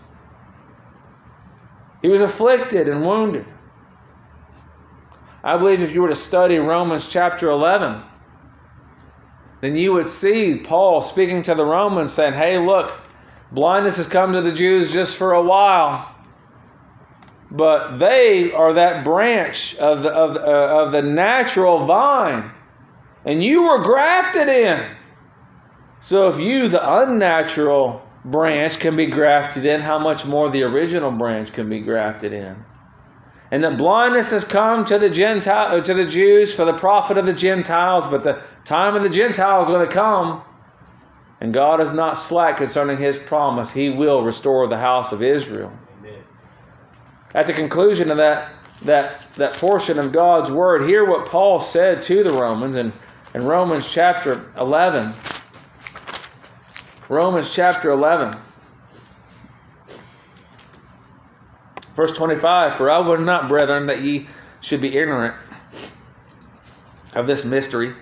He 2.02 2.08
was 2.08 2.22
afflicted 2.22 2.88
and 2.88 3.06
wounded. 3.06 3.46
I 5.44 5.58
believe 5.58 5.82
if 5.82 5.92
you 5.92 6.02
were 6.02 6.10
to 6.10 6.16
study 6.16 6.58
Romans 6.58 7.10
chapter 7.10 7.50
11, 7.50 8.02
then 9.62 9.76
you 9.76 9.94
would 9.94 10.10
see 10.10 10.58
Paul 10.58 11.02
speaking 11.02 11.42
to 11.44 11.56
the 11.56 11.66
Romans 11.66 12.14
saying, 12.14 12.34
Hey, 12.34 12.60
look, 12.60 13.00
blindness 13.52 13.98
has 13.98 14.08
come 14.08 14.34
to 14.34 14.42
the 14.42 14.52
Jews 14.52 14.94
just 14.94 15.18
for 15.18 15.34
a 15.34 15.42
while 15.42 16.16
but 17.52 17.98
they 17.98 18.54
are 18.54 18.74
that 18.74 19.04
branch 19.04 19.76
of 19.76 20.04
the, 20.04 20.10
of, 20.10 20.38
uh, 20.38 20.84
of 20.84 20.94
the 20.94 21.02
natural 21.02 21.86
vine. 21.86 22.50
And 23.26 23.44
you 23.44 23.64
were 23.64 23.84
grafted 23.84 24.48
in. 24.48 24.90
So 26.00 26.30
if 26.30 26.40
you, 26.40 26.70
the 26.70 27.02
unnatural 27.02 28.02
branch, 28.24 28.80
can 28.80 28.96
be 28.96 29.08
grafted 29.08 29.66
in, 29.66 29.82
how 29.82 30.00
much 30.00 30.26
more 30.26 30.50
the 30.50 30.64
original 30.64 31.12
branch 31.12 31.52
can 31.52 31.70
be 31.70 31.82
grafted 31.82 32.32
in? 32.32 32.64
And 33.52 33.62
the 33.62 33.72
blindness 33.72 34.32
has 34.32 34.46
come 34.46 34.86
to 34.86 34.98
the 34.98 35.10
Gentile, 35.10 35.78
uh, 35.78 35.82
to 35.82 35.94
the 35.94 36.06
Jews 36.06 36.56
for 36.56 36.64
the 36.64 36.74
profit 36.74 37.18
of 37.18 37.26
the 37.26 37.34
Gentiles, 37.34 38.08
but 38.08 38.24
the 38.24 38.42
time 38.64 38.96
of 38.96 39.04
the 39.04 39.10
Gentiles 39.10 39.68
is 39.68 39.76
going 39.76 39.86
to 39.86 39.94
come. 39.94 40.42
And 41.42 41.54
God 41.54 41.82
is 41.82 41.92
not 41.92 42.16
slack 42.16 42.58
concerning 42.58 42.98
his 42.98 43.20
promise. 43.20 43.74
He 43.74 43.90
will 43.90 44.24
restore 44.24 44.68
the 44.68 44.78
house 44.78 45.12
of 45.12 45.22
Israel. 45.22 45.74
At 47.34 47.48
the 47.48 47.54
conclusion 47.54 48.12
of 48.12 48.18
that, 48.18 48.52
that, 48.84 49.26
that 49.36 49.54
portion 49.54 50.00
of 50.00 50.12
God's 50.12 50.52
Word, 50.52 50.86
hear 50.86 51.06
what 51.06 51.28
Paul 51.28 51.62
said 51.62 52.04
to 52.04 52.24
the 52.24 52.34
Romans 52.34 52.76
in, 52.76 52.92
in 53.34 53.46
Romans 53.46 53.92
chapter 53.92 54.52
11. 54.58 55.14
Romans 57.08 57.54
chapter 57.54 57.92
11. 57.92 58.34
Verse 61.96 62.16
25 62.18 62.76
For 62.76 62.90
I 62.90 63.00
would 63.00 63.22
not, 63.22 63.48
brethren, 63.48 63.88
that 63.88 64.02
ye 64.02 64.28
should 64.60 64.82
be 64.82 64.98
ignorant 64.98 65.36
of 67.14 67.28
this 67.28 67.46
mystery, 67.46 67.94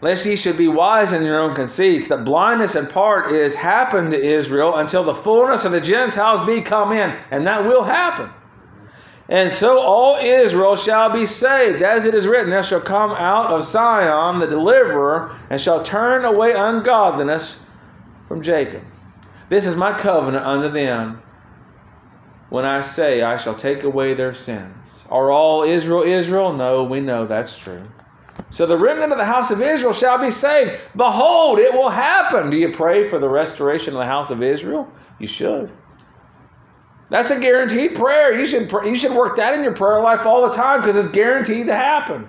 lest 0.00 0.26
ye 0.26 0.36
should 0.36 0.56
be 0.56 0.68
wise 0.68 1.12
in 1.12 1.22
your 1.22 1.40
own 1.40 1.54
conceits, 1.54 2.08
that 2.08 2.24
blindness 2.24 2.76
in 2.76 2.86
part 2.86 3.32
is 3.32 3.54
happened 3.54 4.10
to 4.10 4.20
Israel 4.20 4.76
until 4.76 5.04
the 5.04 5.14
fullness 5.14 5.64
of 5.64 5.72
the 5.72 5.80
Gentiles 5.80 6.44
be 6.46 6.60
come 6.60 6.92
in. 6.92 7.16
And 7.30 7.46
that 7.46 7.64
will 7.64 7.82
happen. 7.82 8.30
And 9.32 9.50
so 9.50 9.80
all 9.80 10.16
Israel 10.16 10.76
shall 10.76 11.08
be 11.08 11.24
saved, 11.24 11.80
as 11.80 12.04
it 12.04 12.12
is 12.12 12.26
written, 12.26 12.50
There 12.50 12.62
shall 12.62 12.82
come 12.82 13.12
out 13.12 13.46
of 13.46 13.66
Sion 13.66 14.40
the 14.40 14.46
deliverer, 14.46 15.34
and 15.48 15.58
shall 15.58 15.82
turn 15.82 16.26
away 16.26 16.52
ungodliness 16.52 17.64
from 18.28 18.42
Jacob. 18.42 18.82
This 19.48 19.64
is 19.64 19.74
my 19.74 19.94
covenant 19.94 20.44
unto 20.44 20.68
them 20.68 21.22
when 22.50 22.66
I 22.66 22.82
say 22.82 23.22
I 23.22 23.38
shall 23.38 23.54
take 23.54 23.84
away 23.84 24.12
their 24.12 24.34
sins. 24.34 25.06
Are 25.08 25.30
all 25.30 25.62
Israel 25.62 26.02
Israel? 26.02 26.52
No, 26.52 26.84
we 26.84 27.00
know 27.00 27.26
that's 27.26 27.56
true. 27.56 27.88
So 28.50 28.66
the 28.66 28.76
remnant 28.76 29.12
of 29.12 29.18
the 29.18 29.24
house 29.24 29.50
of 29.50 29.62
Israel 29.62 29.94
shall 29.94 30.18
be 30.18 30.30
saved. 30.30 30.78
Behold, 30.94 31.58
it 31.58 31.72
will 31.72 31.88
happen. 31.88 32.50
Do 32.50 32.58
you 32.58 32.70
pray 32.70 33.08
for 33.08 33.18
the 33.18 33.30
restoration 33.30 33.94
of 33.94 34.00
the 34.00 34.04
house 34.04 34.30
of 34.30 34.42
Israel? 34.42 34.92
You 35.18 35.26
should. 35.26 35.72
That's 37.12 37.30
a 37.30 37.38
guaranteed 37.38 37.94
prayer. 37.94 38.32
You 38.32 38.46
should 38.46 38.72
you 38.72 38.94
should 38.94 39.12
work 39.12 39.36
that 39.36 39.52
in 39.52 39.62
your 39.62 39.74
prayer 39.74 40.00
life 40.00 40.24
all 40.24 40.48
the 40.48 40.56
time 40.56 40.80
because 40.80 40.96
it's 40.96 41.10
guaranteed 41.10 41.66
to 41.66 41.74
happen. 41.74 42.26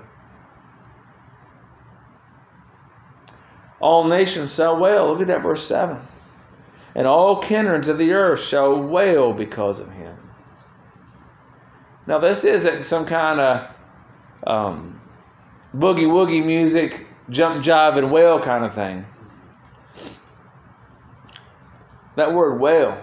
All 3.79 4.03
nations 4.03 4.53
shall 4.53 4.77
wail. 4.81 5.07
Look 5.07 5.21
at 5.21 5.27
that 5.27 5.41
verse 5.41 5.65
7. 5.65 5.97
And 6.95 7.07
all 7.07 7.41
kindreds 7.41 7.87
of 7.87 7.97
the 7.97 8.11
earth 8.11 8.41
shall 8.41 8.75
wail 8.75 9.31
because 9.31 9.79
of 9.79 9.89
him. 9.89 10.17
Now, 12.05 12.19
this 12.19 12.43
isn't 12.43 12.85
some 12.85 13.05
kind 13.05 13.39
of 13.39 13.69
um, 14.45 15.01
boogie 15.73 16.07
woogie 16.07 16.45
music, 16.45 17.07
jump, 17.29 17.63
jive, 17.63 17.97
and 17.97 18.11
wail 18.11 18.41
kind 18.41 18.65
of 18.65 18.73
thing. 18.73 19.05
That 22.17 22.33
word 22.33 22.59
wail 22.59 23.01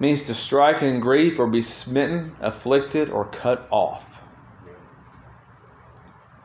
means 0.00 0.24
to 0.24 0.34
strike 0.34 0.82
in 0.82 0.98
grief 0.98 1.38
or 1.38 1.46
be 1.46 1.62
smitten, 1.62 2.34
afflicted, 2.40 3.10
or 3.10 3.26
cut 3.26 3.68
off. 3.70 4.20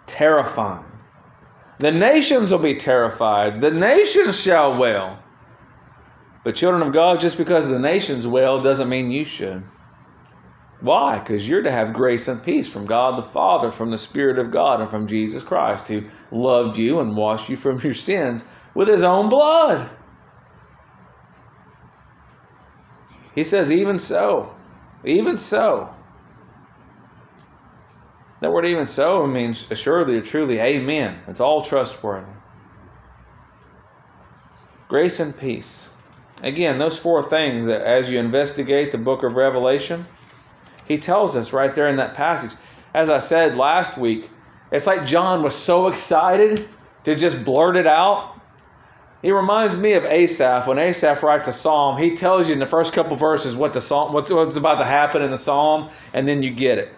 Terrifying. 0.06 0.86
The 1.80 1.92
nations 1.92 2.52
will 2.52 2.60
be 2.60 2.76
terrified. 2.76 3.62
The 3.62 3.72
nations 3.72 4.40
shall 4.40 4.78
wail. 4.78 5.18
But, 6.44 6.56
children 6.56 6.86
of 6.86 6.94
God, 6.94 7.20
just 7.20 7.38
because 7.38 7.68
the 7.68 7.80
nations 7.80 8.28
wail 8.28 8.62
doesn't 8.62 8.90
mean 8.90 9.10
you 9.10 9.26
should. 9.26 9.64
Why? 10.82 11.18
Because 11.18 11.48
you're 11.48 11.64
to 11.64 11.72
have 11.72 11.94
grace 11.94 12.28
and 12.28 12.44
peace 12.44 12.72
from 12.72 12.86
God 12.86 13.18
the 13.18 13.28
Father, 13.28 13.72
from 13.72 13.90
the 13.90 13.98
Spirit 13.98 14.38
of 14.38 14.52
God, 14.52 14.82
and 14.82 14.90
from 14.90 15.08
Jesus 15.08 15.42
Christ, 15.42 15.88
who 15.88 16.04
loved 16.32 16.78
you 16.78 17.00
and 17.00 17.16
washed 17.16 17.50
you 17.50 17.58
from 17.58 17.80
your 17.80 17.94
sins 17.94 18.48
with 18.76 18.88
his 18.88 19.04
own 19.04 19.30
blood. 19.30 19.90
He 23.36 23.44
says, 23.44 23.72
even 23.72 24.00
so, 24.00 24.56
even 25.04 25.38
so. 25.38 25.94
That 28.40 28.52
word 28.52 28.66
even 28.66 28.86
so 28.86 29.28
means 29.28 29.70
assuredly 29.70 30.16
or 30.18 30.22
truly, 30.22 30.60
amen. 30.60 31.20
It's 31.28 31.42
all 31.42 31.62
trustworthy. 31.62 32.28
Grace 34.88 35.20
and 35.20 35.38
peace. 35.38 35.94
Again, 36.44 36.80
those 36.80 36.98
four 36.98 37.24
things 37.24 37.66
that 37.66 37.82
as 37.82 38.10
you 38.10 38.20
investigate 38.20 38.92
the 38.92 38.98
book 38.98 39.24
of 39.24 39.36
Revelation, 39.36 40.06
he 40.88 40.98
tells 40.98 41.36
us 41.36 41.54
right 41.54 41.74
there 41.74 41.90
in 41.90 41.98
that 41.98 42.14
passage. 42.14 42.52
As 42.94 43.10
I 43.10 43.18
said 43.18 43.58
last 43.58 43.98
week, 43.98 44.30
it's 44.72 44.88
like 44.88 45.06
John 45.06 45.44
was 45.44 45.56
so 45.56 45.88
excited 45.88 46.68
to 47.04 47.16
just 47.16 47.44
blurt 47.44 47.78
it 47.78 47.88
out 47.88 48.35
he 49.26 49.32
reminds 49.32 49.76
me 49.76 49.94
of 49.94 50.06
Asaph. 50.06 50.68
When 50.68 50.78
Asaph 50.78 51.24
writes 51.24 51.48
a 51.48 51.54
psalm, 51.54 51.98
he 51.98 52.16
tells 52.16 52.48
you 52.48 52.54
in 52.54 52.60
the 52.60 52.68
first 52.68 52.94
couple 52.94 53.16
verses 53.16 53.56
what 53.56 53.74
the 53.74 53.82
psalm, 53.82 54.14
what's, 54.14 54.30
what's 54.30 54.56
about 54.56 54.78
to 54.78 54.86
happen 54.86 55.24
in 55.24 55.32
the 55.32 55.38
psalm, 55.38 55.90
and 56.14 56.28
then 56.28 56.44
you 56.44 56.52
get 56.52 56.78
it. 56.78 56.94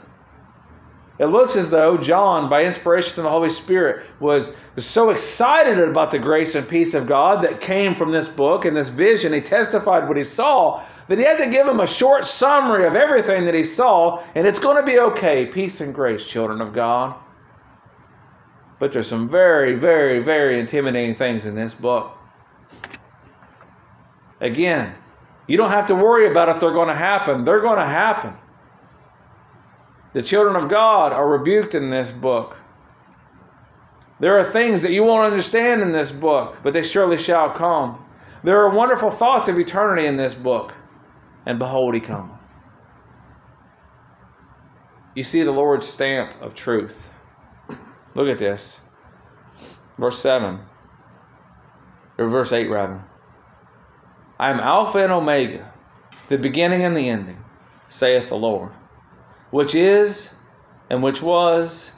It 1.20 1.28
looks 1.28 1.56
as 1.56 1.72
though 1.72 1.96
John, 1.98 2.50
by 2.50 2.66
inspiration 2.66 3.14
from 3.14 3.24
the 3.24 3.30
Holy 3.30 3.50
Spirit, 3.50 4.06
was, 4.20 4.54
was 4.76 4.86
so 4.86 5.10
excited 5.10 5.80
about 5.80 6.12
the 6.12 6.20
grace 6.20 6.54
and 6.54 6.68
peace 6.68 6.96
of 6.96 7.08
God 7.08 7.46
that 7.46 7.62
came 7.62 7.96
from 7.96 8.12
this 8.12 8.28
book 8.28 8.66
and 8.66 8.76
this 8.76 8.90
vision. 8.90 9.32
He 9.32 9.40
testified 9.40 10.10
what 10.10 10.18
he 10.18 10.26
saw, 10.26 10.84
that 11.08 11.18
he 11.18 11.24
had 11.24 11.38
to 11.38 11.50
give 11.50 11.66
him 11.66 11.80
a 11.80 11.88
short 11.88 12.26
summary 12.26 12.86
of 12.88 12.98
everything 12.98 13.46
that 13.46 13.54
he 13.54 13.64
saw, 13.64 14.22
and 14.36 14.46
it's 14.46 14.60
going 14.60 14.76
to 14.76 14.84
be 14.84 15.00
okay. 15.00 15.46
Peace 15.46 15.80
and 15.80 15.96
grace, 15.96 16.28
children 16.28 16.60
of 16.60 16.74
God. 16.74 17.16
But 18.80 18.92
there's 18.92 19.08
some 19.08 19.30
very, 19.30 19.76
very, 19.76 20.20
very 20.20 20.60
intimidating 20.60 21.16
things 21.16 21.46
in 21.46 21.56
this 21.56 21.74
book. 21.74 22.17
Again, 24.40 24.94
you 25.48 25.58
don't 25.58 25.70
have 25.70 25.88
to 25.88 25.96
worry 25.96 26.30
about 26.30 26.50
if 26.50 26.60
they're 26.60 26.72
going 26.72 26.90
to 26.90 26.96
happen. 26.96 27.46
They're 27.46 27.62
going 27.62 27.80
to 27.80 27.86
happen. 27.86 28.34
The 30.14 30.22
children 30.22 30.56
of 30.56 30.70
God 30.70 31.14
are 31.14 31.28
rebuked 31.28 31.76
in 31.76 31.90
this 31.90 32.12
book. 32.12 32.58
There 34.20 34.40
are 34.40 34.44
things 34.44 34.82
that 34.82 34.92
you 34.92 35.04
won't 35.04 35.32
understand 35.32 35.82
in 35.82 35.92
this 35.92 36.12
book, 36.12 36.58
but 36.64 36.74
they 36.74 36.84
surely 36.84 37.18
shall 37.18 37.52
come. 37.52 38.04
There 38.44 38.62
are 38.62 38.70
wonderful 38.70 39.12
thoughts 39.12 39.48
of 39.48 39.60
eternity 39.60 40.08
in 40.08 40.18
this 40.18 40.34
book, 40.34 40.74
and 41.46 41.60
behold, 41.60 41.94
he 41.94 42.00
cometh. 42.00 42.32
You 45.14 45.24
see 45.24 45.44
the 45.44 45.52
Lord's 45.52 45.88
stamp 45.88 46.42
of 46.42 46.56
truth. 46.56 47.10
Look 48.16 48.28
at 48.28 48.38
this. 48.38 48.88
Verse 49.98 50.20
7. 50.20 50.60
Or 52.18 52.30
verse 52.30 52.52
8, 52.52 52.70
rather. 52.70 53.04
I 54.40 54.52
am 54.52 54.60
Alpha 54.60 55.00
and 55.00 55.12
Omega, 55.12 55.72
the 56.28 56.38
beginning 56.38 56.84
and 56.84 56.96
the 56.96 57.10
ending, 57.10 57.44
saith 57.90 58.30
the 58.30 58.36
Lord, 58.36 58.72
which 59.50 59.74
is, 59.74 60.36
and 60.90 61.02
which 61.02 61.22
was, 61.24 61.92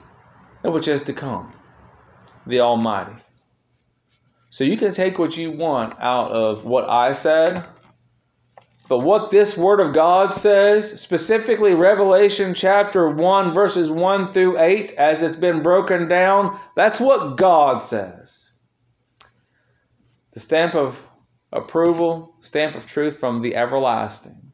and 0.64 0.74
which 0.74 0.88
is 0.88 1.04
to 1.04 1.14
come, 1.14 1.52
the 2.48 2.62
Almighty. 2.62 3.16
So 4.50 4.64
you 4.64 4.78
can 4.78 4.94
take 4.94 5.20
what 5.20 5.36
you 5.36 5.52
want 5.52 6.00
out 6.00 6.32
of 6.32 6.64
what 6.64 6.90
I 6.90 7.12
said, 7.12 7.66
but 8.88 9.00
what 9.00 9.32
this 9.32 9.58
Word 9.58 9.82
of 9.82 9.94
God 9.94 10.34
says, 10.34 11.02
specifically 11.02 11.74
Revelation 11.74 12.54
chapter 12.54 13.10
1, 13.10 13.54
verses 13.54 13.92
1 13.92 14.32
through 14.32 14.60
8, 14.60 14.94
as 14.94 15.22
it's 15.22 15.36
been 15.36 15.62
broken 15.62 16.08
down, 16.08 16.58
that's 16.76 17.00
what 17.02 17.36
God 17.36 17.84
says. 17.84 18.50
The 20.32 20.40
stamp 20.40 20.74
of 20.74 21.09
approval, 21.52 22.36
stamp 22.42 22.76
of 22.76 22.86
truth 22.86 23.20
from 23.20 23.40
the 23.40 23.56
everlasting. 23.56 24.54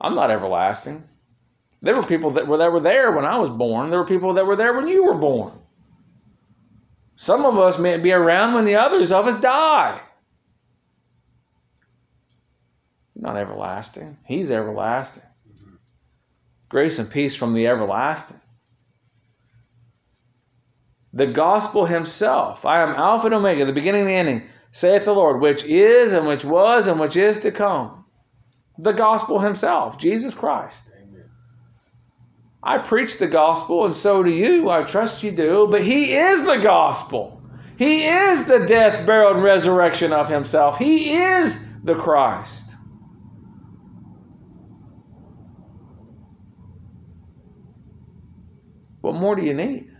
I'm 0.00 0.14
not 0.14 0.30
everlasting. 0.30 1.04
There 1.80 1.96
were 1.96 2.02
people 2.02 2.32
that 2.32 2.46
were, 2.46 2.58
that 2.58 2.72
were 2.72 2.80
there 2.80 3.12
when 3.12 3.24
I 3.24 3.38
was 3.38 3.50
born. 3.50 3.90
There 3.90 3.98
were 3.98 4.06
people 4.06 4.34
that 4.34 4.46
were 4.46 4.56
there 4.56 4.72
when 4.72 4.88
you 4.88 5.06
were 5.06 5.18
born. 5.18 5.52
Some 7.16 7.44
of 7.44 7.58
us 7.58 7.78
may 7.78 7.98
be 7.98 8.12
around 8.12 8.54
when 8.54 8.64
the 8.64 8.76
others 8.76 9.12
of 9.12 9.26
us 9.26 9.40
die. 9.40 10.00
Not 13.14 13.36
everlasting. 13.36 14.18
He's 14.24 14.50
everlasting. 14.50 15.22
Mm-hmm. 15.48 15.74
Grace 16.68 16.98
and 16.98 17.10
peace 17.10 17.36
from 17.36 17.52
the 17.52 17.68
everlasting. 17.68 18.40
The 21.14 21.26
gospel 21.26 21.84
himself. 21.86 22.64
I 22.64 22.82
am 22.82 22.94
Alpha 22.94 23.26
and 23.26 23.34
Omega, 23.34 23.66
the 23.66 23.72
beginning 23.72 24.02
and 24.02 24.10
the 24.10 24.14
ending, 24.14 24.42
saith 24.70 25.04
the 25.04 25.12
Lord, 25.12 25.40
which 25.40 25.64
is 25.64 26.12
and 26.12 26.26
which 26.26 26.44
was 26.44 26.86
and 26.86 26.98
which 26.98 27.16
is 27.16 27.40
to 27.40 27.50
come. 27.50 28.04
The 28.78 28.92
gospel 28.92 29.38
himself, 29.38 29.98
Jesus 29.98 30.32
Christ. 30.32 30.90
Amen. 30.96 31.24
I 32.62 32.78
preach 32.78 33.18
the 33.18 33.26
gospel, 33.26 33.84
and 33.84 33.94
so 33.94 34.22
do 34.22 34.30
you. 34.30 34.70
I 34.70 34.84
trust 34.84 35.22
you 35.22 35.32
do. 35.32 35.68
But 35.70 35.82
he 35.82 36.14
is 36.14 36.46
the 36.46 36.56
gospel. 36.56 37.42
He 37.76 38.04
is 38.06 38.46
the 38.46 38.66
death, 38.66 39.06
burial, 39.06 39.34
and 39.34 39.42
resurrection 39.42 40.12
of 40.12 40.30
himself. 40.30 40.78
He 40.78 41.14
is 41.14 41.68
the 41.82 41.94
Christ. 41.94 42.74
What 49.02 49.14
more 49.14 49.36
do 49.36 49.42
you 49.42 49.52
need? 49.52 49.91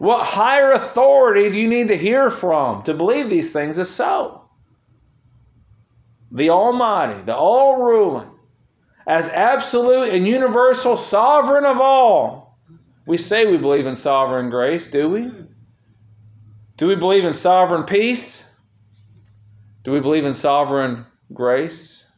What 0.00 0.24
higher 0.24 0.72
authority 0.72 1.50
do 1.50 1.60
you 1.60 1.68
need 1.68 1.88
to 1.88 1.96
hear 1.96 2.30
from 2.30 2.82
to 2.84 2.94
believe 2.94 3.28
these 3.28 3.52
things 3.52 3.78
is 3.78 3.90
so? 3.90 4.48
The 6.32 6.48
Almighty, 6.48 7.20
the 7.20 7.36
all 7.36 7.76
ruling, 7.76 8.30
as 9.06 9.28
absolute 9.28 10.14
and 10.14 10.26
universal 10.26 10.96
sovereign 10.96 11.66
of 11.66 11.82
all. 11.82 12.58
We 13.04 13.18
say 13.18 13.46
we 13.46 13.58
believe 13.58 13.84
in 13.84 13.94
sovereign 13.94 14.48
grace, 14.48 14.90
do 14.90 15.10
we? 15.10 15.30
Do 16.78 16.86
we 16.86 16.96
believe 16.96 17.26
in 17.26 17.34
sovereign 17.34 17.82
peace? 17.82 18.42
Do 19.82 19.92
we 19.92 20.00
believe 20.00 20.24
in 20.24 20.32
sovereign 20.32 21.04
grace? 21.30 22.10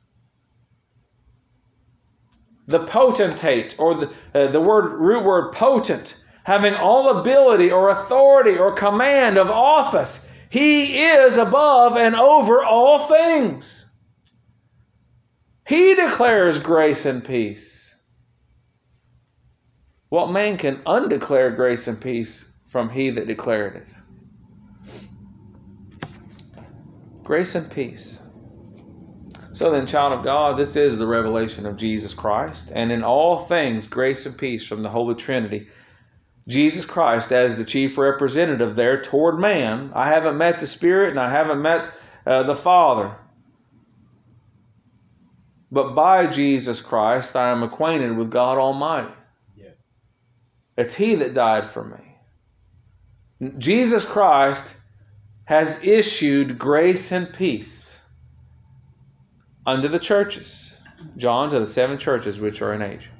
The 2.68 2.84
potentate, 2.84 3.74
or 3.80 3.96
the, 3.96 4.12
uh, 4.32 4.52
the 4.52 4.60
word 4.60 5.00
root 5.00 5.24
word 5.24 5.52
potent, 5.52 6.21
having 6.44 6.74
all 6.74 7.20
ability 7.20 7.70
or 7.70 7.90
authority 7.90 8.58
or 8.58 8.72
command 8.72 9.38
of 9.38 9.50
office. 9.50 10.28
He 10.50 11.02
is 11.02 11.38
above 11.38 11.96
and 11.96 12.14
over 12.14 12.62
all 12.62 13.06
things. 13.06 13.90
He 15.66 15.94
declares 15.94 16.58
grace 16.58 17.06
and 17.06 17.24
peace. 17.24 17.96
What 20.08 20.30
man 20.30 20.58
can 20.58 20.82
undeclare 20.84 21.50
grace 21.52 21.88
and 21.88 21.98
peace 21.98 22.52
from 22.66 22.90
he 22.90 23.10
that 23.10 23.26
declared 23.26 23.76
it? 23.76 23.86
Grace 27.22 27.54
and 27.54 27.70
peace. 27.70 28.22
So 29.52 29.70
then, 29.70 29.86
child 29.86 30.12
of 30.12 30.24
God, 30.24 30.58
this 30.58 30.76
is 30.76 30.98
the 30.98 31.06
revelation 31.06 31.66
of 31.66 31.76
Jesus 31.76 32.14
Christ, 32.14 32.72
and 32.74 32.90
in 32.90 33.02
all 33.04 33.38
things, 33.38 33.86
grace 33.86 34.26
and 34.26 34.36
peace 34.36 34.66
from 34.66 34.82
the 34.82 34.88
Holy 34.88 35.14
Trinity 35.14 35.68
Jesus 36.48 36.84
Christ 36.84 37.32
as 37.32 37.56
the 37.56 37.64
chief 37.64 37.96
representative 37.98 38.74
there 38.74 39.02
toward 39.02 39.38
man. 39.38 39.92
I 39.94 40.08
haven't 40.08 40.36
met 40.36 40.58
the 40.58 40.66
Spirit 40.66 41.10
and 41.10 41.20
I 41.20 41.30
haven't 41.30 41.62
met 41.62 41.94
uh, 42.26 42.42
the 42.42 42.56
Father. 42.56 43.16
But 45.70 45.94
by 45.94 46.26
Jesus 46.26 46.82
Christ, 46.82 47.36
I 47.36 47.50
am 47.50 47.62
acquainted 47.62 48.16
with 48.16 48.30
God 48.30 48.58
Almighty. 48.58 49.14
Yeah. 49.56 49.70
It's 50.76 50.94
He 50.94 51.14
that 51.16 51.32
died 51.34 51.66
for 51.66 51.84
me. 51.84 53.50
Jesus 53.58 54.04
Christ 54.04 54.76
has 55.44 55.82
issued 55.82 56.58
grace 56.58 57.10
and 57.12 57.32
peace 57.32 58.00
unto 59.66 59.88
the 59.88 59.98
churches. 59.98 60.76
John 61.16 61.50
to 61.50 61.58
the 61.58 61.66
seven 61.66 61.98
churches 61.98 62.38
which 62.38 62.62
are 62.62 62.74
in 62.74 62.82
Asia. 62.82 63.10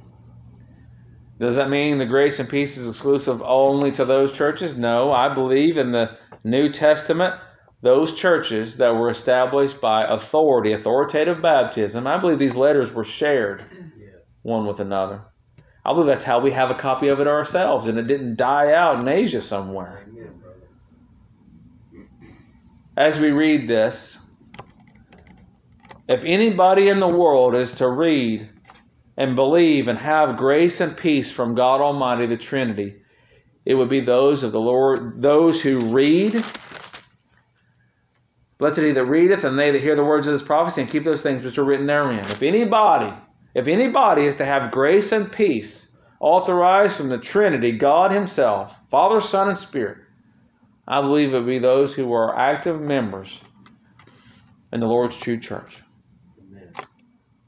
Does 1.43 1.57
that 1.57 1.71
mean 1.71 1.99
the 1.99 2.07
grace 2.07 2.39
and 2.39 2.49
peace 2.49 2.77
is 2.77 2.89
exclusive 2.89 3.43
only 3.43 3.91
to 3.93 4.05
those 4.05 4.31
churches? 4.31 4.79
No, 4.79 5.11
I 5.11 5.35
believe 5.35 5.77
in 5.77 5.91
the 5.91 6.17
New 6.45 6.71
Testament, 6.71 7.35
those 7.81 8.15
churches 8.15 8.77
that 8.77 8.95
were 8.95 9.11
established 9.11 9.81
by 9.81 10.05
authority, 10.05 10.71
authoritative 10.71 11.43
baptism, 11.43 12.07
I 12.07 12.19
believe 12.19 12.39
these 12.39 12.55
letters 12.55 12.93
were 12.93 13.03
shared 13.03 13.65
one 14.43 14.67
with 14.67 14.79
another. 14.79 15.23
I 15.85 15.93
believe 15.93 16.07
that's 16.07 16.23
how 16.23 16.39
we 16.39 16.53
have 16.53 16.71
a 16.71 16.77
copy 16.77 17.09
of 17.09 17.19
it 17.19 17.27
ourselves, 17.27 17.89
and 17.89 17.99
it 17.99 18.07
didn't 18.07 18.37
die 18.37 18.73
out 18.73 19.01
in 19.01 19.09
Asia 19.09 19.41
somewhere. 19.41 20.07
As 22.97 23.19
we 23.19 23.33
read 23.33 23.67
this, 23.67 24.31
if 26.07 26.25
anybody 26.25 26.89
in 26.89 27.01
the 27.01 27.09
world 27.09 27.57
is 27.57 27.75
to 27.77 27.89
read 27.89 28.49
and 29.17 29.37
believe 29.37 29.89
and 29.89 29.99
have 29.99 30.37
grace 30.37 30.81
and 30.81 30.97
peace 30.97 31.31
from 31.31 31.55
God 31.55 31.81
Almighty, 31.81 32.27
the 32.27 32.37
Trinity, 32.37 32.97
it 33.65 33.75
would 33.75 33.89
be 33.89 34.01
those 34.01 34.43
of 34.43 34.53
the 34.53 34.61
Lord, 34.61 35.21
those 35.23 35.63
who 35.63 35.79
read. 35.81 36.45
Blessed 38.59 38.81
he 38.81 38.93
that 38.93 39.05
readeth, 39.05 39.45
and 39.45 39.59
they 39.59 39.71
that 39.71 39.81
hear 39.81 39.97
the 39.97 40.05
words 40.05 40.27
of 40.27 40.33
this 40.33 40.43
prophecy, 40.43 40.83
and 40.83 40.91
keep 40.91 41.05
those 41.05 41.23
things 41.23 41.45
which 41.45 41.59
are 41.59 41.65
written 41.65 41.87
therein. 41.87 42.21
If 42.21 42.43
anybody, 42.43 43.13
if 43.55 43.69
anybody 43.69 44.25
is 44.25 44.37
to 44.37 44.45
have 44.45 44.71
grace 44.71 45.13
and 45.13 45.31
peace 45.31 45.99
authorized 46.21 46.97
from 46.97 47.09
the 47.09 47.19
Trinity, 47.19 47.73
God 47.73 48.13
Himself, 48.13 48.75
Father, 48.89 49.21
Son, 49.21 49.49
and 49.49 49.59
Spirit, 49.59 49.99
I 50.87 51.01
believe 51.01 51.35
it 51.35 51.39
would 51.39 51.47
be 51.47 51.59
those 51.59 51.95
who 51.95 52.13
are 52.13 52.37
active 52.37 52.81
members 52.81 53.41
in 54.73 54.81
the 54.81 54.87
Lord's 54.87 55.17
true 55.17 55.39
church. 55.39 55.81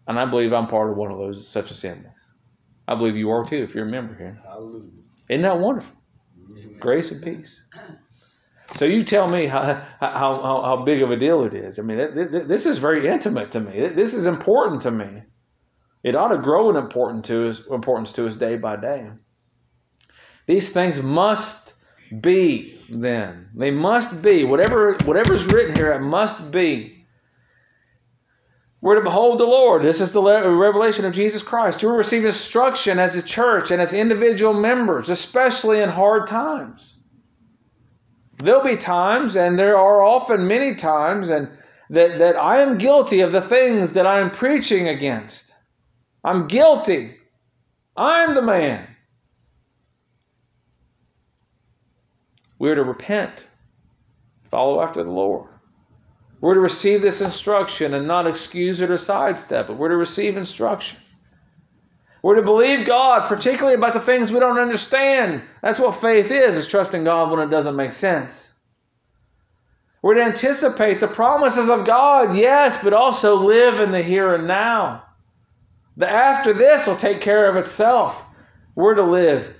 And 0.06 0.18
I 0.18 0.26
believe 0.26 0.52
I'm 0.52 0.66
part 0.66 0.90
of 0.90 0.96
one 0.96 1.10
of 1.10 1.18
those 1.18 1.48
such 1.48 1.70
assemblies. 1.70 2.12
I 2.86 2.94
believe 2.94 3.16
you 3.16 3.30
are 3.30 3.44
too 3.44 3.62
if 3.62 3.74
you're 3.74 3.86
a 3.86 3.90
member 3.90 4.14
here. 4.14 4.40
Hallelujah. 4.46 4.90
Isn't 5.28 5.42
that 5.42 5.58
wonderful? 5.58 5.96
Amen. 6.50 6.76
Grace 6.78 7.10
and 7.10 7.22
peace. 7.22 7.64
So 8.74 8.84
you 8.84 9.02
tell 9.02 9.28
me 9.28 9.46
how, 9.46 9.62
how, 9.62 9.84
how, 10.00 10.62
how 10.64 10.84
big 10.84 11.02
of 11.02 11.10
a 11.10 11.16
deal 11.16 11.44
it 11.44 11.54
is. 11.54 11.78
I 11.78 11.82
mean, 11.82 11.98
it, 11.98 12.16
it, 12.16 12.48
this 12.48 12.66
is 12.66 12.78
very 12.78 13.06
intimate 13.06 13.52
to 13.52 13.60
me. 13.60 13.88
This 13.88 14.14
is 14.14 14.26
important 14.26 14.82
to 14.82 14.90
me. 14.90 15.22
It 16.02 16.16
ought 16.16 16.28
to 16.28 16.38
grow 16.38 16.70
in 16.70 16.76
important 16.76 17.24
to 17.26 17.48
us, 17.48 17.66
importance 17.66 18.12
to 18.14 18.26
us 18.26 18.36
day 18.36 18.56
by 18.56 18.76
day. 18.76 19.08
These 20.46 20.72
things 20.74 21.02
must 21.02 21.74
be 22.20 22.78
then. 22.90 23.48
They 23.54 23.70
must 23.70 24.22
be. 24.22 24.44
Whatever 24.44 24.98
whatever's 25.04 25.46
written 25.46 25.74
here, 25.74 25.92
it 25.92 26.00
must 26.00 26.50
be. 26.50 27.03
We're 28.84 28.96
to 28.96 29.00
behold 29.00 29.38
the 29.38 29.46
Lord. 29.46 29.82
This 29.82 30.02
is 30.02 30.12
the 30.12 30.20
revelation 30.20 31.06
of 31.06 31.14
Jesus 31.14 31.42
Christ. 31.42 31.82
Will 31.82 31.96
receive 31.96 32.26
instruction 32.26 32.98
as 32.98 33.16
a 33.16 33.22
church 33.22 33.70
and 33.70 33.80
as 33.80 33.94
individual 33.94 34.52
members, 34.52 35.08
especially 35.08 35.80
in 35.80 35.88
hard 35.88 36.26
times. 36.26 36.94
There'll 38.36 38.62
be 38.62 38.76
times, 38.76 39.38
and 39.38 39.58
there 39.58 39.78
are 39.78 40.02
often 40.02 40.48
many 40.48 40.74
times, 40.74 41.30
and 41.30 41.48
that, 41.88 42.18
that 42.18 42.36
I 42.36 42.58
am 42.58 42.76
guilty 42.76 43.22
of 43.22 43.32
the 43.32 43.40
things 43.40 43.94
that 43.94 44.04
I 44.04 44.20
am 44.20 44.30
preaching 44.30 44.86
against. 44.86 45.54
I'm 46.22 46.46
guilty. 46.46 47.16
I'm 47.96 48.34
the 48.34 48.42
man. 48.42 48.86
We're 52.58 52.74
to 52.74 52.84
repent, 52.84 53.46
follow 54.50 54.82
after 54.82 55.02
the 55.02 55.10
Lord. 55.10 55.53
We're 56.44 56.52
to 56.52 56.60
receive 56.60 57.00
this 57.00 57.22
instruction 57.22 57.94
and 57.94 58.06
not 58.06 58.26
excuse 58.26 58.82
it 58.82 58.90
or 58.90 58.98
sidestep 58.98 59.70
it. 59.70 59.78
We're 59.78 59.88
to 59.88 59.96
receive 59.96 60.36
instruction. 60.36 60.98
We're 62.20 62.34
to 62.34 62.42
believe 62.42 62.84
God, 62.84 63.28
particularly 63.28 63.76
about 63.76 63.94
the 63.94 64.00
things 64.00 64.30
we 64.30 64.40
don't 64.40 64.58
understand. 64.58 65.40
That's 65.62 65.78
what 65.78 65.94
faith 65.94 66.30
is, 66.30 66.58
is 66.58 66.66
trusting 66.66 67.04
God 67.04 67.30
when 67.30 67.40
it 67.40 67.50
doesn't 67.50 67.76
make 67.76 67.92
sense. 67.92 68.60
We're 70.02 70.16
to 70.16 70.22
anticipate 70.22 71.00
the 71.00 71.08
promises 71.08 71.70
of 71.70 71.86
God, 71.86 72.36
yes, 72.36 72.84
but 72.84 72.92
also 72.92 73.36
live 73.36 73.80
in 73.80 73.90
the 73.90 74.02
here 74.02 74.34
and 74.34 74.46
now. 74.46 75.02
The 75.96 76.10
after 76.10 76.52
this 76.52 76.86
will 76.86 76.96
take 76.96 77.22
care 77.22 77.48
of 77.48 77.56
itself. 77.56 78.22
We're 78.74 78.96
to 78.96 79.02
live 79.02 79.50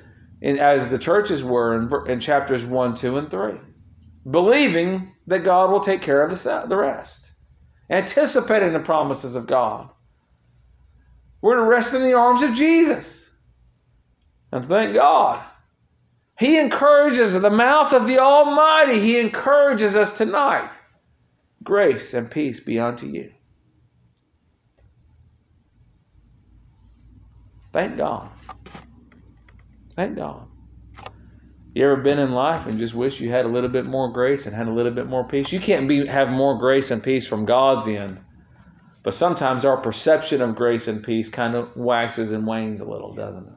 in, 0.43 0.59
as 0.59 0.91
the 0.91 0.99
churches 0.99 1.43
were 1.43 1.78
in, 1.78 2.11
in 2.12 2.20
chapters 2.20 2.62
1, 2.62 2.95
2, 2.95 3.16
and 3.16 3.30
3 3.30 3.59
believing 4.29 5.12
that 5.27 5.45
God 5.45 5.70
will 5.70 5.81
take 5.81 6.03
care 6.03 6.25
of 6.25 6.31
the 6.43 6.77
rest, 6.77 7.31
anticipating 7.91 8.72
the 8.72 8.81
promises 8.81 9.37
of 9.37 9.47
God. 9.47 9.91
We're 11.41 11.57
to 11.57 11.62
rest 11.62 11.95
in 11.95 12.03
the 12.03 12.14
arms 12.14 12.43
of 12.43 12.55
Jesus. 12.55 13.37
And 14.51 14.64
thank 14.64 14.95
God. 14.95 15.47
He 16.39 16.59
encourages 16.59 17.41
the 17.41 17.51
mouth 17.51 17.93
of 17.93 18.07
the 18.07 18.18
Almighty. 18.18 18.99
He 18.99 19.20
encourages 19.20 19.95
us 19.95 20.16
tonight. 20.16 20.70
Grace 21.62 22.14
and 22.14 22.31
peace 22.31 22.61
be 22.61 22.79
unto 22.79 23.07
you. 23.07 23.33
Thank 27.72 27.97
God. 27.97 28.31
Thank 29.95 30.16
God. 30.16 30.47
You 31.75 31.85
ever 31.85 31.97
been 31.97 32.20
in 32.20 32.31
life 32.31 32.66
and 32.66 32.79
just 32.79 32.95
wish 32.95 33.20
you 33.20 33.31
had 33.31 33.47
a 33.47 33.49
little 33.49 33.68
bit 33.68 33.85
more 33.85 34.12
grace 34.12 34.47
and 34.47 34.55
had 34.55 34.68
a 34.68 34.72
little 34.72 34.93
bit 34.93 35.09
more 35.09 35.27
peace? 35.27 35.53
You 35.53 35.59
can't 35.59 35.89
be 35.89 36.07
have 36.07 36.29
more 36.29 36.57
grace 36.57 36.93
and 36.93 37.03
peace 37.03 37.27
from 37.27 37.47
God's 37.47 37.89
end. 37.89 38.20
But 39.03 39.12
sometimes 39.12 39.64
our 39.64 39.77
perception 39.77 40.41
of 40.41 40.55
grace 40.55 40.87
and 40.87 41.03
peace 41.03 41.29
kind 41.29 41.57
of 41.57 41.77
waxes 41.77 42.31
and 42.31 42.47
wanes 42.47 42.81
a 42.81 42.85
little, 42.85 43.12
doesn't 43.12 43.49
it? 43.49 43.55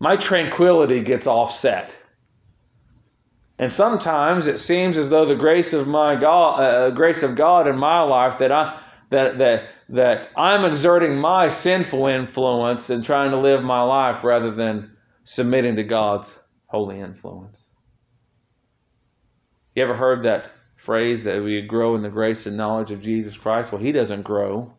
My 0.00 0.16
tranquility 0.16 1.00
gets 1.00 1.28
offset. 1.28 1.96
And 3.60 3.72
sometimes 3.72 4.48
it 4.48 4.58
seems 4.58 4.98
as 4.98 5.08
though 5.08 5.24
the 5.24 5.36
grace 5.36 5.72
of 5.72 5.86
my 5.86 6.16
God, 6.16 6.60
uh, 6.60 6.90
grace 6.90 7.22
of 7.22 7.36
God 7.36 7.68
in 7.68 7.78
my 7.78 8.00
life, 8.00 8.38
that 8.38 8.50
I 8.50 8.80
that 9.10 9.38
that 9.38 9.68
that 9.90 10.30
I'm 10.36 10.64
exerting 10.64 11.16
my 11.16 11.46
sinful 11.46 12.06
influence 12.08 12.90
and 12.90 13.04
trying 13.04 13.30
to 13.30 13.38
live 13.38 13.62
my 13.62 13.82
life 13.82 14.24
rather 14.24 14.50
than 14.50 14.96
submitting 15.22 15.76
to 15.76 15.84
God's 15.84 16.42
holy 16.68 17.00
influence. 17.00 17.68
You 19.74 19.82
ever 19.82 19.94
heard 19.94 20.22
that 20.22 20.50
phrase 20.76 21.24
that 21.24 21.42
we 21.42 21.60
grow 21.62 21.96
in 21.96 22.02
the 22.02 22.08
grace 22.08 22.46
and 22.46 22.56
knowledge 22.56 22.90
of 22.92 23.02
Jesus 23.02 23.36
Christ? 23.36 23.72
Well, 23.72 23.80
He 23.80 23.92
doesn't 23.92 24.22
grow, 24.22 24.72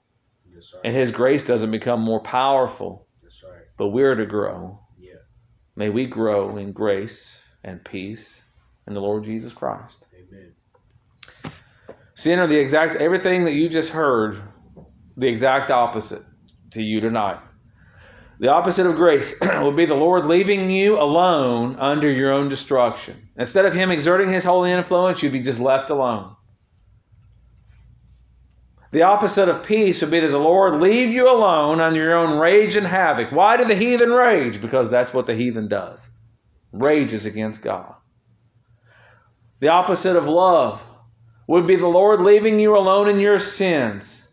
right. 0.46 0.82
and 0.84 0.96
His 0.96 1.12
grace 1.12 1.44
doesn't 1.44 1.72
become 1.72 2.02
more 2.02 2.22
powerful. 2.22 3.06
Right. 3.44 3.62
But 3.78 3.90
we're 3.90 4.16
to 4.16 4.26
grow. 4.26 4.80
Yeah. 4.98 5.14
May 5.76 5.90
we 5.90 6.08
grow 6.08 6.58
in 6.58 6.72
grace 6.72 7.48
and 7.64 7.84
peace 7.84 8.50
in 8.88 8.94
the 8.94 9.00
Lord 9.00 9.24
Jesus 9.24 9.54
Christ. 9.54 10.08
Amen. 10.14 10.54
Sinner, 12.16 12.48
the 12.48 12.60
exact 12.60 12.96
everything 12.96 13.46
that 13.46 13.54
you 13.54 13.70
just 13.70 13.92
heard, 13.92 14.42
the 15.16 15.28
exact 15.28 15.72
opposite 15.72 16.24
to 16.72 16.82
you 16.82 17.00
tonight. 17.00 17.40
The 18.40 18.48
opposite 18.48 18.88
of 18.88 18.96
grace 18.96 19.40
will 19.42 19.74
be 19.74 19.86
the 19.86 19.96
Lord 19.96 20.26
leaving 20.26 20.70
you 20.70 21.00
alone 21.00 21.76
under 21.78 22.10
your 22.10 22.32
own 22.32 22.48
destruction. 22.48 23.16
Instead 23.36 23.66
of 23.66 23.74
Him 23.74 23.92
exerting 23.92 24.30
His 24.30 24.46
holy 24.46 24.72
influence, 24.72 25.22
you'd 25.22 25.34
be 25.34 25.42
just 25.42 25.60
left 25.60 25.90
alone. 25.90 26.36
The 28.92 29.04
opposite 29.04 29.50
of 29.50 29.66
peace 29.66 30.02
would 30.02 30.10
be 30.10 30.22
that 30.22 30.30
the 30.30 30.38
Lord 30.38 30.82
leave 30.82 31.10
you 31.10 31.30
alone 31.32 31.80
under 31.80 32.02
your 32.02 32.16
own 32.16 32.40
rage 32.40 32.76
and 32.76 32.88
havoc. 32.88 33.32
Why 33.32 33.58
do 33.58 33.66
the 33.66 33.76
heathen 33.76 34.10
rage? 34.10 34.62
Because 34.62 34.90
that's 34.90 35.14
what 35.14 35.28
the 35.28 35.36
heathen 35.36 35.68
does. 35.68 36.10
Rages 36.72 37.26
against 37.26 37.62
God. 37.62 37.94
The 39.60 39.68
opposite 39.68 40.16
of 40.16 40.28
love 40.28 40.82
would 41.46 41.68
be 41.68 41.76
the 41.76 41.88
Lord 41.88 42.22
leaving 42.22 42.58
you 42.58 42.78
alone 42.78 43.10
in 43.10 43.20
your 43.20 43.38
sins, 43.38 44.32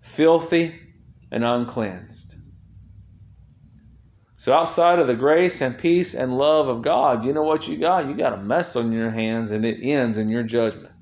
filthy 0.00 0.80
and 1.30 1.44
uncleansed. 1.44 2.33
So 4.44 4.52
outside 4.52 4.98
of 4.98 5.06
the 5.06 5.14
grace 5.14 5.62
and 5.62 5.78
peace 5.78 6.12
and 6.12 6.36
love 6.36 6.68
of 6.68 6.82
God, 6.82 7.24
you 7.24 7.32
know 7.32 7.44
what 7.44 7.66
you 7.66 7.78
got? 7.78 8.06
You 8.06 8.14
got 8.14 8.34
a 8.34 8.36
mess 8.36 8.76
on 8.76 8.92
your 8.92 9.08
hands 9.08 9.52
and 9.52 9.64
it 9.64 9.82
ends 9.82 10.18
in 10.18 10.28
your 10.28 10.42
judgment. 10.42 10.92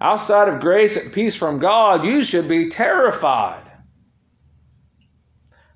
Outside 0.00 0.48
of 0.48 0.58
grace 0.60 1.00
and 1.00 1.14
peace 1.14 1.36
from 1.36 1.60
God, 1.60 2.04
you 2.04 2.24
should 2.24 2.48
be 2.48 2.70
terrified. 2.70 3.62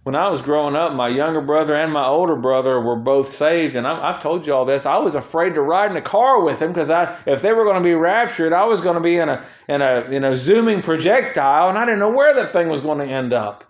When 0.02 0.16
I 0.16 0.30
was 0.30 0.42
growing 0.42 0.74
up, 0.74 0.94
my 0.94 1.06
younger 1.06 1.42
brother 1.42 1.76
and 1.76 1.92
my 1.92 2.08
older 2.08 2.34
brother 2.34 2.80
were 2.80 2.96
both 2.96 3.28
saved, 3.28 3.76
and 3.76 3.86
I've 3.86 4.18
told 4.18 4.48
you 4.48 4.52
all 4.52 4.64
this. 4.64 4.84
I 4.84 4.98
was 4.98 5.14
afraid 5.14 5.54
to 5.54 5.62
ride 5.62 5.92
in 5.92 5.96
a 5.96 6.02
car 6.02 6.42
with 6.42 6.58
them 6.58 6.72
because 6.72 6.90
if 7.24 7.40
they 7.40 7.52
were 7.52 7.62
going 7.62 7.80
to 7.80 7.88
be 7.88 7.94
raptured, 7.94 8.52
I 8.52 8.64
was 8.64 8.80
going 8.80 8.96
to 8.96 9.00
be 9.00 9.16
in 9.16 9.28
a 9.28 9.46
in 9.68 9.80
a 9.80 10.00
in 10.10 10.24
a 10.24 10.34
zooming 10.34 10.82
projectile, 10.82 11.68
and 11.68 11.78
I 11.78 11.84
didn't 11.84 12.00
know 12.00 12.10
where 12.10 12.34
that 12.34 12.50
thing 12.50 12.68
was 12.68 12.80
going 12.80 12.98
to 12.98 13.04
end 13.04 13.32
up. 13.32 13.62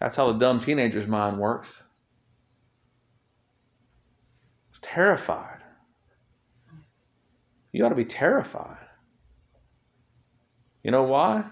That's 0.00 0.16
how 0.16 0.32
the 0.32 0.38
dumb 0.38 0.60
teenager's 0.60 1.06
mind 1.06 1.38
works. 1.38 1.82
It's 4.70 4.80
terrified. 4.82 5.60
You 7.72 7.84
ought 7.84 7.90
to 7.90 7.94
be 7.94 8.04
terrified. 8.04 8.78
You 10.82 10.90
know 10.90 11.02
why? 11.02 11.44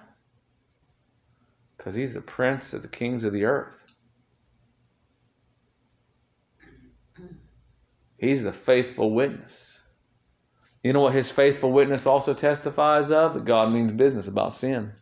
Because 1.76 1.94
he's 1.94 2.14
the 2.14 2.20
prince 2.20 2.72
of 2.72 2.82
the 2.82 2.88
kings 2.88 3.24
of 3.24 3.32
the 3.32 3.44
earth. 3.44 3.82
He's 8.18 8.42
the 8.42 8.52
faithful 8.52 9.14
witness. 9.14 9.86
You 10.82 10.92
know 10.92 11.00
what 11.00 11.14
his 11.14 11.30
faithful 11.30 11.72
witness 11.72 12.06
also 12.06 12.32
testifies 12.32 13.10
of? 13.10 13.34
That 13.34 13.44
God 13.44 13.72
means 13.72 13.92
business 13.92 14.28
about 14.28 14.52
sin. 14.52 14.92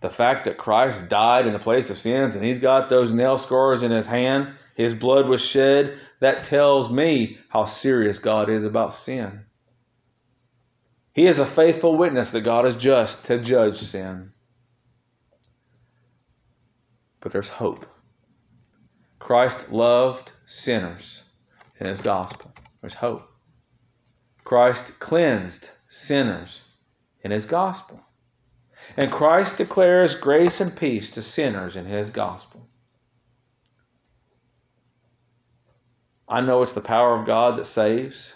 The 0.00 0.10
fact 0.10 0.44
that 0.44 0.58
Christ 0.58 1.08
died 1.08 1.46
in 1.46 1.52
the 1.52 1.58
place 1.58 1.90
of 1.90 1.98
sins 1.98 2.36
and 2.36 2.44
he's 2.44 2.58
got 2.58 2.88
those 2.88 3.12
nail 3.12 3.38
scars 3.38 3.82
in 3.82 3.90
his 3.90 4.06
hand, 4.06 4.54
his 4.76 4.92
blood 4.92 5.28
was 5.28 5.42
shed, 5.42 5.98
that 6.20 6.44
tells 6.44 6.90
me 6.90 7.38
how 7.48 7.64
serious 7.64 8.18
God 8.18 8.50
is 8.50 8.64
about 8.64 8.92
sin. 8.92 9.44
He 11.12 11.26
is 11.26 11.38
a 11.38 11.46
faithful 11.46 11.96
witness 11.96 12.32
that 12.32 12.42
God 12.42 12.66
is 12.66 12.76
just 12.76 13.26
to 13.26 13.38
judge 13.38 13.78
sin. 13.78 14.32
But 17.20 17.32
there's 17.32 17.48
hope. 17.48 17.86
Christ 19.18 19.72
loved 19.72 20.30
sinners 20.44 21.24
in 21.80 21.86
his 21.86 22.02
gospel. 22.02 22.52
There's 22.82 22.94
hope. 22.94 23.28
Christ 24.44 25.00
cleansed 25.00 25.70
sinners 25.88 26.62
in 27.22 27.30
his 27.30 27.46
gospel. 27.46 28.00
And 28.96 29.10
Christ 29.10 29.58
declares 29.58 30.14
grace 30.14 30.60
and 30.60 30.76
peace 30.76 31.12
to 31.12 31.22
sinners 31.22 31.76
in 31.76 31.86
his 31.86 32.10
gospel. 32.10 32.66
I 36.28 36.40
know 36.40 36.62
it's 36.62 36.72
the 36.72 36.80
power 36.80 37.18
of 37.18 37.26
God 37.26 37.56
that 37.56 37.66
saves. 37.66 38.34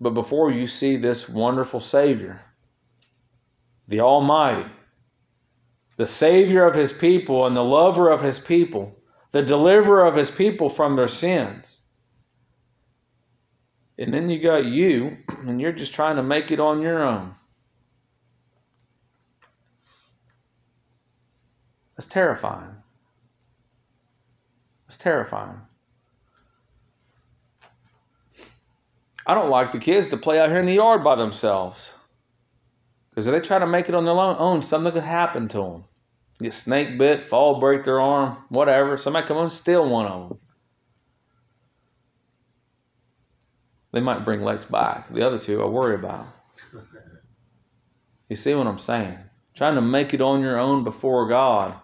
But 0.00 0.14
before 0.14 0.50
you 0.50 0.66
see 0.66 0.96
this 0.96 1.28
wonderful 1.28 1.80
Savior, 1.80 2.40
the 3.88 4.00
Almighty, 4.00 4.68
the 5.96 6.06
Savior 6.06 6.64
of 6.64 6.74
His 6.74 6.92
people 6.92 7.46
and 7.46 7.56
the 7.56 7.62
lover 7.62 8.10
of 8.10 8.20
His 8.20 8.38
people, 8.38 8.96
the 9.30 9.42
deliverer 9.42 10.04
of 10.04 10.16
His 10.16 10.30
people 10.30 10.68
from 10.68 10.96
their 10.96 11.08
sins, 11.08 11.84
and 13.98 14.12
then 14.12 14.28
you 14.28 14.40
got 14.40 14.64
you, 14.64 15.18
and 15.46 15.60
you're 15.60 15.70
just 15.70 15.94
trying 15.94 16.16
to 16.16 16.22
make 16.22 16.50
it 16.50 16.58
on 16.58 16.80
your 16.80 17.02
own. 17.02 17.34
That's 22.02 22.12
terrifying. 22.12 22.74
It's 24.88 24.98
terrifying. 24.98 25.60
I 29.24 29.34
don't 29.34 29.50
like 29.50 29.70
the 29.70 29.78
kids 29.78 30.08
to 30.08 30.16
play 30.16 30.40
out 30.40 30.48
here 30.48 30.58
in 30.58 30.64
the 30.64 30.72
yard 30.72 31.04
by 31.04 31.14
themselves. 31.14 31.92
Because 33.10 33.28
if 33.28 33.32
they 33.32 33.40
try 33.40 33.60
to 33.60 33.68
make 33.68 33.88
it 33.88 33.94
on 33.94 34.04
their 34.04 34.14
own, 34.14 34.64
something 34.64 34.92
could 34.92 35.04
happen 35.04 35.46
to 35.46 35.58
them. 35.58 35.84
Get 36.40 36.54
snake 36.54 36.98
bit, 36.98 37.24
fall, 37.24 37.60
break 37.60 37.84
their 37.84 38.00
arm, 38.00 38.36
whatever. 38.48 38.96
Somebody 38.96 39.28
come 39.28 39.38
and 39.38 39.52
steal 39.52 39.88
one 39.88 40.06
of 40.06 40.28
them. 40.28 40.38
They 43.92 44.00
might 44.00 44.24
bring 44.24 44.42
Lex 44.42 44.64
back. 44.64 45.14
The 45.14 45.24
other 45.24 45.38
two 45.38 45.62
I 45.62 45.66
worry 45.66 45.94
about. 45.94 46.26
You 48.28 48.34
see 48.34 48.56
what 48.56 48.66
I'm 48.66 48.78
saying? 48.78 49.18
Trying 49.54 49.76
to 49.76 49.82
make 49.82 50.14
it 50.14 50.20
on 50.20 50.40
your 50.40 50.58
own 50.58 50.82
before 50.82 51.28
God. 51.28 51.76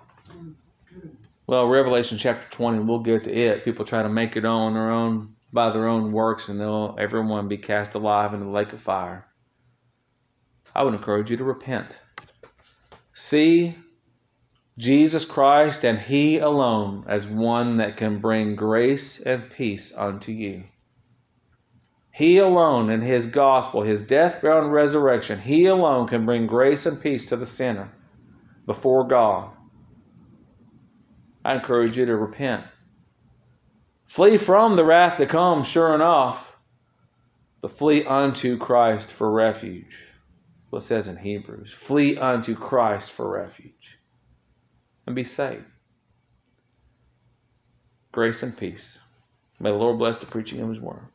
Well, 1.48 1.66
Revelation 1.66 2.18
chapter 2.18 2.46
20, 2.50 2.80
we'll 2.80 2.98
get 2.98 3.24
to 3.24 3.34
it. 3.34 3.64
People 3.64 3.86
try 3.86 4.02
to 4.02 4.10
make 4.10 4.36
it 4.36 4.44
on 4.44 4.74
their 4.74 4.90
own 4.90 5.34
by 5.50 5.70
their 5.70 5.88
own 5.88 6.12
works, 6.12 6.50
and 6.50 6.60
they'll 6.60 6.94
everyone 6.98 7.48
be 7.48 7.56
cast 7.56 7.94
alive 7.94 8.34
into 8.34 8.44
the 8.44 8.50
lake 8.50 8.74
of 8.74 8.82
fire. 8.82 9.26
I 10.76 10.82
would 10.82 10.92
encourage 10.92 11.30
you 11.30 11.38
to 11.38 11.44
repent. 11.44 11.98
See 13.14 13.74
Jesus 14.76 15.24
Christ 15.24 15.86
and 15.86 15.98
He 15.98 16.36
alone 16.36 17.04
as 17.08 17.26
one 17.26 17.78
that 17.78 17.96
can 17.96 18.18
bring 18.18 18.54
grace 18.54 19.18
and 19.22 19.48
peace 19.48 19.96
unto 19.96 20.32
you. 20.32 20.64
He 22.12 22.36
alone 22.36 22.90
in 22.90 23.00
His 23.00 23.24
gospel, 23.24 23.80
His 23.80 24.06
death, 24.06 24.42
burial, 24.42 24.64
and 24.64 24.72
resurrection, 24.72 25.38
He 25.38 25.64
alone 25.64 26.08
can 26.08 26.26
bring 26.26 26.46
grace 26.46 26.84
and 26.84 27.00
peace 27.00 27.30
to 27.30 27.36
the 27.36 27.46
sinner 27.46 27.90
before 28.66 29.06
God. 29.06 29.52
I 31.44 31.54
encourage 31.54 31.96
you 31.96 32.06
to 32.06 32.16
repent. 32.16 32.64
Flee 34.06 34.38
from 34.38 34.76
the 34.76 34.84
wrath 34.84 35.18
to 35.18 35.26
come, 35.26 35.62
sure 35.62 35.94
enough, 35.94 36.56
but 37.60 37.70
flee 37.70 38.04
unto 38.04 38.56
Christ 38.56 39.12
for 39.12 39.30
refuge. 39.30 39.96
What 40.70 40.82
says 40.82 41.08
in 41.08 41.16
Hebrews 41.16 41.72
flee 41.72 42.18
unto 42.18 42.54
Christ 42.54 43.10
for 43.10 43.30
refuge 43.30 43.98
and 45.06 45.16
be 45.16 45.24
saved. 45.24 45.64
Grace 48.12 48.42
and 48.42 48.56
peace. 48.56 48.98
May 49.58 49.70
the 49.70 49.76
Lord 49.76 49.98
bless 49.98 50.18
the 50.18 50.26
preaching 50.26 50.60
of 50.60 50.68
His 50.68 50.80
word. 50.80 51.06